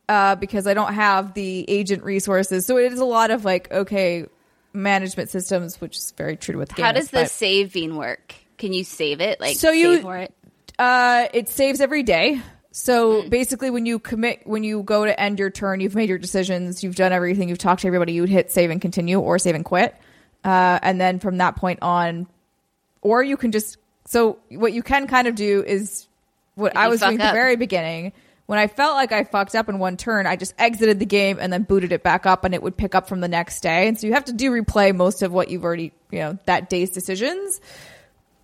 [0.08, 2.66] uh, because I don't have the agent resources.
[2.66, 4.26] So it is a lot of like, okay,
[4.72, 8.34] management systems, which is very true to what how game does the but, saving work?
[8.58, 9.40] Can you save it?
[9.40, 10.32] Like So you- save for it?
[10.78, 12.40] Uh, it saves every day.
[12.78, 13.30] So Hmm.
[13.30, 16.84] basically, when you commit, when you go to end your turn, you've made your decisions,
[16.84, 19.54] you've done everything, you've talked to everybody, you would hit save and continue or save
[19.54, 19.96] and quit.
[20.44, 22.26] Uh, and then from that point on,
[23.00, 26.06] or you can just, so what you can kind of do is
[26.54, 28.12] what If I was doing at the very beginning.
[28.44, 31.38] When I felt like I fucked up in one turn, I just exited the game
[31.40, 33.88] and then booted it back up and it would pick up from the next day.
[33.88, 36.68] And so you have to do replay most of what you've already, you know, that
[36.68, 37.58] day's decisions.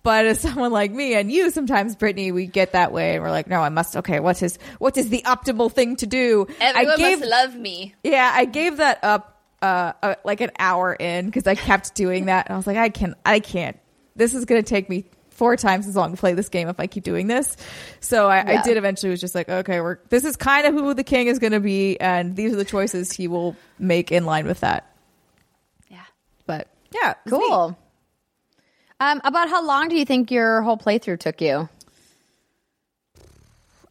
[0.03, 3.31] But as someone like me and you, sometimes Brittney, we get that way and we're
[3.31, 6.45] like, no, I must, okay, what is, what is the optimal thing to do?
[6.59, 7.95] Everyone I gave, must love me.
[8.03, 12.25] yeah, I gave that up, uh, uh like an hour in because I kept doing
[12.25, 12.47] that.
[12.47, 13.79] And I was like, I can, I can't,
[14.15, 16.79] this is going to take me four times as long to play this game if
[16.79, 17.57] I keep doing this.
[18.01, 20.93] So I, I did eventually was just like, okay, we're, this is kind of who
[20.93, 21.99] the king is going to be.
[21.99, 24.95] And these are the choices he will make in line with that.
[25.89, 26.03] Yeah.
[26.45, 27.15] But yeah.
[27.27, 27.75] Cool.
[29.03, 31.67] Um, about how long do you think your whole playthrough took you?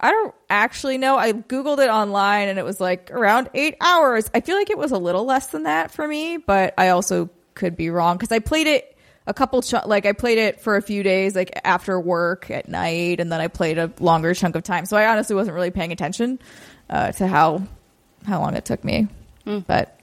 [0.01, 1.19] I don't actually know.
[1.19, 4.31] I Googled it online and it was like around eight hours.
[4.35, 7.29] I feel like it was a little less than that for me, but I also
[7.55, 10.77] could be wrong because I played it a couple, ch- like I played it for
[10.77, 14.57] a few days, like after work at night, and then I played a longer chunk
[14.57, 14.87] of time.
[14.87, 16.39] So I honestly wasn't really paying attention
[16.89, 17.63] uh, to how
[18.27, 19.09] how long it took me.
[19.45, 20.01] But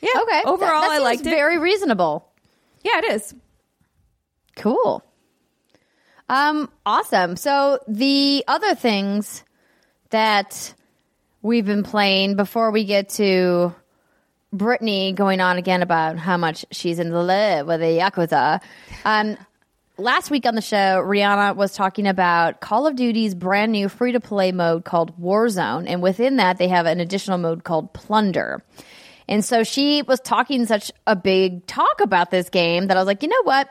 [0.00, 0.24] yeah, Okay.
[0.30, 1.30] that- Overall, that I seems liked it.
[1.30, 2.29] Very reasonable.
[2.82, 3.34] Yeah, it is.
[4.56, 5.02] Cool.
[6.28, 7.36] Um, awesome.
[7.36, 9.42] So the other things
[10.10, 10.74] that
[11.42, 13.74] we've been playing before we get to
[14.54, 18.60] Brittney going on again about how much she's in love with the Yakuza.
[19.04, 19.36] Um,
[19.96, 24.12] last week on the show, Rihanna was talking about Call of Duty's brand new free
[24.12, 25.86] to play mode called Warzone.
[25.88, 28.62] And within that, they have an additional mode called Plunder.
[29.30, 33.06] And so she was talking such a big talk about this game that I was
[33.06, 33.70] like, you know what?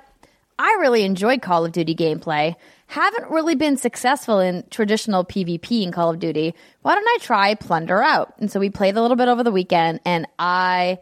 [0.57, 2.55] I really enjoyed Call of Duty gameplay.
[2.87, 6.55] Haven't really been successful in traditional PvP in Call of Duty.
[6.81, 8.33] Why don't I try Plunder out?
[8.39, 10.99] And so we played a little bit over the weekend and I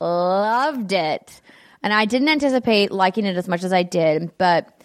[0.00, 1.40] loved it.
[1.82, 4.82] And I didn't anticipate liking it as much as I did, but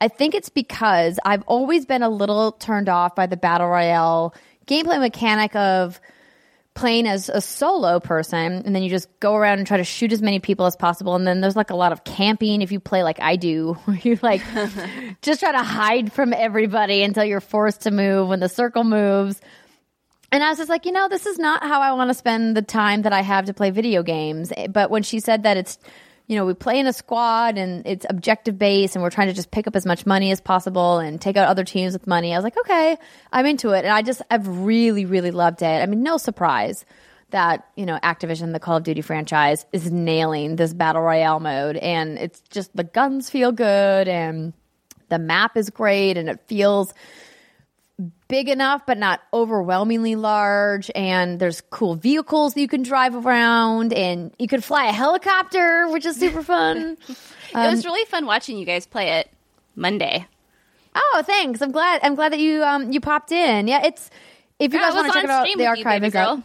[0.00, 4.34] I think it's because I've always been a little turned off by the battle royale
[4.66, 6.00] gameplay mechanic of
[6.74, 10.12] playing as a solo person and then you just go around and try to shoot
[10.12, 12.80] as many people as possible and then there's like a lot of camping if you
[12.80, 14.42] play like I do where you like
[15.22, 19.40] just try to hide from everybody until you're forced to move when the circle moves
[20.32, 22.56] and I was just like, you know, this is not how I want to spend
[22.56, 24.52] the time that I have to play video games.
[24.68, 25.78] But when she said that it's,
[26.26, 29.34] you know, we play in a squad and it's objective based and we're trying to
[29.34, 32.32] just pick up as much money as possible and take out other teams with money,
[32.32, 32.96] I was like, okay,
[33.30, 33.84] I'm into it.
[33.84, 35.82] And I just, I've really, really loved it.
[35.82, 36.86] I mean, no surprise
[37.30, 41.76] that, you know, Activision, the Call of Duty franchise, is nailing this battle royale mode.
[41.76, 44.54] And it's just the guns feel good and
[45.10, 46.94] the map is great and it feels
[48.28, 53.92] big enough but not overwhelmingly large and there's cool vehicles that you can drive around
[53.92, 57.16] and you can fly a helicopter which is super fun it
[57.54, 59.30] Um, was really fun watching you guys play it
[59.76, 60.26] Monday.
[60.96, 64.10] oh thanks i'm glad i'm glad that you um you popped in yeah it's
[64.58, 66.42] if you Yeah, guys want to check it out the with you, archive is girl.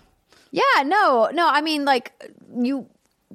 [0.52, 2.14] yeah no no i mean like
[2.62, 2.86] you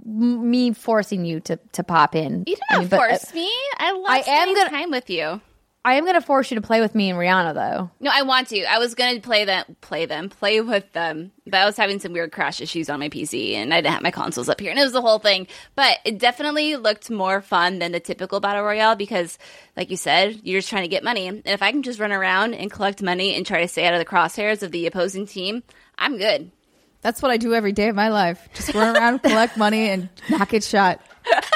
[0.05, 3.51] me forcing you to to pop in You I didn't mean, but, uh, force me.
[3.78, 5.41] I love I am spending gonna- time with you.
[5.85, 8.48] I am gonna force you to play with me and rihanna though No, I want
[8.48, 8.65] to.
[8.65, 12.12] I was gonna play them, play them, play with them, but I was having some
[12.12, 14.78] weird crash issues on my PC, and I didn't have my consoles up here, and
[14.78, 15.47] it was the whole thing.
[15.74, 19.39] But it definitely looked more fun than the typical battle royale because,
[19.77, 22.12] like you said, you're just trying to get money, and if I can just run
[22.12, 25.27] around and collect money and try to stay out of the crosshairs of the opposing
[25.27, 25.62] team,
[25.98, 26.51] I'm good.
[27.02, 28.48] That's what I do every day of my life.
[28.55, 31.01] Just run around, collect money, and not get shot.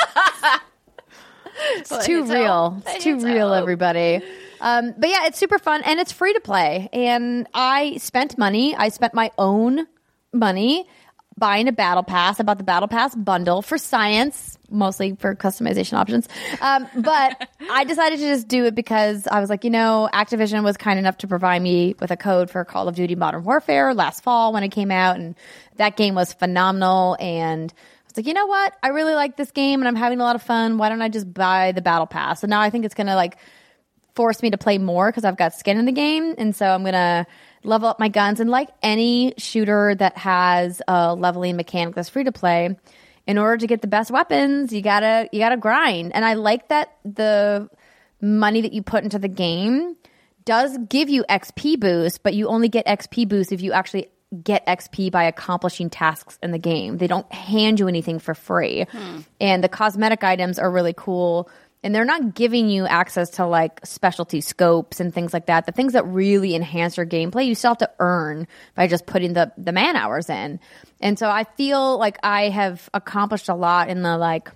[1.76, 2.82] It's too it's real.
[2.86, 4.22] It's too real, everybody.
[4.60, 6.88] Um, but yeah, it's super fun and it's free to play.
[6.92, 8.74] And I spent money.
[8.74, 9.86] I spent my own
[10.32, 10.86] money
[11.38, 12.40] buying a battle pass.
[12.40, 16.28] I bought the battle pass bundle for science, mostly for customization options.
[16.60, 20.64] Um, but I decided to just do it because I was like, you know, Activision
[20.64, 23.94] was kind enough to provide me with a code for Call of Duty Modern Warfare
[23.94, 25.36] last fall when it came out, and
[25.76, 27.16] that game was phenomenal.
[27.20, 27.72] And
[28.08, 28.74] was like, you know what?
[28.82, 30.78] I really like this game and I'm having a lot of fun.
[30.78, 32.42] Why don't I just buy the battle pass?
[32.42, 33.38] And now I think it's gonna like
[34.14, 36.82] force me to play more because I've got skin in the game, and so I'm
[36.84, 37.24] gonna
[37.62, 38.40] level up my guns.
[38.40, 42.76] And like any shooter that has a leveling mechanic that's free to play,
[43.28, 46.14] in order to get the best weapons, you gotta you gotta grind.
[46.14, 47.68] And I like that the
[48.20, 49.94] money that you put into the game
[50.44, 54.08] does give you XP boost, but you only get XP boost if you actually
[54.42, 56.98] get XP by accomplishing tasks in the game.
[56.98, 58.86] They don't hand you anything for free.
[58.90, 59.20] Hmm.
[59.40, 61.48] And the cosmetic items are really cool.
[61.82, 65.64] And they're not giving you access to like specialty scopes and things like that.
[65.64, 69.32] The things that really enhance your gameplay, you still have to earn by just putting
[69.32, 70.60] the, the man hours in.
[71.00, 74.50] And so I feel like I have accomplished a lot in the like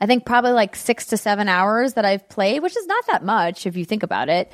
[0.00, 3.22] I think probably like six to seven hours that I've played, which is not that
[3.22, 4.50] much if you think about it.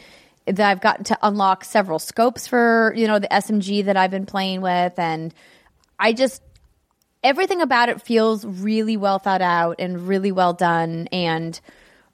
[0.47, 4.27] That I've gotten to unlock several scopes for you know the SMG that I've been
[4.27, 5.35] playing with, and
[5.99, 6.43] I just
[7.23, 11.59] everything about it feels really well thought out and really well done, and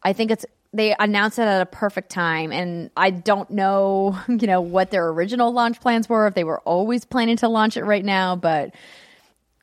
[0.03, 2.51] I think it's they announced it at a perfect time.
[2.53, 6.61] And i don't know you know what their original launch plans were if they were
[6.61, 8.75] always planning to launch it right now but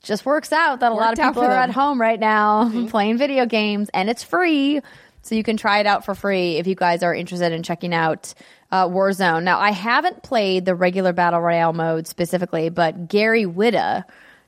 [0.04, 3.46] just works out that a lot of people are at home right now playing video
[3.46, 4.82] games and it's free.
[5.22, 7.94] So you can try it out for free if you guys are interested in checking
[7.94, 8.34] out
[8.72, 14.04] uh, warzone now i haven't played the regular battle royale mode specifically but gary whitta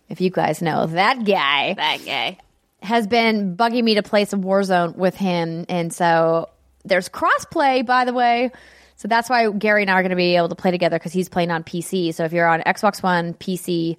[0.10, 2.38] if you guys know that guy That guy.
[2.81, 6.49] has been bugging me to play some Warzone with him, and so
[6.84, 8.52] there's crossplay, by the way.
[8.98, 11.14] So that's why Gary and I are going to be able to play together because
[11.14, 12.14] he's playing on PC.
[12.14, 13.95] So if you're on Xbox One, PC,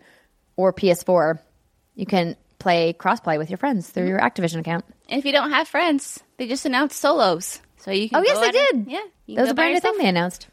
[0.57, 1.39] or PS4,
[1.95, 4.85] you can play crossplay with your friends through your Activision account.
[5.09, 7.61] And if you don't have friends, they just announced solos.
[7.83, 8.93] So you can Oh yes, go they and- did.
[8.93, 9.01] yeah.
[9.27, 10.49] you that was a brand new thing they announced.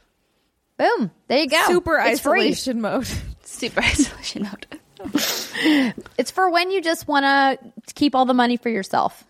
[0.77, 1.11] Boom!
[1.27, 1.61] There you go.
[1.67, 2.41] Super it's free.
[2.49, 3.07] isolation mode.
[3.43, 4.65] Super isolation mode.
[6.17, 9.23] It's for when you just want to keep all the money for yourself.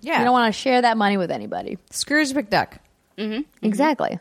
[0.00, 0.18] Yeah.
[0.18, 1.78] You don't want to share that money with anybody.
[1.90, 2.78] Scrooge McDuck.
[3.18, 3.44] Mhm.
[3.62, 4.18] Exactly.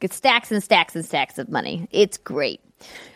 [0.00, 1.88] Get stacks and stacks and stacks of money.
[1.92, 2.60] It's great.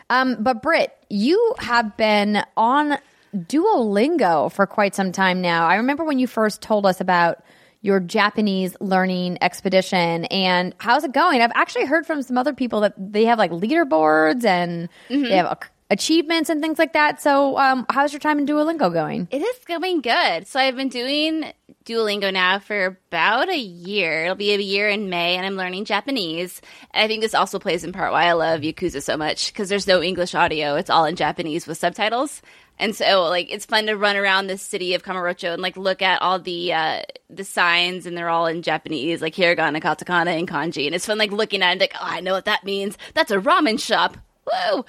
[0.09, 2.97] Um, but Britt, you have been on
[3.35, 5.67] Duolingo for quite some time now.
[5.67, 7.43] I remember when you first told us about
[7.83, 11.41] your Japanese learning expedition and how's it going?
[11.41, 15.47] I've actually heard from some other people that they have like leaderboards and they have
[15.47, 17.21] ac- achievements and things like that.
[17.21, 19.29] So, um, how's your time in Duolingo going?
[19.31, 20.47] It is going good.
[20.47, 21.53] So I've been doing
[21.85, 24.25] Duolingo now for about a year.
[24.25, 26.61] It'll be a year in May, and I'm learning Japanese.
[26.91, 29.69] And I think this also plays in part why I love Yakuza so much because
[29.69, 30.75] there's no English audio.
[30.75, 32.43] It's all in Japanese with subtitles.
[32.79, 36.03] And so, like, it's fun to run around the city of Kamurocho and like look
[36.03, 40.47] at all the uh, the signs, and they're all in Japanese, like hiragana, katakana, and
[40.47, 40.87] kanji.
[40.87, 42.99] And it's fun, like looking at it, like, oh, I know what that means.
[43.15, 44.19] That's a ramen shop.
[44.45, 44.85] Whoa!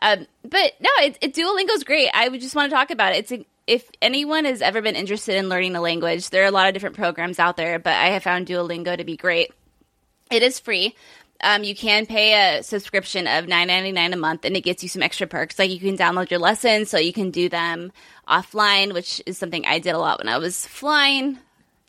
[0.00, 2.10] Um, but no, it, it Duolingo's great.
[2.14, 3.18] I just want to talk about it.
[3.18, 6.52] It's a, if anyone has ever been interested in learning a language, there are a
[6.52, 9.52] lot of different programs out there, but I have found Duolingo to be great.
[10.30, 10.96] It is free.
[11.42, 14.82] Um, you can pay a subscription of nine ninety nine a month, and it gets
[14.82, 15.58] you some extra perks.
[15.58, 17.92] Like you can download your lessons, so you can do them
[18.28, 21.38] offline, which is something I did a lot when I was flying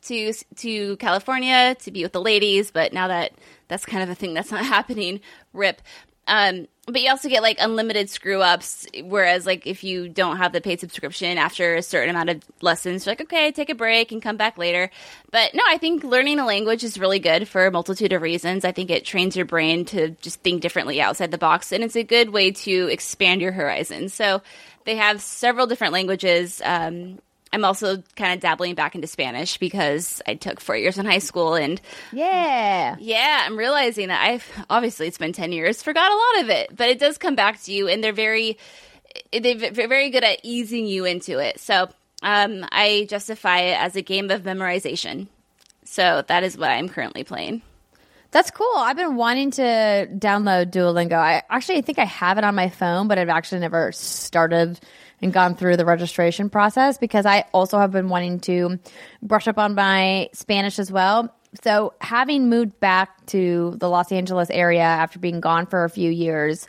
[0.02, 2.70] to to California to be with the ladies.
[2.70, 3.32] But now that
[3.68, 5.20] that's kind of a thing that's not happening,
[5.52, 5.80] rip.
[6.26, 8.86] Um, but you also get like unlimited screw ups.
[9.02, 13.06] Whereas, like, if you don't have the paid subscription after a certain amount of lessons,
[13.06, 14.90] you're like, okay, take a break and come back later.
[15.30, 18.64] But no, I think learning a language is really good for a multitude of reasons.
[18.64, 21.96] I think it trains your brain to just think differently outside the box, and it's
[21.96, 24.12] a good way to expand your horizons.
[24.12, 24.42] So
[24.84, 26.60] they have several different languages.
[26.64, 27.18] Um,
[27.54, 31.18] I'm also kind of dabbling back into Spanish because I took four years in high
[31.20, 31.80] school and
[32.12, 32.96] Yeah.
[32.98, 36.76] yeah, I'm realizing that I've obviously it's been 10 years, forgot a lot of it,
[36.76, 38.58] but it does come back to you and they're very
[39.32, 41.60] they're very good at easing you into it.
[41.60, 41.88] So,
[42.22, 45.28] um, I justify it as a game of memorization.
[45.84, 47.62] So, that is what I'm currently playing.
[48.32, 48.66] That's cool.
[48.76, 51.12] I've been wanting to download Duolingo.
[51.12, 54.80] I actually I think I have it on my phone, but I've actually never started
[55.24, 58.78] and gone through the registration process because I also have been wanting to
[59.22, 61.34] brush up on my Spanish as well.
[61.62, 66.10] So, having moved back to the Los Angeles area after being gone for a few
[66.10, 66.68] years,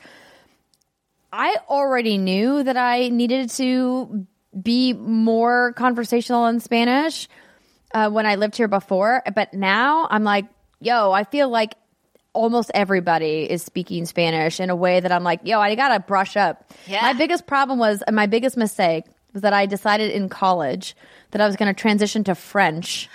[1.33, 4.25] I already knew that I needed to
[4.59, 7.27] be more conversational in Spanish
[7.93, 9.21] uh, when I lived here before.
[9.33, 10.45] But now I'm like,
[10.79, 11.73] yo, I feel like
[12.35, 16.37] almost everybody is speaking Spanish in a way that I'm like, yo, I gotta brush
[16.37, 16.71] up.
[16.85, 17.01] Yeah.
[17.01, 19.05] My biggest problem was, and my biggest mistake
[19.35, 20.95] was that I decided in college
[21.31, 23.07] that I was going to transition to French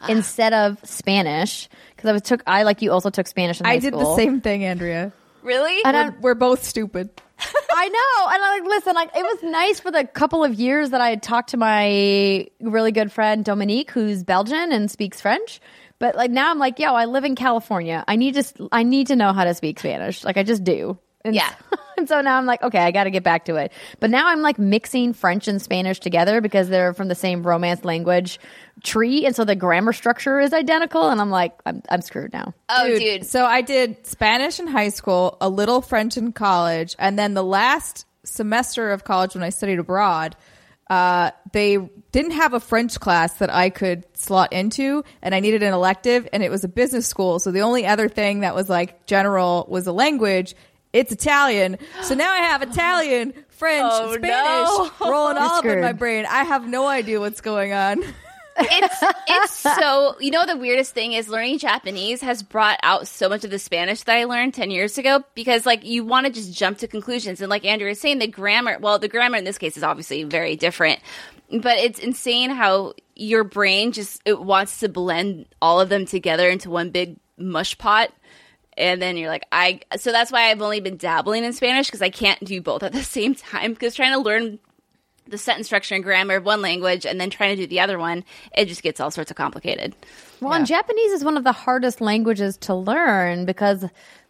[0.00, 0.06] ah.
[0.08, 2.42] instead of Spanish because I was took.
[2.46, 5.12] I like you also took Spanish in high I did the same thing, Andrea.
[5.42, 5.82] Really?
[5.84, 7.10] And We're, we're both stupid.
[7.74, 8.34] I know.
[8.34, 11.10] And I like listen, like it was nice for the couple of years that I
[11.10, 15.60] had talked to my really good friend Dominique, who's Belgian and speaks French.
[16.02, 18.02] But like now I'm like, yo, I live in California.
[18.08, 20.24] I need to s- I need to know how to speak Spanish.
[20.24, 20.98] Like I just do.
[21.24, 21.48] And Yeah.
[21.96, 23.70] and so now I'm like, okay, I got to get back to it.
[24.00, 27.84] But now I'm like mixing French and Spanish together because they're from the same Romance
[27.84, 28.40] language
[28.82, 31.08] tree, and so the grammar structure is identical.
[31.08, 32.52] And I'm like, I'm I'm screwed now.
[32.68, 33.24] oh, dude.
[33.24, 37.44] So I did Spanish in high school, a little French in college, and then the
[37.44, 40.34] last semester of college when I studied abroad,
[40.92, 41.78] uh, they
[42.12, 46.28] didn't have a French class that I could slot into, and I needed an elective,
[46.34, 47.38] and it was a business school.
[47.38, 50.54] So the only other thing that was like general was a language.
[50.92, 51.78] It's Italian.
[52.02, 55.10] So now I have Italian, French, Oh, Spanish no.
[55.10, 56.26] rolling all up in my brain.
[56.28, 58.04] I have no idea what's going on.
[58.58, 63.28] it's it's so you know the weirdest thing is learning Japanese has brought out so
[63.28, 66.32] much of the Spanish that I learned ten years ago because like you want to
[66.32, 67.40] just jump to conclusions.
[67.40, 70.24] And like Andrea is saying the grammar well the grammar in this case is obviously
[70.24, 71.00] very different
[71.60, 76.48] but it's insane how your brain just it wants to blend all of them together
[76.48, 78.10] into one big mush pot.
[78.76, 82.00] And then you're like I so that's why I've only been dabbling in Spanish because
[82.00, 84.58] I can't do both at the same time because trying to learn
[85.26, 87.98] the sentence structure and grammar of one language and then trying to do the other
[87.98, 88.24] one,
[88.56, 89.94] it just gets all sorts of complicated.
[90.40, 93.84] Well, and Japanese is one of the hardest languages to learn because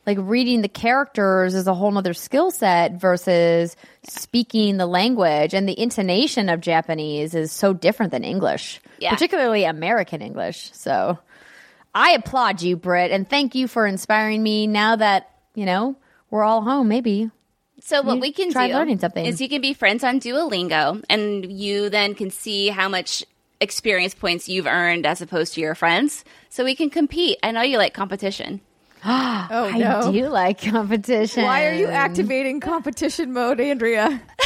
[0.06, 5.68] like reading the characters is a whole other skill set versus speaking the language and
[5.68, 9.10] the intonation of Japanese is so different than English, Yeah.
[9.12, 10.70] particularly American English.
[10.74, 11.18] So
[11.94, 15.96] I applaud you, Britt, and thank you for inspiring me now that, you know,
[16.30, 17.30] we're all home, maybe.
[17.84, 19.26] So what You we can try do learning something.
[19.26, 23.24] is you can be friends on Duolingo, and you then can see how much
[23.60, 26.24] experience points you've earned as opposed to your friends.
[26.48, 27.38] So we can compete.
[27.42, 28.60] I know you like competition.
[29.04, 31.42] Oh, oh I do like competition.
[31.42, 34.04] Why are you activating competition mode, Andrea?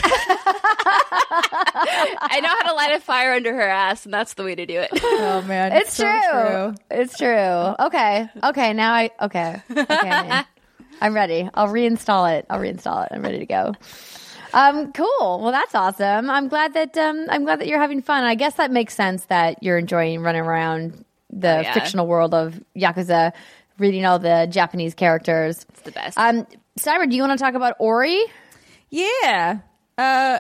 [2.33, 4.65] I know how to light a fire under her ass, and that's the way to
[4.65, 4.89] do it.
[4.95, 6.75] Oh man, It's so true.
[6.91, 7.37] It's true.
[7.87, 8.31] Okay.
[8.43, 8.73] Okay.
[8.73, 9.11] Now I.
[9.21, 9.63] Okay.
[9.71, 10.43] Okay.
[11.01, 11.49] I'm ready.
[11.55, 12.47] I'll reinstall it.
[12.51, 13.13] I'll reinstall it.
[13.13, 13.75] I'm ready to go.
[14.53, 14.93] Um.
[14.93, 15.41] Cool.
[15.43, 16.31] Well, that's awesome.
[16.31, 16.97] I'm glad that.
[16.97, 17.27] Um.
[17.29, 18.25] I'm glad that you're having fun.
[18.25, 21.75] I guess that makes sense that you're enjoying running around the Oh, yeah.
[21.75, 23.33] fictional world of Yakuza,
[23.79, 25.67] reading all the Japanese characters.
[25.71, 26.17] It's the best.
[26.17, 26.47] Um.
[26.79, 28.23] Cyber, do you want to talk about Ori?
[28.91, 29.61] Yeah.
[29.99, 30.39] Uh,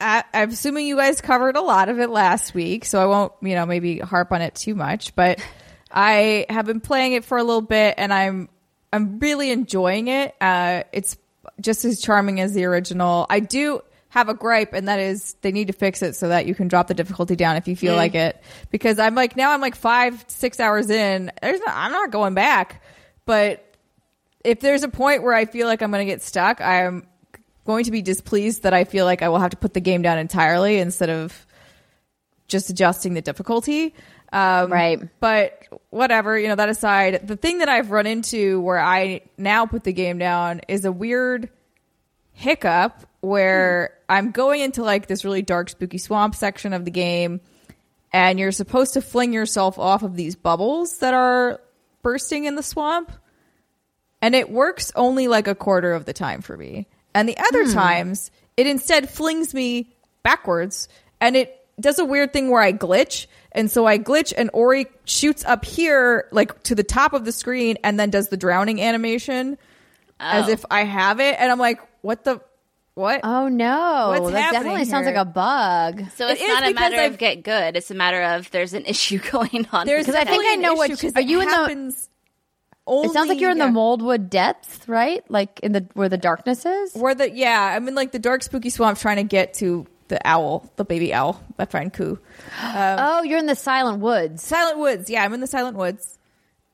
[0.00, 3.32] I, I'm assuming you guys covered a lot of it last week, so I won't,
[3.42, 5.14] you know, maybe harp on it too much.
[5.14, 5.40] But
[5.90, 8.48] I have been playing it for a little bit, and I'm
[8.92, 10.34] I'm really enjoying it.
[10.40, 11.16] Uh, it's
[11.60, 13.26] just as charming as the original.
[13.28, 16.46] I do have a gripe, and that is they need to fix it so that
[16.46, 18.42] you can drop the difficulty down if you feel like it.
[18.70, 21.30] Because I'm like now I'm like five six hours in.
[21.42, 22.82] There's not, I'm not going back,
[23.26, 23.64] but
[24.44, 27.06] if there's a point where I feel like I'm going to get stuck, I'm
[27.64, 30.00] going to be displeased that I feel like I will have to put the game
[30.00, 31.46] down entirely instead of
[32.46, 33.94] just adjusting the difficulty.
[34.32, 35.08] Um, Right.
[35.20, 39.66] But whatever, you know, that aside, the thing that I've run into where I now
[39.66, 41.50] put the game down is a weird
[42.32, 47.40] hiccup where I'm going into like this really dark, spooky swamp section of the game,
[48.12, 51.60] and you're supposed to fling yourself off of these bubbles that are
[52.02, 53.12] bursting in the swamp.
[54.20, 56.88] And it works only like a quarter of the time for me.
[57.14, 60.88] And the other times, it instead flings me backwards
[61.20, 63.26] and it does a weird thing where I glitch.
[63.52, 67.32] And so I glitch and Ori shoots up here, like to the top of the
[67.32, 69.56] screen, and then does the drowning animation
[70.20, 70.50] as Oh.
[70.52, 71.36] if I have it.
[71.38, 72.40] And I'm like, what the,
[72.94, 73.20] what?
[73.24, 76.02] Oh no, What's that happening definitely sounds like a bug.
[76.16, 77.76] so it's is not a because matter I've- of get good.
[77.76, 79.86] It's a matter of there's an issue going on.
[79.86, 82.08] There's Because I think I know what- issue 'cause are it you in the- happens
[82.88, 83.78] It sounds like you're in only- the.
[83.78, 85.22] Mouldwood depths, right?
[85.30, 86.94] Like in the where the darkness is.
[86.94, 90.20] Where the yeah, I'm in like the dark spooky swamp trying to get to the
[90.26, 92.18] owl, the baby owl, my friend Ku.
[92.62, 94.42] Um, oh, you're in the Silent Woods.
[94.42, 95.08] Silent Woods.
[95.10, 96.18] Yeah, I'm in the Silent Woods.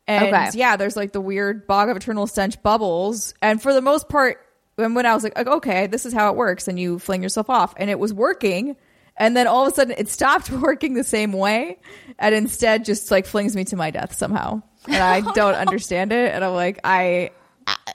[0.06, 0.50] And Okay.
[0.54, 3.34] yeah, there's like the weird bog of eternal stench bubbles.
[3.40, 4.38] And for the most part,
[4.76, 7.22] when, when I was like, like, okay, this is how it works, and you fling
[7.22, 8.76] yourself off, and it was working.
[9.16, 11.78] And then all of a sudden, it stopped working the same way,
[12.18, 14.62] and instead just like flings me to my death somehow.
[14.86, 16.34] And I don't understand it.
[16.34, 17.30] And I'm like, I.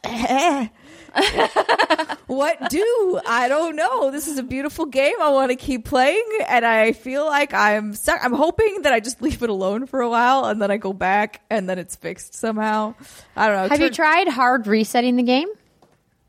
[0.04, 0.68] Eh.
[2.28, 4.12] what do I don't know.
[4.12, 5.16] This is a beautiful game.
[5.22, 8.24] I want to keep playing, and I feel like I'm stuck.
[8.24, 10.94] I'm hoping that I just leave it alone for a while, and then I go
[10.94, 12.96] back, and then it's fixed somehow.
[13.36, 13.70] I don't know.
[13.70, 15.48] Have you tried hard resetting the game?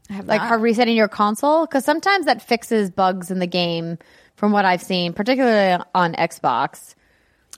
[0.08, 0.48] I have Like not.
[0.48, 1.66] hard resetting your console?
[1.66, 3.98] Because sometimes that fixes bugs in the game,
[4.36, 6.94] from what I've seen, particularly on Xbox.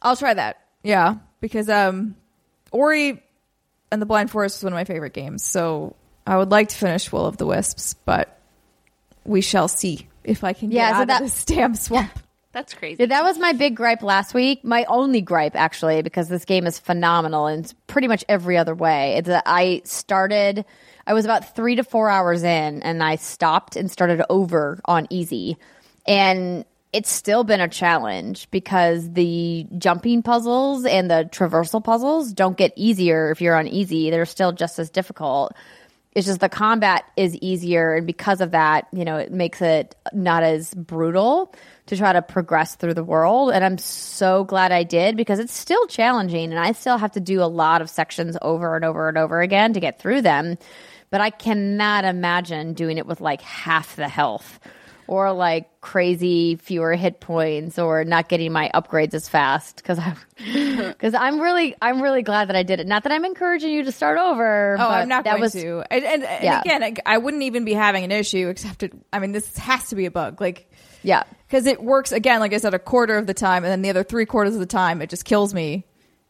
[0.03, 0.59] I'll try that.
[0.83, 2.17] Yeah, because um,
[2.73, 3.23] Ori
[3.93, 5.45] and the Blind Forest is one of my favorite games.
[5.45, 5.95] So
[6.27, 8.39] I would like to finish Will of the Wisps, but
[9.25, 12.11] we shall see if I can get Yeah, so out that- of this damn swamp.
[12.53, 12.99] That's crazy.
[13.01, 14.63] Yeah, that was my big gripe last week.
[14.63, 19.15] My only gripe, actually, because this game is phenomenal in pretty much every other way.
[19.15, 20.67] It's that I started,
[21.07, 25.07] I was about three to four hours in, and I stopped and started over on
[25.09, 25.57] easy.
[26.07, 32.59] And it's still been a challenge because the jumping puzzles and the traversal puzzles don't
[32.59, 34.11] get easier if you're on easy.
[34.11, 35.55] They're still just as difficult.
[36.15, 39.97] It's just the combat is easier, and because of that, you know, it makes it
[40.13, 41.55] not as brutal
[41.87, 43.53] to try to progress through the world.
[43.53, 47.21] And I'm so glad I did because it's still challenging, and I still have to
[47.21, 50.59] do a lot of sections over and over and over again to get through them.
[51.09, 54.61] But I cannot imagine doing it with like half the health
[55.09, 60.17] or like crazy fewer hit points or not getting my upgrades as fast because I'm
[60.89, 62.87] because I'm really I'm really glad that I did it.
[62.87, 64.75] Not that I'm encouraging you to start over.
[64.75, 65.83] Oh, but I'm not that going was, to.
[65.91, 66.61] And, and, and Yeah.
[66.61, 68.93] again, I, I wouldn't even be having an issue except it.
[69.13, 70.41] I mean, this has to be a bug.
[70.41, 70.71] Like,
[71.03, 73.83] Yeah, because it works again, like I said, a quarter of the time, and then
[73.83, 75.85] the other three quarters of the time, it just kills me.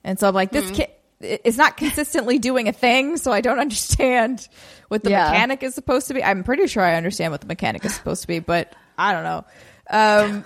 [0.04, 0.74] And so I'm like, this hmm.
[0.74, 4.46] ki- it- it's not consistently doing a thing, so I don't understand
[4.88, 5.30] what the Yeah.
[5.30, 6.22] mechanic is supposed to be.
[6.22, 9.24] I'm pretty sure I understand what the mechanic is supposed to be, but I don't
[9.24, 9.44] know.
[9.90, 10.44] Um,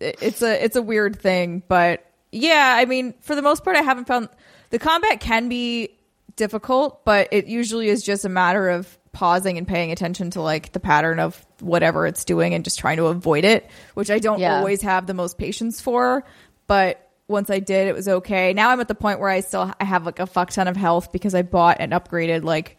[0.00, 3.82] it's a it's a weird thing, but yeah, I mean, for the most part, I
[3.82, 4.28] haven't found
[4.70, 5.90] the combat can be
[6.36, 10.72] difficult, but it usually is just a matter of pausing and paying attention to like
[10.72, 14.38] the pattern of whatever it's doing and just trying to avoid it, which I don't
[14.38, 14.58] Yeah.
[14.58, 16.22] always have the most patience for.
[16.68, 18.52] But once I did, it was okay.
[18.54, 20.76] Now I'm at the point where I still I have like a fuck ton of
[20.76, 22.78] health because I bought and upgraded like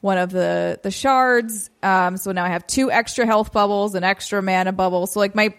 [0.00, 1.70] one of the the shards.
[1.82, 5.06] Um, so now I have two extra health bubbles, an extra mana bubble.
[5.06, 5.54] So like my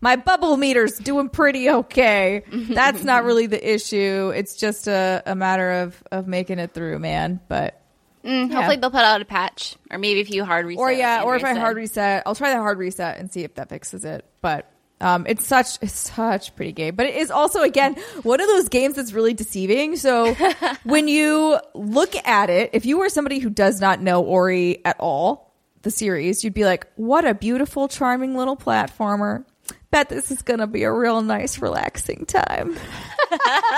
[0.00, 2.44] my bubble meter's doing pretty okay.
[2.52, 4.32] That's not really the issue.
[4.34, 7.40] It's just a, a matter of of making it through, man.
[7.48, 7.80] But
[8.24, 10.80] Mm, Hopefully they'll put out a patch, or maybe if you hard reset.
[10.80, 13.56] or yeah, or if I hard reset, I'll try the hard reset and see if
[13.56, 14.24] that fixes it.
[14.40, 14.66] But
[15.04, 18.70] um, it's such it's such pretty game, but it is also again one of those
[18.70, 19.96] games that's really deceiving.
[19.96, 20.34] So
[20.84, 24.96] when you look at it, if you were somebody who does not know Ori at
[24.98, 29.44] all, the series, you'd be like, "What a beautiful, charming little platformer."
[29.90, 32.74] Bet this is gonna be a real nice, relaxing time.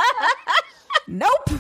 [1.09, 1.51] nope.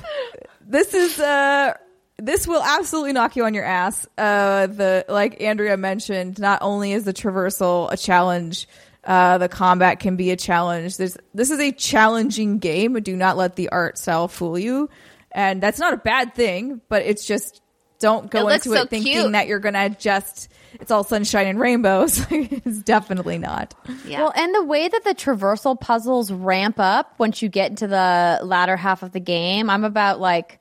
[0.64, 1.74] This is uh
[2.18, 4.06] this will absolutely knock you on your ass.
[4.16, 8.68] Uh the like Andrea mentioned, not only is the traversal a challenge,
[9.06, 10.96] uh the combat can be a challenge.
[10.98, 12.94] There's this is a challenging game.
[13.00, 14.90] Do not let the art style fool you.
[15.32, 17.62] And that's not a bad thing, but it's just
[17.98, 19.32] don't go It looks into so it thinking cute.
[19.32, 20.48] that you're gonna just
[20.80, 22.26] it's all sunshine and rainbows.
[22.30, 23.74] it's definitely not.
[24.06, 24.22] Yeah.
[24.22, 28.40] Well, and the way that the traversal puzzles ramp up once you get into the
[28.42, 30.60] latter half of the game, I'm about like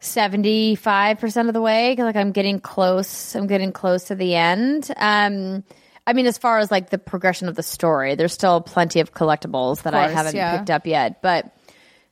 [0.00, 1.94] 75% of the way.
[1.96, 3.34] 'cause, Like I'm getting close.
[3.34, 4.90] I'm getting close to the end.
[4.96, 5.64] Um,
[6.06, 9.12] I mean, as far as like the progression of the story, there's still plenty of
[9.12, 10.56] collectibles that I course, haven't yeah.
[10.56, 11.54] picked up yet, but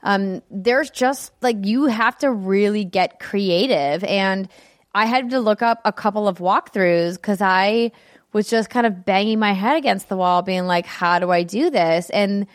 [0.02, 4.04] um, there's just like you have to really get creative.
[4.04, 4.48] And
[4.94, 7.92] I had to look up a couple of walkthroughs because I
[8.32, 11.42] was just kind of banging my head against the wall, being like, how do I
[11.42, 12.10] do this?
[12.10, 12.46] And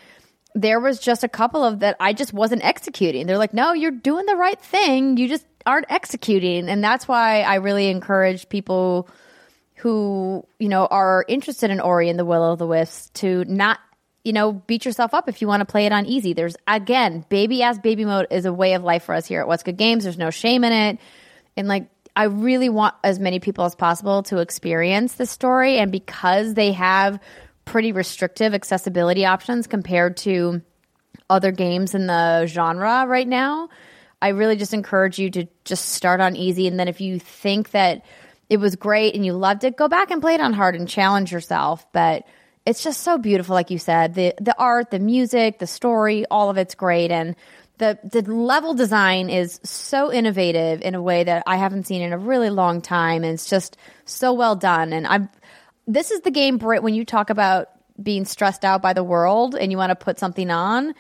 [0.56, 3.26] there was just a couple of that I just wasn't executing.
[3.26, 5.18] They're like, no, you're doing the right thing.
[5.18, 6.70] You just aren't executing.
[6.70, 9.10] And that's why I really encourage people
[9.84, 13.82] who, you know, are interested in Ori and the Will of the Wisps to not,
[14.24, 16.32] you know, beat yourself up if you want to play it on easy.
[16.32, 19.48] There's, again, baby ass baby mode is a way of life for us here at
[19.50, 20.06] What's Good Games.
[20.06, 21.00] There's no shame in it.
[21.58, 25.80] And like, I really want as many people as possible to experience this story.
[25.80, 27.20] And because they have
[27.66, 30.62] pretty restrictive accessibility options compared to
[31.30, 33.68] other games in the genre right now,
[34.22, 36.68] I really just encourage you to just start on easy.
[36.68, 38.06] And then if you think that
[38.54, 40.88] it was great and you loved it, go back and play it on hard and
[40.88, 41.92] challenge yourself.
[41.92, 42.28] But
[42.68, 44.14] it's just so beautiful, like you said.
[44.14, 47.10] The the art, the music, the story, all of it's great.
[47.10, 47.36] And
[47.80, 52.14] the the level design is so innovative in a way that I haven't seen in
[52.14, 53.24] a really long time.
[53.24, 53.76] And it's just
[54.06, 54.94] so well done.
[54.94, 55.30] And I'm
[55.88, 57.70] this is the game, Britt, when you talk about
[58.02, 60.94] being stressed out by the world and you want to put something on.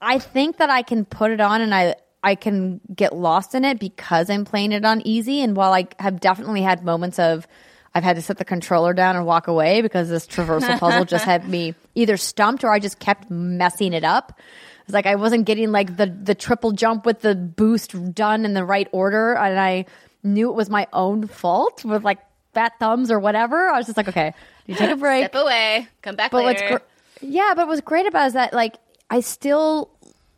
[0.00, 3.64] I think that I can put it on and I I can get lost in
[3.64, 5.42] it because I'm playing it on easy.
[5.42, 7.46] And while I have definitely had moments of
[7.94, 11.24] I've had to set the controller down and walk away because this traversal puzzle just
[11.26, 14.38] had me either stumped or I just kept messing it up.
[14.84, 18.54] It's like I wasn't getting like the the triple jump with the boost done in
[18.54, 19.84] the right order, and I
[20.22, 22.18] knew it was my own fault with like
[22.54, 23.68] fat thumbs or whatever.
[23.68, 24.32] I was just like, okay,
[24.66, 25.24] you take a break.
[25.26, 25.86] Step away.
[26.02, 26.70] Come back But later.
[26.70, 28.76] what's gr- yeah, but what's great about it is that like
[29.10, 29.90] I still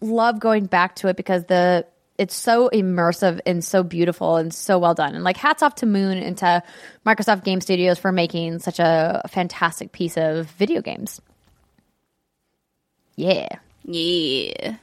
[0.04, 1.86] love going back to it because the
[2.16, 5.14] it's so immersive and so beautiful and so well done.
[5.14, 6.62] And like hats off to Moon and to
[7.04, 11.20] Microsoft Game Studios for making such a fantastic piece of video games.
[13.16, 13.48] Yeah.
[13.82, 14.76] yeah.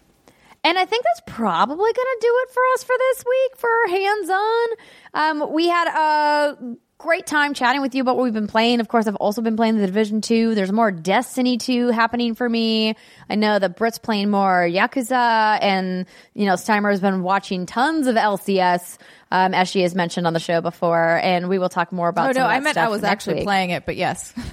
[0.64, 3.70] And I think that's probably going to do it for us for this week for
[3.88, 4.68] hands on.
[5.14, 6.58] Um, we had a
[7.02, 8.80] great time chatting with you about what we've been playing.
[8.80, 10.54] Of course, I've also been playing the Division 2.
[10.54, 12.96] There's more Destiny 2 happening for me.
[13.28, 16.06] I know that Britt's playing more Yakuza, and,
[16.36, 18.98] you know, Steimer has been watching tons of LCS,
[19.32, 21.20] um, as she has mentioned on the show before.
[21.24, 22.90] And we will talk more about Oh some no, of that I meant stuff I
[22.90, 23.44] was actually week.
[23.46, 24.34] playing it, but yes.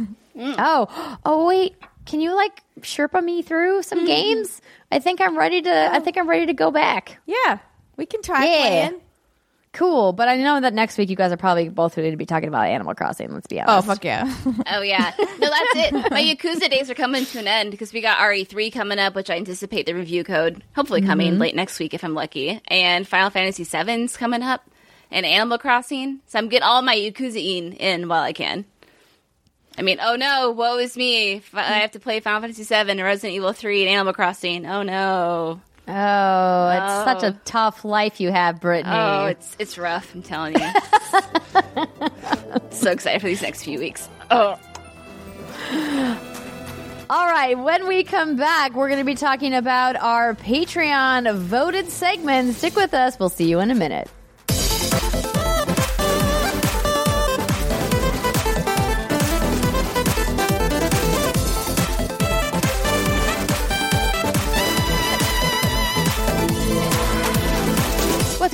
[0.40, 1.74] Oh, oh wait.
[2.06, 4.62] Can you like Sherpa me through some games?
[4.90, 5.90] I think I'm ready to.
[5.92, 7.18] I think I'm ready to go back.
[7.26, 7.58] yeah,
[7.96, 8.60] we can try Yeah.
[8.88, 9.00] playing.
[9.72, 12.24] Cool, but I know that next week you guys are probably both going to be
[12.24, 13.32] talking about Animal Crossing.
[13.32, 13.88] Let's be oh, honest.
[13.88, 14.34] Oh fuck yeah!
[14.66, 15.92] Oh yeah, no, that's it.
[16.10, 19.28] My Yakuza days are coming to an end because we got RE3 coming up, which
[19.28, 21.40] I anticipate the review code hopefully coming mm-hmm.
[21.40, 24.68] late next week if I'm lucky, and Final Fantasy VII's coming up,
[25.10, 26.20] and Animal Crossing.
[26.26, 28.64] So I'm getting all my Yakuza in in while I can.
[29.76, 31.42] I mean, oh no, woe is me!
[31.52, 34.66] I have to play Final Fantasy VII, Resident Evil 3, and Animal Crossing.
[34.66, 35.60] Oh no!
[35.88, 37.40] Oh, it's such a Oh.
[37.44, 38.84] tough life you have, Brittney.
[38.86, 40.14] Oh, it's it's rough.
[40.14, 40.60] I'm telling you.
[42.70, 44.08] so excited for these next few weeks.
[44.30, 44.58] Oh.
[47.10, 51.88] All right, when we come back, we're going to be talking about our Patreon voted
[51.88, 52.54] segment.
[52.54, 53.18] Stick with us.
[53.18, 54.10] We'll see you in a minute.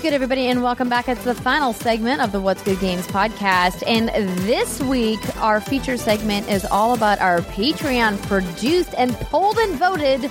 [0.04, 1.08] Good, everybody, and welcome back.
[1.08, 3.82] It's the final segment of the What's Good Games podcast.
[3.86, 4.10] And
[4.40, 10.30] this week, our feature segment is all about our Patreon produced and polled and voted.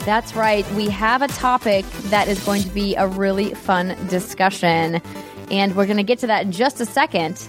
[0.00, 5.00] That's right, we have a topic that is going to be a really fun discussion.
[5.50, 7.48] And we're going to get to that in just a second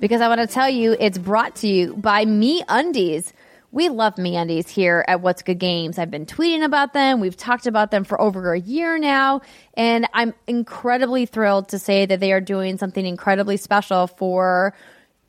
[0.00, 3.32] because I want to tell you it's brought to you by Me Undies.
[3.74, 5.98] We love Me Undies here at What's Good Games.
[5.98, 7.18] I've been tweeting about them.
[7.18, 9.40] We've talked about them for over a year now,
[9.76, 14.76] and I'm incredibly thrilled to say that they are doing something incredibly special for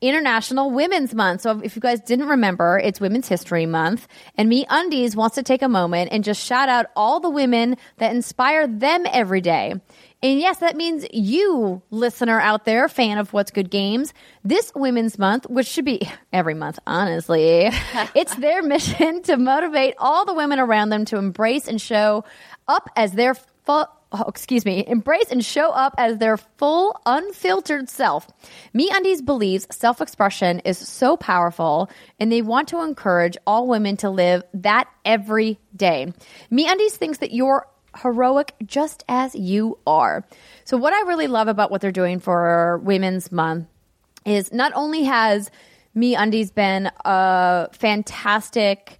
[0.00, 1.40] International Women's Month.
[1.40, 4.06] So if you guys didn't remember, it's Women's History Month,
[4.36, 7.76] and Me Undies wants to take a moment and just shout out all the women
[7.96, 9.74] that inspire them every day.
[10.22, 15.18] And yes, that means you, listener out there, fan of What's Good Games, this Women's
[15.18, 17.70] Month, which should be every month, honestly,
[18.14, 22.24] it's their mission to motivate all the women around them to embrace and show
[22.66, 23.86] up as their full.
[24.12, 28.26] Oh, excuse me, embrace and show up as their full, unfiltered self.
[28.72, 31.90] Me Undies believes self expression is so powerful,
[32.20, 36.12] and they want to encourage all women to live that every day.
[36.50, 37.66] Me Undies thinks that you're
[38.02, 40.24] heroic just as you are.
[40.64, 43.68] So, what I really love about what they're doing for Women's Month
[44.24, 45.50] is not only has
[45.94, 48.98] Me Undies been a fantastic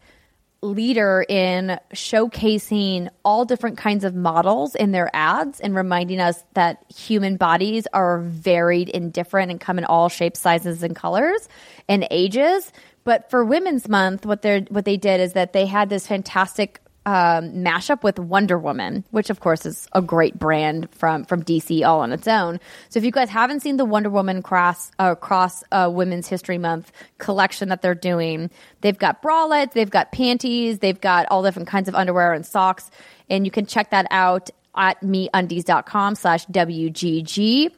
[0.63, 6.85] leader in showcasing all different kinds of models in their ads and reminding us that
[6.95, 11.49] human bodies are varied and different and come in all shapes, sizes, and colors
[11.89, 12.73] and ages.
[13.05, 16.81] But for Women's Month, what they what they did is that they had this fantastic
[17.07, 21.87] um, mashup with Wonder Woman, which of course is a great brand from from DC
[21.87, 22.59] all on its own.
[22.89, 26.59] So if you guys haven't seen the Wonder Woman cross uh, cross uh, Women's History
[26.59, 28.51] Month collection that they're doing,
[28.81, 32.91] they've got bralettes, they've got panties, they've got all different kinds of underwear and socks,
[33.31, 37.73] and you can check that out at meundies.com slash WGG.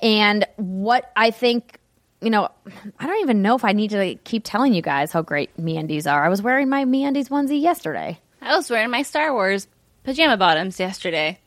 [0.00, 1.78] And what I think
[2.22, 2.48] you know,
[3.00, 5.54] I don't even know if I need to like, keep telling you guys how great
[5.60, 6.24] MeUndies are.
[6.24, 8.20] I was wearing my MeUndies onesie yesterday.
[8.42, 9.68] I was wearing my Star Wars
[10.02, 11.38] pajama bottoms yesterday.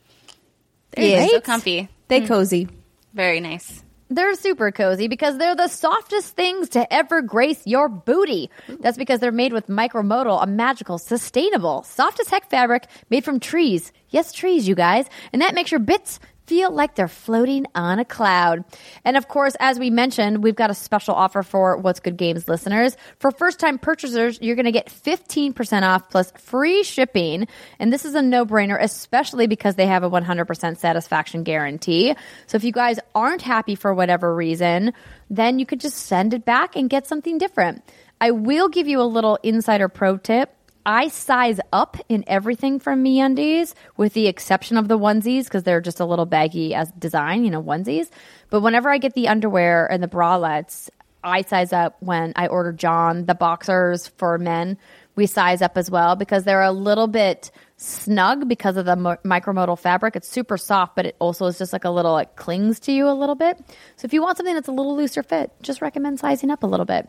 [0.92, 1.88] They're so comfy.
[2.08, 2.26] They hmm.
[2.26, 2.68] cozy.
[3.12, 3.82] Very nice.
[4.08, 8.50] They're super cozy because they're the softest things to ever grace your booty.
[8.68, 13.40] That's because they're made with micromodal, a magical, sustainable, soft as heck fabric made from
[13.40, 13.92] trees.
[14.10, 15.06] Yes, trees, you guys.
[15.32, 18.64] And that makes your bits feel like they're floating on a cloud.
[19.04, 22.48] And of course, as we mentioned, we've got a special offer for What's Good Games
[22.48, 22.96] listeners.
[23.18, 27.48] For first time purchasers, you're going to get 15% off plus free shipping.
[27.78, 32.14] And this is a no brainer, especially because they have a 100% satisfaction guarantee.
[32.46, 34.92] So if you guys aren't happy for whatever reason,
[35.30, 37.82] then you could just send it back and get something different.
[38.20, 40.52] I will give you a little insider pro tip.
[40.86, 45.80] I size up in everything from MeUndies, with the exception of the onesies because they're
[45.80, 48.08] just a little baggy as design, you know, onesies.
[48.50, 50.88] But whenever I get the underwear and the bralettes,
[51.24, 51.96] I size up.
[51.98, 54.78] When I order John the boxers for men,
[55.16, 59.18] we size up as well because they're a little bit snug because of the mo-
[59.24, 60.14] micromodal fabric.
[60.14, 63.08] It's super soft, but it also is just like a little, it clings to you
[63.08, 63.58] a little bit.
[63.96, 66.66] So if you want something that's a little looser fit, just recommend sizing up a
[66.68, 67.08] little bit.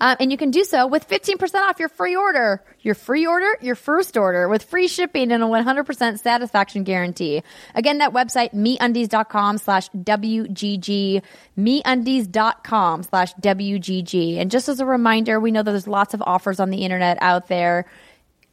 [0.00, 2.62] Um, and you can do so with 15% off your free order.
[2.80, 7.42] Your free order, your first order with free shipping and a 100% satisfaction guarantee.
[7.74, 11.22] Again, that website, meundies.com slash WGG,
[11.56, 14.36] meundies.com slash WGG.
[14.38, 17.18] And just as a reminder, we know that there's lots of offers on the internet
[17.20, 17.86] out there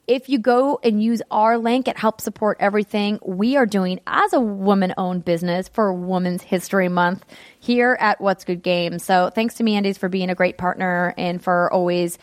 [0.10, 4.34] if you go and use our link, it helps support everything we are doing as
[4.34, 7.24] a woman owned business for Women's History Month
[7.60, 9.04] here at What's Good Games.
[9.06, 12.18] So thanks to MeUndies for being a great partner and for always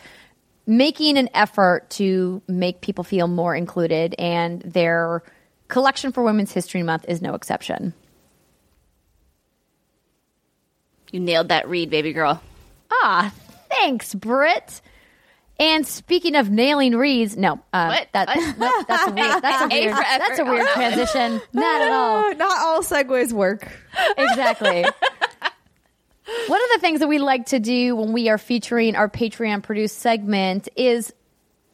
[0.65, 4.15] making an effort to make people feel more included.
[4.19, 5.23] And their
[5.69, 7.93] collection for Women's History Month is no exception.
[11.13, 12.41] You nailed that read, baby girl.
[12.91, 13.33] Ah,
[13.69, 14.81] thanks, Britt.
[15.59, 18.07] And speaking of nailing reads, no, uh, What?
[18.13, 18.57] that What?
[18.59, 19.41] nope, that's a weird.
[19.41, 19.95] That's a A weird.
[19.95, 21.41] for That's a weird transition.
[21.53, 22.33] Not at all.
[22.35, 23.67] Not all segues work.
[24.17, 24.83] Exactly.
[26.47, 29.63] One of the things that we like to do when we are featuring our Patreon
[29.63, 31.13] produced segment is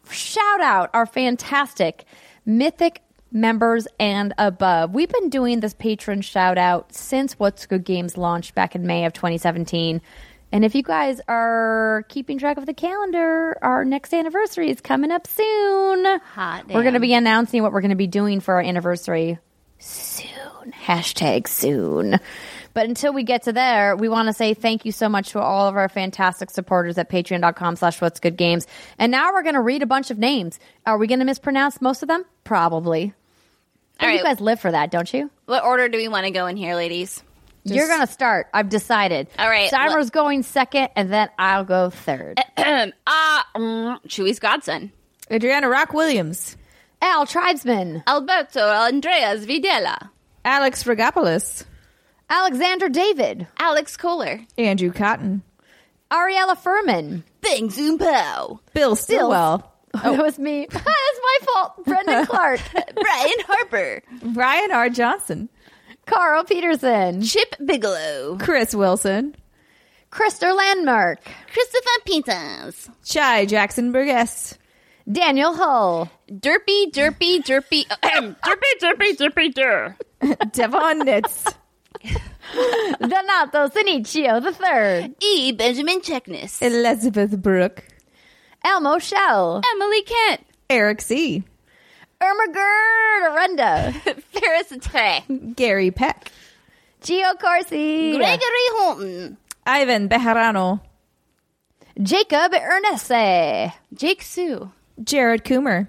[0.09, 2.05] shout out our fantastic
[2.45, 3.01] mythic
[3.31, 4.93] members and above.
[4.93, 9.05] We've been doing this patron shout out since What's Good Games launched back in May
[9.05, 10.01] of 2017.
[10.53, 15.09] And if you guys are keeping track of the calendar, our next anniversary is coming
[15.09, 16.05] up soon.
[16.35, 19.39] Hot We're going to be announcing what we're going to be doing for our anniversary
[19.79, 20.71] soon.
[20.85, 22.19] Hashtag soon.
[22.75, 25.41] But until we get to there, we want to say thank you so much to
[25.41, 28.67] all of our fantastic supporters at patreon.com slash what's good games.
[28.99, 30.59] And now we're going to read a bunch of names.
[30.85, 32.25] Are we going to mispronounce most of them?
[32.43, 33.15] Probably.
[33.99, 35.31] All oh, you guys live for that, don't you?
[35.47, 37.23] What order do we want to go in here, ladies?
[37.65, 38.47] You're going to start.
[38.53, 39.27] I've decided.
[39.39, 42.39] All right, Steimer's going second, and then I'll go third.
[42.57, 44.91] Ah, mm, Chewy's godson.
[45.31, 46.57] Adriana Rock Williams,
[47.01, 50.09] Al Tribesman, Alberto Andreas Videla.
[50.45, 51.63] Alex Regopoulos,
[52.29, 54.41] Alexander David, Alex Kohler.
[54.57, 55.41] Andrew Cotton,
[56.11, 57.23] Ariella Furman.
[57.41, 58.59] Bang Zoom Pow.
[58.73, 60.67] Bill Stillwell, Oh, that was me.
[60.71, 61.85] That's my fault.
[61.85, 64.01] Brendan Clark, Brian Harper.
[64.33, 64.89] Brian R.
[64.89, 65.49] Johnson,
[66.05, 68.37] Carl Peterson, Chip Bigelow.
[68.39, 69.35] Chris Wilson,
[70.11, 71.19] Krister Landmark,
[71.51, 72.89] Christopher Peters.
[73.05, 74.57] Chai Jackson Burgess,
[75.09, 77.85] Daniel Hull, Derpy, derpy, derpy.
[77.89, 79.97] Uh, ahem, derpy, derpy, derpy, der.
[80.51, 81.53] Devon Nitz,
[82.99, 85.51] Donato Sinicio III, E.
[85.53, 86.61] Benjamin Checkness.
[86.61, 87.83] Elizabeth Brooke,
[88.63, 90.41] Elmo Shell, Emily Kent.
[90.69, 91.43] Eric C.,
[92.23, 93.93] Ermagerd Arenda,
[94.31, 95.23] Ferris Trey.
[95.55, 96.31] Gary Peck,
[97.01, 99.37] Gio Corsi, Gregory Holton.
[99.65, 100.81] Ivan Bejarano,
[102.01, 104.71] Jacob Ernese, Jake Sue.
[105.03, 105.87] Jared Coomer,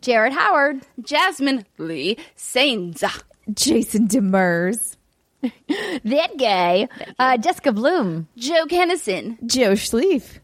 [0.00, 3.22] Jared Howard, Jasmine Lee Sainza.
[3.54, 4.96] Jason Demers,
[5.40, 6.88] that guy,
[7.18, 9.36] uh, Jessica Bloom, Joe Kennison.
[9.46, 10.38] Joe Schlief,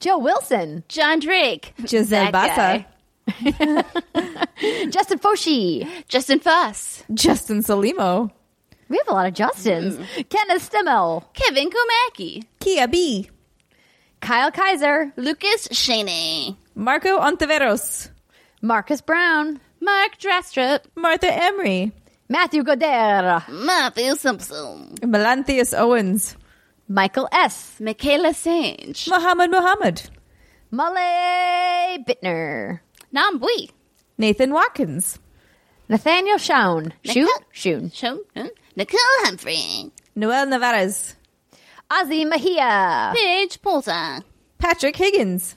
[0.00, 1.72] Joe Wilson, John Drake.
[1.86, 2.86] Giselle That Bassa, guy.
[4.90, 5.88] Justin Foshi.
[6.08, 7.02] Justin Foss.
[7.14, 8.30] Justin Salimo,
[8.88, 9.96] We have a lot of Justins.
[9.96, 10.28] Mm.
[10.28, 12.44] Kenneth Stimmel, Kevin Komaki.
[12.60, 13.30] Kia B,
[14.20, 16.56] Kyle Kaiser, Lucas Shaney.
[16.74, 18.10] Marco Ontiveros,
[18.62, 20.80] Marcus Brown, Mark Drastrup.
[20.96, 21.92] Martha Emery,
[22.28, 24.94] Matthew Goder, Matthew Simpson.
[25.02, 26.36] Melanthius Owens,
[26.88, 29.08] Michael S., Michaela Sange.
[29.08, 30.02] Muhammad Muhammad,
[30.70, 32.80] Malay Bittner,
[33.14, 33.70] Nambui.
[34.18, 35.18] Nathan Watkins,
[35.88, 37.90] Nathaniel Schoen, Shoon, Nicole- Shoon,
[38.76, 39.90] Nicole Humphrey.
[40.14, 41.14] Noel Navarez,
[41.90, 44.18] Ozzy Mejia, Paige Porter.
[44.58, 45.56] Patrick Higgins,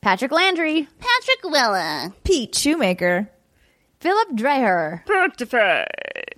[0.00, 2.14] Patrick Landry, Patrick Willa.
[2.24, 3.28] Pete Shoemaker,
[4.00, 5.02] Philip Dreher,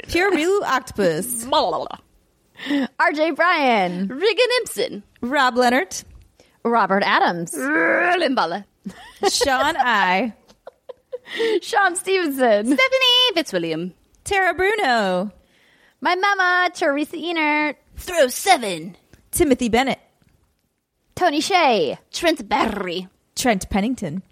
[0.08, 5.02] Pure Blue Octopus, RJ Bryan, Regan Impson.
[5.20, 5.94] Rob Leonard,
[6.64, 8.64] Robert Adams, Limbala.
[9.30, 10.32] Sean I,
[11.62, 13.94] Sean Stevenson, Stephanie Fitzwilliam.
[14.24, 15.30] Tara Bruno,
[16.00, 18.96] my mama, Teresa Enert, Throw seven.
[19.30, 20.00] Timothy Bennett,
[21.14, 23.08] Tony Shea, Trent Barry.
[23.36, 24.22] Trent Pennington,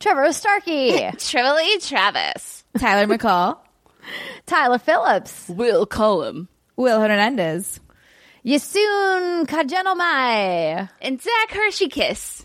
[0.00, 2.64] Trevor Starkey, Trevely Travis.
[2.78, 3.58] Tyler McCall,
[4.46, 6.48] Tyler Phillips, Will Cullum.
[6.76, 7.80] Will Hernandez,
[8.44, 10.88] Yasun Kajenomai.
[11.00, 12.44] And Zach Hershey Kiss.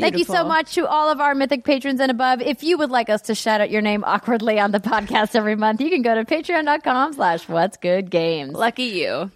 [0.00, 2.40] Thank you so much to all of our mythic patrons and above.
[2.40, 5.56] If you would like us to shout out your name awkwardly on the podcast every
[5.56, 8.54] month, you can go to patreon.com slash what's good games.
[8.54, 9.30] Lucky you.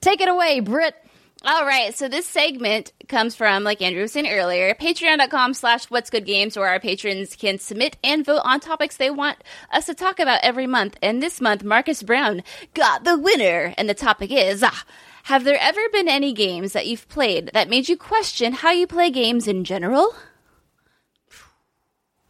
[0.00, 0.94] Take it away, Britt.
[1.46, 6.08] All right, so this segment comes from, like Andrea was saying earlier, patreon.com slash what's
[6.08, 9.36] good games, where our patrons can submit and vote on topics they want
[9.70, 10.96] us to talk about every month.
[11.02, 12.42] And this month, Marcus Brown
[12.72, 13.74] got the winner.
[13.76, 14.84] And the topic is ah,
[15.24, 18.86] Have there ever been any games that you've played that made you question how you
[18.86, 20.14] play games in general?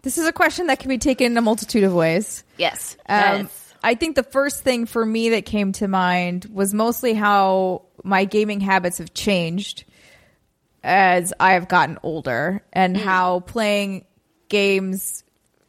[0.03, 2.45] This is a question that can be taken in a multitude of ways.
[2.57, 2.97] Yes.
[3.09, 3.75] Um, Yes.
[3.83, 8.25] I think the first thing for me that came to mind was mostly how my
[8.27, 9.85] gaming habits have changed
[10.85, 14.05] as I have gotten older and how playing
[14.49, 15.25] games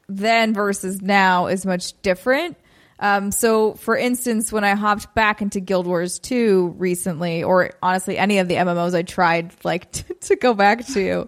[0.07, 2.55] then versus now is much different.
[2.99, 8.17] Um, so, for instance, when I hopped back into Guild Wars 2 recently, or honestly,
[8.17, 11.27] any of the MMOs I tried like to, to go back to,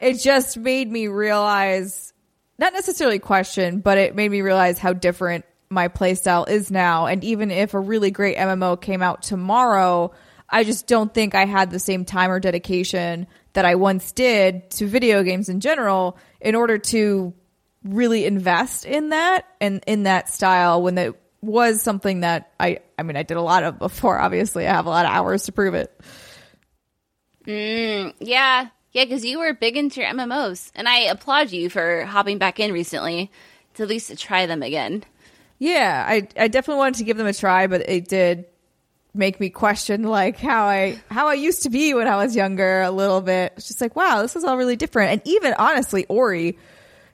[0.00, 2.12] it just made me realize
[2.58, 7.06] not necessarily question, but it made me realize how different my playstyle is now.
[7.06, 10.12] And even if a really great MMO came out tomorrow,
[10.48, 14.70] I just don't think I had the same time or dedication that I once did
[14.72, 17.34] to video games in general in order to
[17.84, 23.02] really invest in that and in that style when it was something that I I
[23.02, 25.52] mean I did a lot of before obviously I have a lot of hours to
[25.52, 25.98] prove it.
[27.46, 28.68] Mm, yeah.
[28.92, 30.72] Yeah, because you were big into your MMOs.
[30.74, 33.30] And I applaud you for hopping back in recently
[33.74, 35.04] to at least try them again.
[35.58, 38.46] Yeah, I I definitely wanted to give them a try, but it did
[39.14, 42.82] make me question like how I how I used to be when I was younger
[42.82, 43.54] a little bit.
[43.56, 45.12] It's just like, wow, this is all really different.
[45.12, 46.58] And even honestly, Ori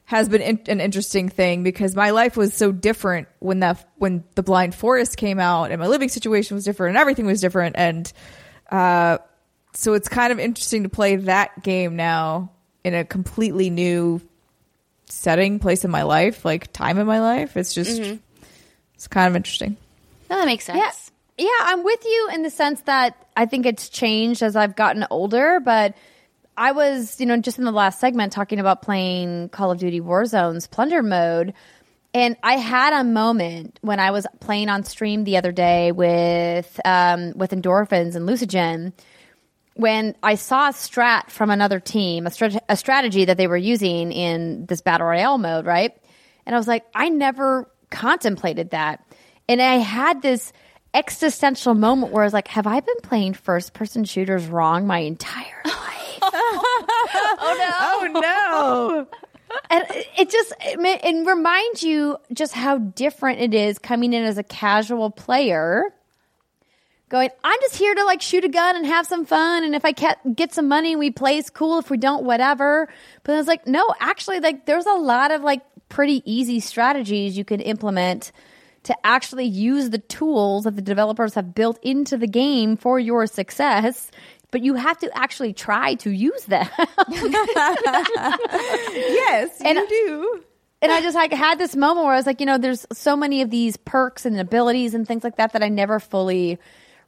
[0.07, 4.25] has been in, an interesting thing because my life was so different when the when
[4.35, 7.77] the Blind Forest came out and my living situation was different and everything was different
[7.79, 8.13] and
[8.71, 9.19] uh
[9.73, 12.53] so it's kind of interesting to play that game now
[12.85, 14.21] in a completely new
[15.07, 17.57] setting, place in my life, like time in my life.
[17.57, 18.01] It's just
[18.95, 19.77] it's kind of interesting.
[20.31, 20.79] No, that makes sense.
[20.79, 20.91] Yeah.
[21.37, 25.05] Yeah, I'm with you in the sense that I think it's changed as I've gotten
[25.11, 25.97] older, but
[26.57, 30.01] I was, you know, just in the last segment talking about playing Call of Duty
[30.01, 31.55] Warzone's plunder mode.
[32.13, 36.81] And I had a moment when I was playing on stream the other day with
[36.85, 38.93] um, with endorphins and Lucigen
[39.75, 43.57] when I saw a strat from another team, a, strat- a strategy that they were
[43.57, 45.93] using in this battle royale mode, right?
[46.47, 49.05] And I was like, I never contemplated that.
[49.49, 50.53] And I had this
[50.95, 54.99] existential moment where I was like, have I been playing first person shooters wrong my
[54.99, 56.19] entire life?
[56.23, 58.17] Oh no.
[58.17, 59.07] Oh no.
[59.71, 64.25] and it- it just it, it reminds you just how different it is coming in
[64.25, 65.85] as a casual player
[67.11, 69.85] going i'm just here to like shoot a gun and have some fun and if
[69.85, 72.89] i get, get some money we play it's cool if we don't whatever
[73.23, 77.37] but i was like no actually like there's a lot of like pretty easy strategies
[77.37, 78.33] you can implement
[78.85, 83.27] to actually use the tools that the developers have built into the game for your
[83.27, 84.11] success
[84.51, 86.69] but you have to actually try to use them
[88.31, 90.45] yes, And- you do.
[90.83, 93.17] and I just like had this moment where I was like, you know, there's so
[93.17, 96.59] many of these perks and abilities and things like that that I never fully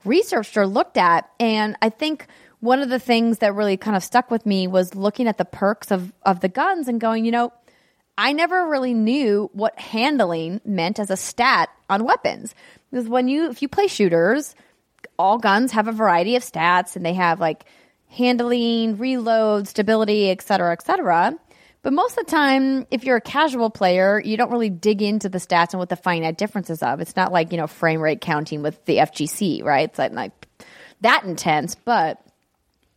[0.04, 1.28] researched or looked at.
[1.40, 2.26] And I think
[2.60, 5.44] one of the things that really kind of stuck with me was looking at the
[5.44, 7.52] perks of of the guns and going, you know,
[8.18, 12.54] I never really knew what handling meant as a stat on weapons.
[12.90, 14.54] Because when you if you play shooters,
[15.18, 17.64] all guns have a variety of stats and they have like
[18.08, 21.34] handling, reload, stability, et cetera, et cetera.
[21.82, 25.28] But most of the time, if you're a casual player, you don't really dig into
[25.28, 27.00] the stats and what the finite differences of.
[27.00, 29.88] It's not like, you know, frame rate counting with the FGC, right?
[29.88, 30.48] It's like, like
[31.02, 32.20] that intense, but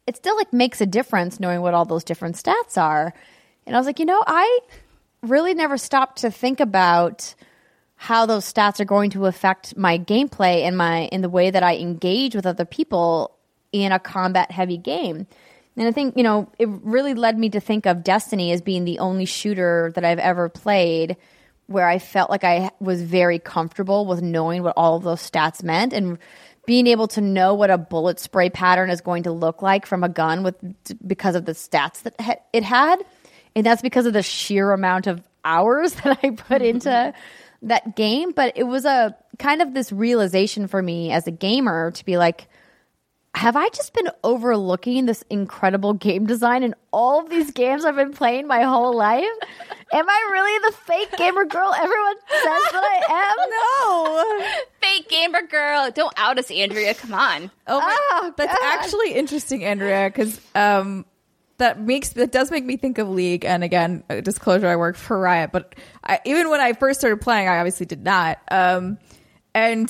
[0.08, 3.14] it still like makes a difference knowing what all those different stats are.
[3.68, 4.60] And I was like, you know, I
[5.22, 7.36] really never stopped to think about
[7.96, 11.64] how those stats are going to affect my gameplay and my in the way that
[11.64, 13.36] I engage with other people
[13.72, 15.28] in a combat heavy game.
[15.76, 18.86] And I think, you know, it really led me to think of Destiny as being
[18.86, 21.18] the only shooter that I've ever played
[21.68, 25.62] where I felt like I was very comfortable with knowing what all of those stats
[25.62, 26.18] meant and
[26.66, 30.04] being able to know what a bullet spray pattern is going to look like from
[30.04, 30.56] a gun with
[31.06, 33.04] because of the stats that it had.
[33.56, 37.14] And that's because of the sheer amount of hours that I put into
[37.64, 38.32] that game.
[38.32, 42.18] But it was a kind of this realization for me as a gamer to be
[42.18, 42.48] like,
[43.36, 47.96] have I just been overlooking this incredible game design in all of these games I've
[47.96, 49.24] been playing my whole life?
[49.94, 53.50] Am I really the fake gamer girl everyone says that I am?
[53.50, 54.46] No.
[54.82, 55.92] Fake gamer girl.
[55.92, 56.94] Don't out us, Andrea.
[56.96, 57.52] Come on.
[57.68, 58.80] Oh, my, Oh, that's God.
[58.80, 61.06] actually interesting, Andrea, because um,
[61.60, 63.46] that makes that does make me think of League.
[63.46, 67.48] And again, disclosure, I work for Riot, but I, even when I first started playing,
[67.48, 68.40] I obviously did not.
[68.52, 68.98] Um,
[69.54, 69.90] and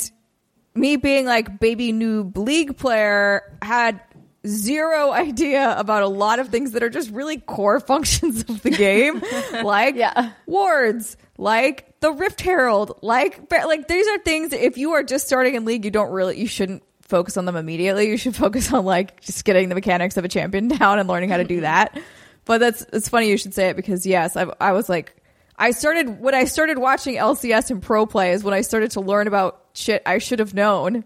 [0.76, 4.02] me being like baby noob League player had
[4.48, 8.70] zero idea about a lot of things that are just really core functions of the
[8.72, 9.22] game,
[9.64, 10.32] like Yeah.
[10.46, 15.26] wards, like the Rift Herald, like like these are things that if you are just
[15.28, 18.10] starting in League, you don't really you shouldn't focus on them immediately.
[18.10, 21.30] You should focus on like just getting the mechanics of a champion down and learning
[21.30, 21.64] how to do mm-hmm.
[21.64, 22.00] that.
[22.46, 25.16] But that's it's funny you should say it because yes, I, I was like
[25.58, 29.02] I started when I started watching LCS and pro play is when I started to
[29.02, 31.04] learn about shit I should have known.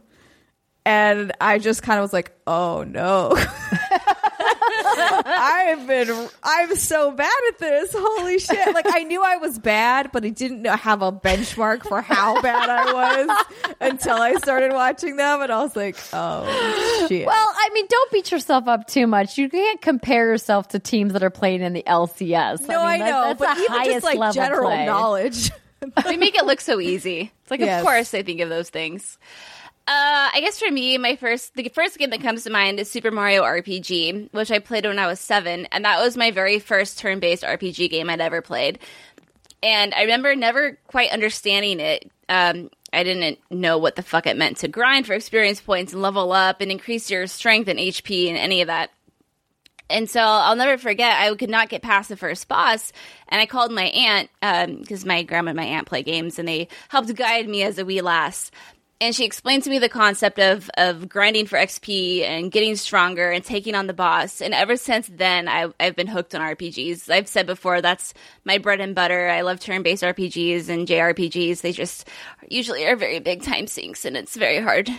[0.85, 3.33] And I just kind of was like, oh no.
[5.25, 7.91] I've been, I'm so bad at this.
[7.95, 8.73] Holy shit.
[8.73, 12.41] Like, I knew I was bad, but I didn't know- have a benchmark for how
[12.41, 12.93] bad I
[13.27, 13.45] was
[13.81, 15.41] until I started watching them.
[15.41, 17.25] And I was like, oh shit.
[17.25, 19.37] Well, I mean, don't beat yourself up too much.
[19.37, 22.67] You can't compare yourself to teams that are playing in the LCS.
[22.67, 24.85] no, I, mean, that- know, that's but the even just like general play.
[24.85, 25.51] knowledge.
[26.05, 27.29] They make it look so easy.
[27.41, 27.81] It's like, Yes.
[27.81, 29.17] of course they think of those things.
[29.85, 32.89] Uh, I guess for me, my first the first game that comes to mind is
[32.89, 36.59] Super Mario RPG, which I played when I was seven, and that was my very
[36.59, 38.79] first turn-based RPG game I'd ever played.
[39.61, 42.09] And I remember never quite understanding it.
[42.29, 46.01] Um, I didn't know what the fuck it meant to grind for experience points and
[46.01, 48.89] level up and increase your strength and HP and any of that.
[49.89, 52.93] And so I'll never forget, I could not get past the first boss.
[53.27, 54.29] And I called my aunt,
[54.79, 57.77] because um, my grandma and my aunt play games, and they helped guide me as
[57.77, 58.49] a wee lass
[59.01, 63.31] and she explained to me the concept of of grinding for XP and getting stronger
[63.31, 64.41] and taking on the boss.
[64.41, 67.09] And ever since then, I, I've been hooked on RPGs.
[67.09, 68.13] I've said before that's
[68.45, 69.27] my bread and butter.
[69.27, 71.61] I love turn based RPGs and JRPGs.
[71.61, 72.07] They just
[72.49, 74.89] usually are very big time sinks, and it's very hard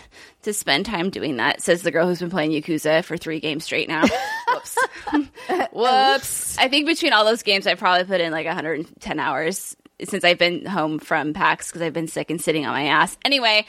[0.43, 1.63] to spend time doing that.
[1.63, 4.05] Says the girl who's been playing Yakuza for three games straight now.
[4.49, 4.79] Whoops.
[5.73, 6.59] Whoops.
[6.59, 10.39] I think between all those games, I probably put in like 110 hours since I've
[10.39, 13.17] been home from PAX because I've been sick and sitting on my ass.
[13.25, 13.67] Anyway,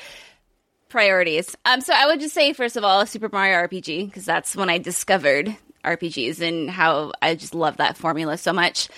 [0.89, 1.55] priorities.
[1.65, 4.69] Um, so I would just say first of all, Super Mario RPG because that's when
[4.69, 8.89] I discovered RPGs and how I just love that formula so much.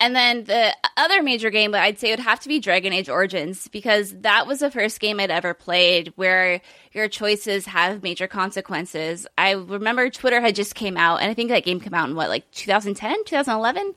[0.00, 3.08] And then the other major game that I'd say would have to be Dragon Age
[3.08, 6.60] Origins because that was the first game I'd ever played where
[6.92, 9.26] your choices have major consequences.
[9.36, 12.14] I remember Twitter had just came out and I think that game came out in
[12.14, 13.94] what like 2010, 2011,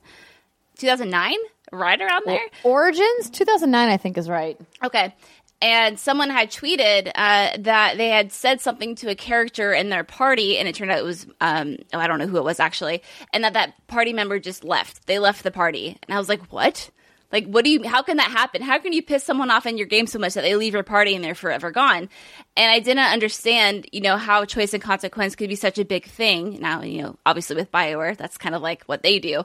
[0.82, 1.34] 2009?
[1.72, 2.46] right around there.
[2.62, 4.60] Origins 2009, I think, is right.
[4.84, 5.14] Okay.
[5.60, 10.04] And someone had tweeted uh, that they had said something to a character in their
[10.04, 12.58] party, and it turned out it was um, oh, I don't know who it was
[12.58, 13.02] actually,
[13.32, 15.06] and that that party member just left.
[15.06, 16.90] They left the party, and I was like, "What?
[17.30, 17.88] Like, what do you?
[17.88, 18.60] How can that happen?
[18.60, 20.82] How can you piss someone off in your game so much that they leave your
[20.82, 22.08] party and they're forever gone?"
[22.56, 26.06] And I didn't understand, you know, how choice and consequence could be such a big
[26.06, 26.58] thing.
[26.60, 29.44] Now, you know, obviously with Bioware, that's kind of like what they do.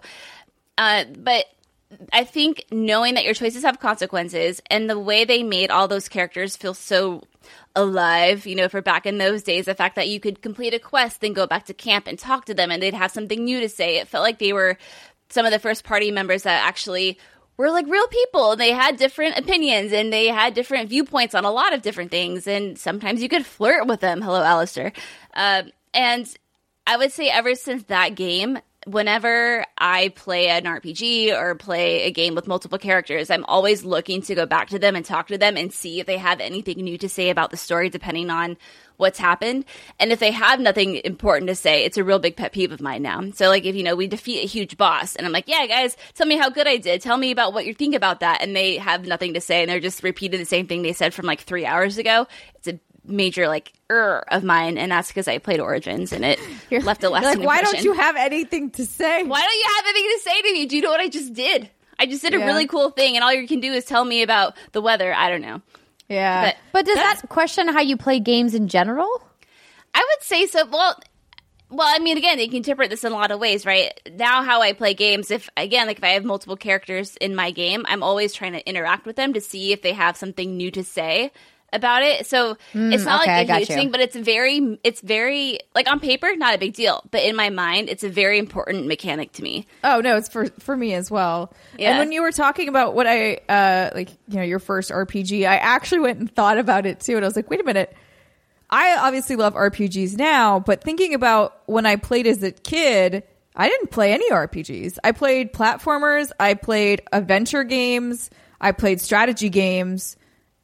[0.78, 1.46] Uh, but
[2.12, 6.10] I think knowing that your choices have consequences and the way they made all those
[6.10, 7.24] characters feel so
[7.76, 10.80] alive, you know, for back in those days, the fact that you could complete a
[10.80, 13.62] quest, then go back to camp and talk to them and they'd have something new
[13.62, 13.98] to say.
[13.98, 14.78] It felt like they were
[15.30, 17.18] some of the first party members that actually
[17.58, 21.52] were like real people they had different opinions and they had different viewpoints on a
[21.52, 22.48] lot of different things.
[22.48, 24.22] And sometimes you could flirt with them.
[24.22, 24.92] Hello, Alistair.
[25.34, 26.28] Um, and
[26.86, 32.12] I would say ever since that game, whenever I play an RPG or play a
[32.12, 35.38] game with multiple characters, I'm always looking to go back to them and talk to
[35.38, 38.58] them and see if they have anything new to say about the story, depending on
[38.96, 39.66] what's happened.
[40.00, 42.82] And if they have nothing important to say, it's a real big pet peeve of
[42.82, 43.30] mine now.
[43.32, 45.98] So, like, if you know, we defeat a huge boss, and I'm like, yeah, guys,
[46.16, 47.02] tell me how good I did.
[47.02, 48.42] Tell me about what you think about that.
[48.42, 51.14] And they have nothing to say, and they're just repeating the same thing they said
[51.14, 52.26] from like three hours ago.
[52.56, 56.40] It's a major like er of mine, and that's because I played Origins and it
[56.70, 57.40] You're, left a lasting.
[57.40, 59.24] Like, why don't you have anything to say?
[59.24, 60.66] Why don't you have anything to say to me?
[60.66, 61.70] Do you know what I just did?
[62.00, 64.22] I just did a really cool thing, and all you can do is tell me
[64.22, 65.14] about the weather.
[65.14, 65.62] I don't know.
[66.08, 69.10] Yeah, but, but does that question how you play games in general?
[69.94, 70.66] I would say so.
[70.68, 70.96] Well,
[71.70, 74.00] well, I mean, again, you can interpret this in a lot of ways, right?
[74.14, 77.52] Now, how I play games, if again, like if I have multiple characters in my
[77.52, 80.72] game, I'm always trying to interact with them to see if they have something new
[80.72, 81.32] to say
[81.74, 82.26] about it.
[82.26, 85.90] So mm, it's not okay, like a huge thing, but it's very, it's very like
[85.90, 89.34] on paper, not a big deal, but in my mind, it's a very important mechanic
[89.34, 89.68] to me.
[89.84, 91.54] Oh no, it's for for me as well.
[91.78, 91.92] Yeah.
[91.92, 95.48] And when you were talking about what I uh like, you know, your first RPG,
[95.48, 97.96] I actually went and thought about it too, and I was like, wait a minute.
[98.70, 103.24] I obviously love RPGs now, but thinking about when I played as a kid,
[103.56, 104.98] I didn't play any RPGs.
[105.06, 108.30] I played platformers, I played adventure games,
[108.60, 110.18] I played strategy games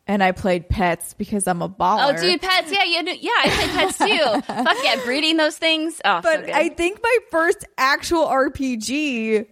[0.07, 2.13] and I played Petz because I'm a baller.
[2.13, 2.71] Oh, dude, Petz!
[2.71, 3.31] Yeah, yeah, yeah.
[3.37, 4.41] I played Petz too.
[4.63, 6.01] Fuck yeah, breeding those things.
[6.03, 9.47] Oh, but so I think my first actual RPG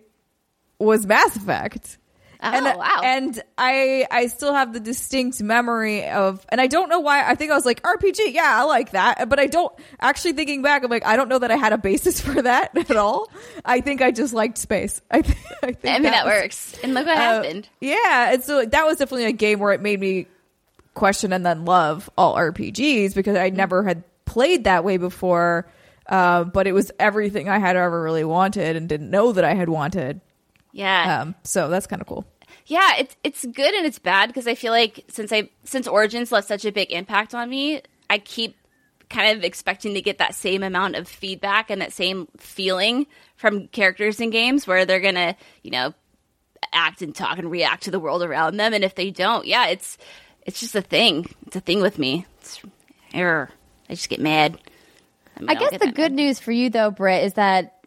[0.79, 1.97] was Mass Effect.
[2.43, 3.01] Oh and, wow!
[3.03, 7.23] And I I still have the distinct memory of, and I don't know why.
[7.23, 8.33] I think I was like RPG.
[8.33, 10.83] Yeah, I like that, but I don't actually thinking back.
[10.83, 13.31] I'm like, I don't know that I had a basis for that at all.
[13.63, 15.03] I think I just liked space.
[15.11, 16.79] I, th- I think I mean that, that was, works.
[16.83, 17.69] And look what uh, happened.
[17.79, 20.25] Yeah, and so that was definitely a game where it made me
[21.01, 25.67] question and then love all RPGs because I never had played that way before.
[26.05, 29.55] Uh, but it was everything I had ever really wanted and didn't know that I
[29.55, 30.21] had wanted.
[30.73, 31.21] Yeah.
[31.21, 32.27] Um, so that's kind of cool.
[32.67, 36.31] Yeah, it's it's good and it's bad because I feel like since I since Origins
[36.31, 38.55] left such a big impact on me, I keep
[39.09, 43.07] kind of expecting to get that same amount of feedback and that same feeling
[43.37, 45.95] from characters in games where they're gonna, you know,
[46.71, 48.73] act and talk and react to the world around them.
[48.73, 49.97] And if they don't, yeah, it's
[50.45, 51.26] it's just a thing.
[51.47, 52.26] It's a thing with me.
[52.39, 52.61] It's
[53.13, 53.49] error.
[53.89, 54.57] I just get mad.
[55.38, 56.13] I, mean, I guess the good mad.
[56.13, 57.85] news for you though, Britt, is that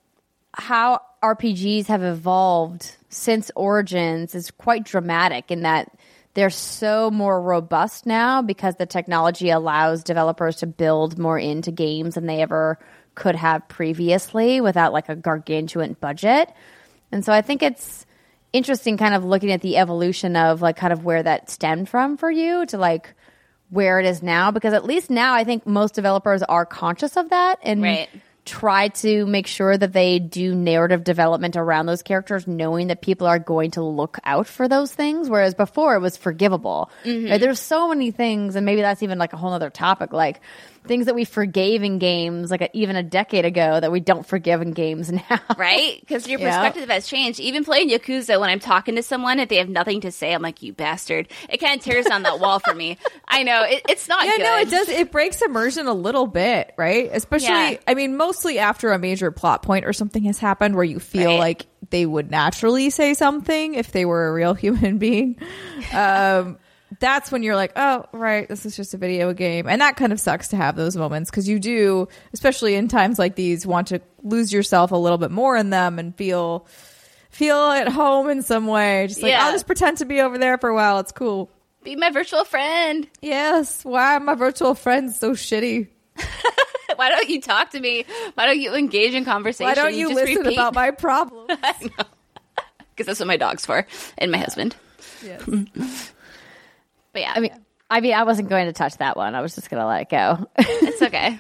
[0.53, 5.91] how RPGs have evolved since Origins is quite dramatic in that
[6.35, 12.17] they're so more robust now because the technology allows developers to build more into games
[12.17, 12.79] than they ever
[13.15, 16.53] could have previously without like a gargantuan budget.
[17.13, 18.05] And so I think it's
[18.55, 22.17] interesting kind of looking at the evolution of like kind of where that stemmed from
[22.17, 23.13] for you to like
[23.69, 27.31] where it is now because at least now I think most developers are conscious of
[27.31, 28.09] that and Right.
[28.45, 33.27] try to make sure that they do narrative development around those characters knowing that people
[33.27, 37.33] are going to look out for those things whereas before it was forgivable mm-hmm.
[37.33, 37.41] Right?
[37.41, 40.41] there's so many things and maybe that's even like a whole other topic like
[40.87, 44.27] things that we forgave in games like a, even a decade ago that we don't
[44.27, 45.99] forgive in games now right?
[46.01, 46.51] Because your Yeah.
[46.61, 47.41] perspective has changed.
[47.41, 50.43] Even playing Yakuza, when I'm talking to someone, if they have nothing to say, I'm
[50.43, 52.99] like, "You bastard!" It kind of tears down that wall for me.
[53.29, 54.25] I know it, it's not.
[54.27, 54.43] Yeah, good.
[54.43, 54.89] no, it does.
[54.89, 57.09] It breaks immersion a little bit, right?
[57.13, 57.77] Especially, Yeah.
[57.87, 61.31] I mean, mostly after a major plot point or something has happened where you feel
[61.33, 61.39] Right.
[61.39, 65.37] like they would naturally say something if they were a real human being.
[65.93, 66.59] Um,
[67.01, 69.67] that's when you're like, oh, right, this is just a video game.
[69.69, 73.19] And that kind of sucks to have those moments because you do, especially in times
[73.19, 76.67] like these, want to lose yourself a little bit more in them and feel.
[77.31, 79.07] Feel at home in some way.
[79.09, 79.47] Just like, Yeah.
[79.47, 81.01] I'll just pretend to be over there for a while.
[81.01, 81.51] It's cool.
[81.83, 83.09] Be my virtual friend.
[83.23, 83.85] Yes.
[83.85, 85.89] Why are my virtual friends so shitty?
[86.95, 88.05] Why don't you talk to me?
[88.35, 89.67] Why don't you engage in conversation?
[89.69, 90.55] Why don't you Just listen repeat.
[90.55, 91.49] about my problems?
[91.49, 93.85] Because that's what my dog's for,
[94.17, 94.77] and my husband.
[95.25, 96.13] yes.
[97.15, 97.51] But yeah, i mean
[97.89, 100.03] i mean i wasn't going to touch that one i was just going to let
[100.03, 101.39] it go it's okay.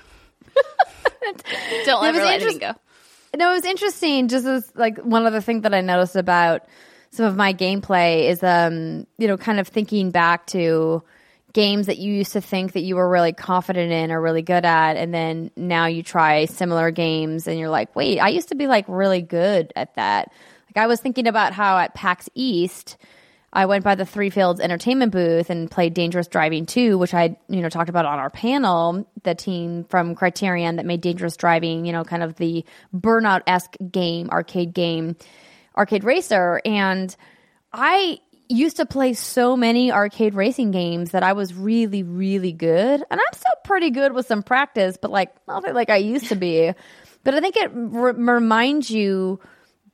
[1.85, 2.73] don't It ever was let interest- anything go.
[3.37, 4.29] No, it was interesting.
[4.29, 6.63] Just as like one other thing that I noticed about
[7.11, 11.03] some of my gameplay is, um, you know, kind of thinking back to
[11.53, 14.65] games that you used to think that you were really confident in or really good
[14.65, 18.55] at, and then now you try similar games and you're like, wait, I used to
[18.55, 20.31] be like really good at that.
[20.69, 22.97] Like I was thinking about how at PAX East.
[23.55, 27.37] I went by the Three Fields Entertainment booth and played Dangerous Driving 2, which I,
[27.49, 29.09] you know, talked about on our panel.
[29.23, 33.77] The team from Criterion that made Dangerous Driving, you know, kind of the burnout esque
[33.93, 35.17] game, arcade game,
[35.77, 36.61] arcade racer.
[36.65, 37.15] And
[37.73, 38.19] I
[38.49, 43.05] used to play so many arcade racing games that I was really, really good.
[43.09, 46.37] And I'm still pretty good with some practice, but like nothing like I used to
[46.37, 46.73] be.
[47.23, 49.41] But I think it re- reminds you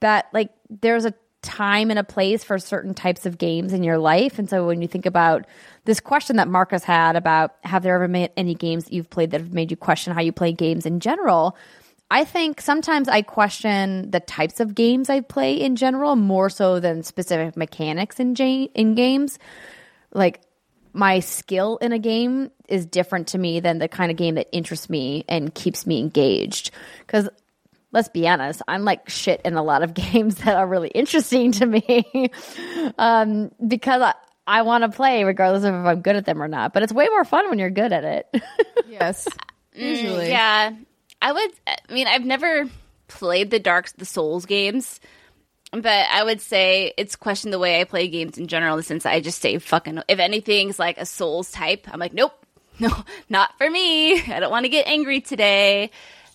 [0.01, 3.99] that like there's a time and a place for certain types of games in your
[3.99, 4.39] life.
[4.39, 5.47] And so when you think about
[5.85, 9.31] this question that Marcus had about have there ever been any games that you've played
[9.31, 11.57] that have made you question how you play games in general?
[12.11, 16.81] I think sometimes I question the types of games I play in general more so
[16.81, 19.39] than specific mechanics in ja- in games.
[20.13, 20.41] Like
[20.93, 24.49] my skill in a game is different to me than the kind of game that
[24.53, 26.73] interests me and keeps me engaged.
[27.07, 27.29] Because
[27.93, 31.53] let's be honest, I'm like shit in a lot of games that are really interesting
[31.53, 32.31] to me
[32.99, 34.15] um, because I,
[34.47, 36.73] I want to play regardless of if I'm good at them or not.
[36.73, 38.43] But it's way more fun when you're good at it.
[38.89, 39.29] Yes.
[39.73, 40.29] Usually.
[40.29, 40.73] Yeah,
[41.23, 41.51] I would.
[41.65, 42.69] I mean, I've never
[43.07, 44.99] played the Dark the Souls games,
[45.71, 48.75] but I would say it's questioned the way I play games in general.
[48.75, 50.03] In the sense that I just say fucking.
[50.09, 52.33] If anything's like a Souls type, I'm like, nope,
[52.81, 52.91] no,
[53.29, 54.21] not for me.
[54.21, 55.93] I don't want to get angry today.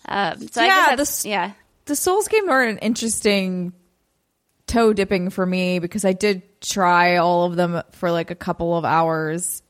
[0.08, 1.54] Um, so I Yeah, that's, yeah,
[1.86, 3.74] The Souls games are an interesting
[4.68, 8.76] toe dipping for me because I did try all of them for like a couple
[8.76, 9.62] of hours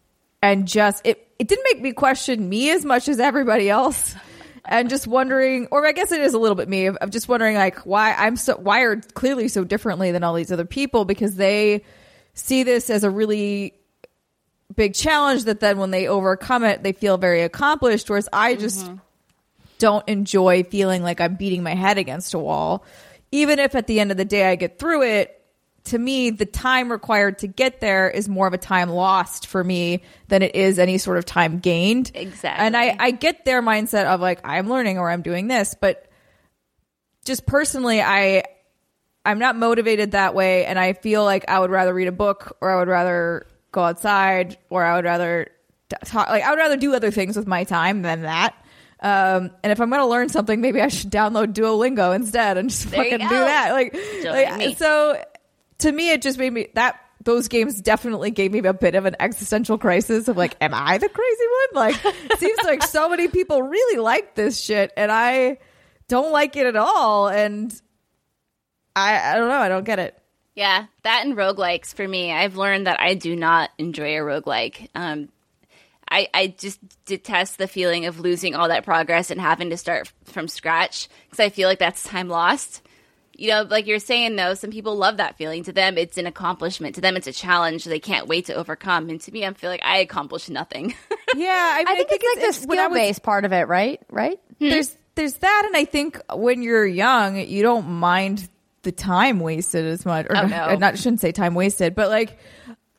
[0.41, 4.16] and just it it didn't make me question me as much as everybody else.
[4.68, 7.28] And just wondering, or I guess it is a little bit me of, of just
[7.28, 11.36] wondering, like, why I'm so wired clearly so differently than all these other people because
[11.36, 11.84] they
[12.34, 13.76] see this as a really
[14.76, 18.10] big challenge that then when they overcome it, they feel very accomplished.
[18.10, 18.90] Whereas I just
[19.77, 22.85] don't enjoy feeling like I'm beating my head against a wall.
[23.31, 25.31] Even if at the end of the day I get through it,
[25.85, 29.64] to me, the time required to get there is more of a time lost for
[29.64, 32.11] me than it is any sort of time gained.
[32.15, 32.65] Exactly.
[32.65, 36.10] And I, I get their mindset of like, I'm learning or I'm doing this, but
[37.23, 38.45] just personally, I,
[39.23, 40.65] I'm not motivated that way.
[40.65, 43.84] And I feel like I would rather read a book or I would rather go
[43.84, 45.49] outside or I would rather
[46.03, 48.56] talk, like, I would rather do other things with my time than that.
[49.00, 52.70] Um, and if I'm going to learn something, maybe I should download Duolingo instead and
[52.70, 53.72] just There fucking do that.
[53.72, 55.22] Like, like, so
[55.80, 59.06] to me, it just made me that those games definitely gave me a bit of
[59.06, 61.44] an existential crisis of like, am I the crazy
[61.74, 61.86] one?
[61.88, 65.58] Like, it seems like so many people really like this shit and I
[66.08, 67.28] don't like it at all.
[67.28, 67.74] And
[68.96, 69.58] I, I don't know.
[69.58, 70.18] I don't get it.
[70.56, 72.32] Yeah, that and roguelikes for me.
[72.32, 74.88] I've learned that I do not enjoy a roguelike.
[74.96, 75.28] Um,
[76.10, 80.11] I, I just detest the feeling of losing all that progress and having to start
[80.26, 82.82] from scratch because I feel like that's time lost.
[83.38, 85.64] you know, like you're saying though, some people love that feeling.
[85.64, 86.95] To them, it's an accomplishment.
[86.95, 89.10] To them, it's a challenge they can't wait to overcome.
[89.10, 90.94] And to me, I feel like I accomplished nothing.
[91.36, 93.52] Yeah, I, mean, I think, it's like the when I skill was- based part of
[93.52, 93.99] it, right?
[94.10, 94.40] Right?
[94.60, 94.69] Hmm.
[94.69, 98.48] There's there's that, and I think when you're young, you don't mind
[98.84, 100.27] the time wasted as much.
[100.30, 100.88] Or Oh, not, no.
[100.88, 102.38] I shouldn't say time wasted, but like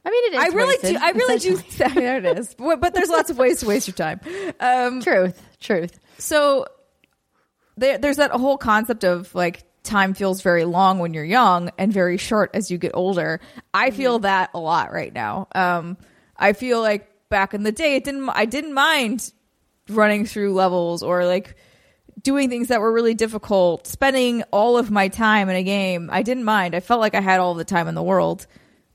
[0.06, 0.40] I mean, it is.
[0.40, 0.98] I really wasted, do.
[1.02, 1.56] I really do.
[1.78, 2.54] there it is.
[2.54, 4.20] But, but there's lots of ways to waste your time.
[4.60, 5.42] Um, Truth.
[5.58, 5.98] Truth.
[6.18, 6.66] so
[7.76, 11.92] there, there's that whole concept of like time feels very long when you're young and
[11.92, 13.40] very short as you get older.
[13.74, 15.48] I feel that a lot right now.
[15.52, 15.96] Um,
[16.36, 18.28] I feel like back in the day, it didn't.
[18.28, 19.32] I didn't mind
[19.88, 21.56] running through levels or like
[22.22, 26.10] doing things that were really difficult, spending all of my time in a game.
[26.12, 26.76] I didn't mind.
[26.76, 28.46] I felt like I had all the time in the world.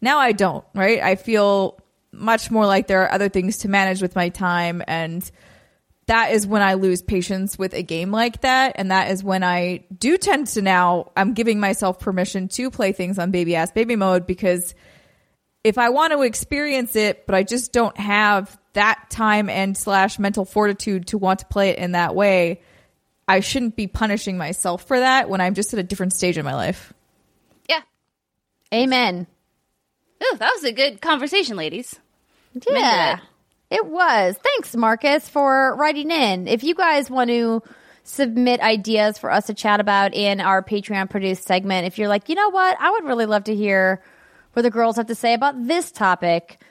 [0.02, 0.99] Now I don't, right?
[0.99, 1.80] I feel
[2.11, 5.30] much more like there are other things to manage with my time and
[6.07, 8.73] that is when I lose patience with a game like that.
[8.76, 12.91] And that is when I do tend to now, I'm giving myself permission to play
[12.91, 14.76] things on baby ass baby mode because
[15.64, 20.18] if I want to experience it, but I just don't have that time and slash
[20.18, 22.61] mental fortitude to want to play it in that way,
[23.28, 26.44] I shouldn't be punishing myself for that when I'm just at a different stage in
[26.44, 26.94] my life.
[27.69, 27.82] yeah.
[28.73, 29.28] Amen.
[30.23, 31.99] Ooh, that was a good conversation, ladies.
[32.53, 33.22] Yeah, Remember
[33.72, 34.35] it was.
[34.43, 36.48] Thanks, Marcus, for writing in.
[36.48, 37.64] If you guys want to
[38.03, 42.27] submit ideas for us to chat about in our Patreon produced segment, if you're like,
[42.27, 44.03] you know what, I would really love to hear
[44.53, 46.61] what the girls have to say about this topic.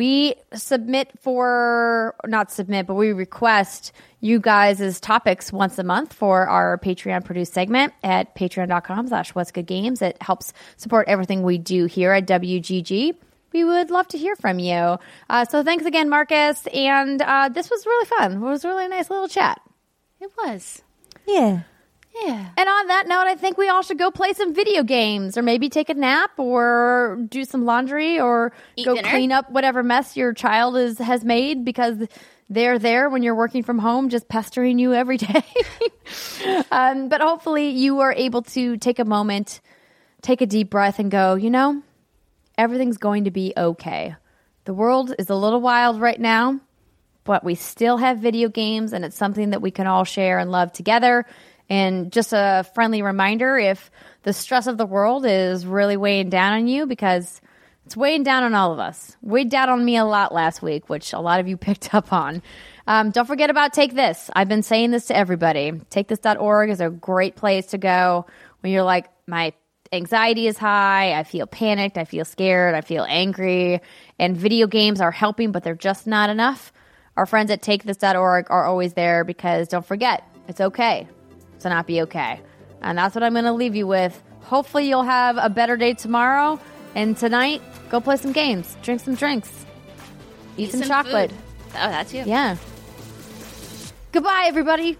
[0.00, 6.14] We submit for not submit, but we request you guys' as topics once a month
[6.14, 10.00] for our Patreon produced segment at patreon.com slash what's good games.
[10.00, 13.14] It helps support everything we do here at WGG
[13.52, 14.96] we would love to hear from you.
[15.28, 16.66] Uh, so thanks again, Marcus.
[16.72, 18.32] And uh, this was really fun.
[18.34, 19.60] It was really a nice little chat.
[20.18, 20.80] It was.
[21.26, 21.62] Yeah.
[22.14, 22.48] Yeah.
[22.56, 25.42] And on that note, I think we all should go play some video games or
[25.42, 29.08] maybe take a nap or do some laundry or Eat go dinner.
[29.08, 31.96] clean up whatever mess your child is has made because
[32.48, 35.44] they're there when you're working from home just pestering you every day.
[36.70, 39.60] um, but hopefully you are able to take a moment,
[40.22, 41.82] take a deep breath and go, you know,
[42.58, 44.16] everything's going to be okay.
[44.64, 46.60] The world is a little wild right now,
[47.24, 50.50] but we still have video games and it's something that we can all share and
[50.50, 51.24] love together.
[51.70, 53.92] And just a friendly reminder if
[54.24, 57.40] the stress of the world is really weighing down on you, because
[57.86, 59.16] it's weighing down on all of us.
[59.22, 62.12] Weighed down on me a lot last week, which a lot of you picked up
[62.12, 62.42] on.
[62.88, 64.30] Um, don't forget about Take This.
[64.34, 65.70] I've been saying this to everybody.
[65.70, 68.26] TakeThis.org is a great place to go
[68.60, 69.52] when you're like, my
[69.92, 71.14] anxiety is high.
[71.18, 71.98] I feel panicked.
[71.98, 72.74] I feel scared.
[72.74, 73.80] I feel angry.
[74.18, 76.72] And video games are helping, but they're just not enough.
[77.16, 81.06] Our friends at takethis.org are always there because don't forget, it's okay
[81.60, 82.40] to not be okay.
[82.82, 84.20] And that's what I'm going to leave you with.
[84.42, 86.58] Hopefully, you'll have a better day tomorrow.
[86.94, 89.64] And tonight, go play some games, drink some drinks,
[90.56, 91.30] eat, some, chocolate.
[91.30, 91.38] food.
[91.68, 92.24] Oh, that's you.
[92.26, 92.56] Yeah.
[94.12, 94.98] Goodbye, everybody.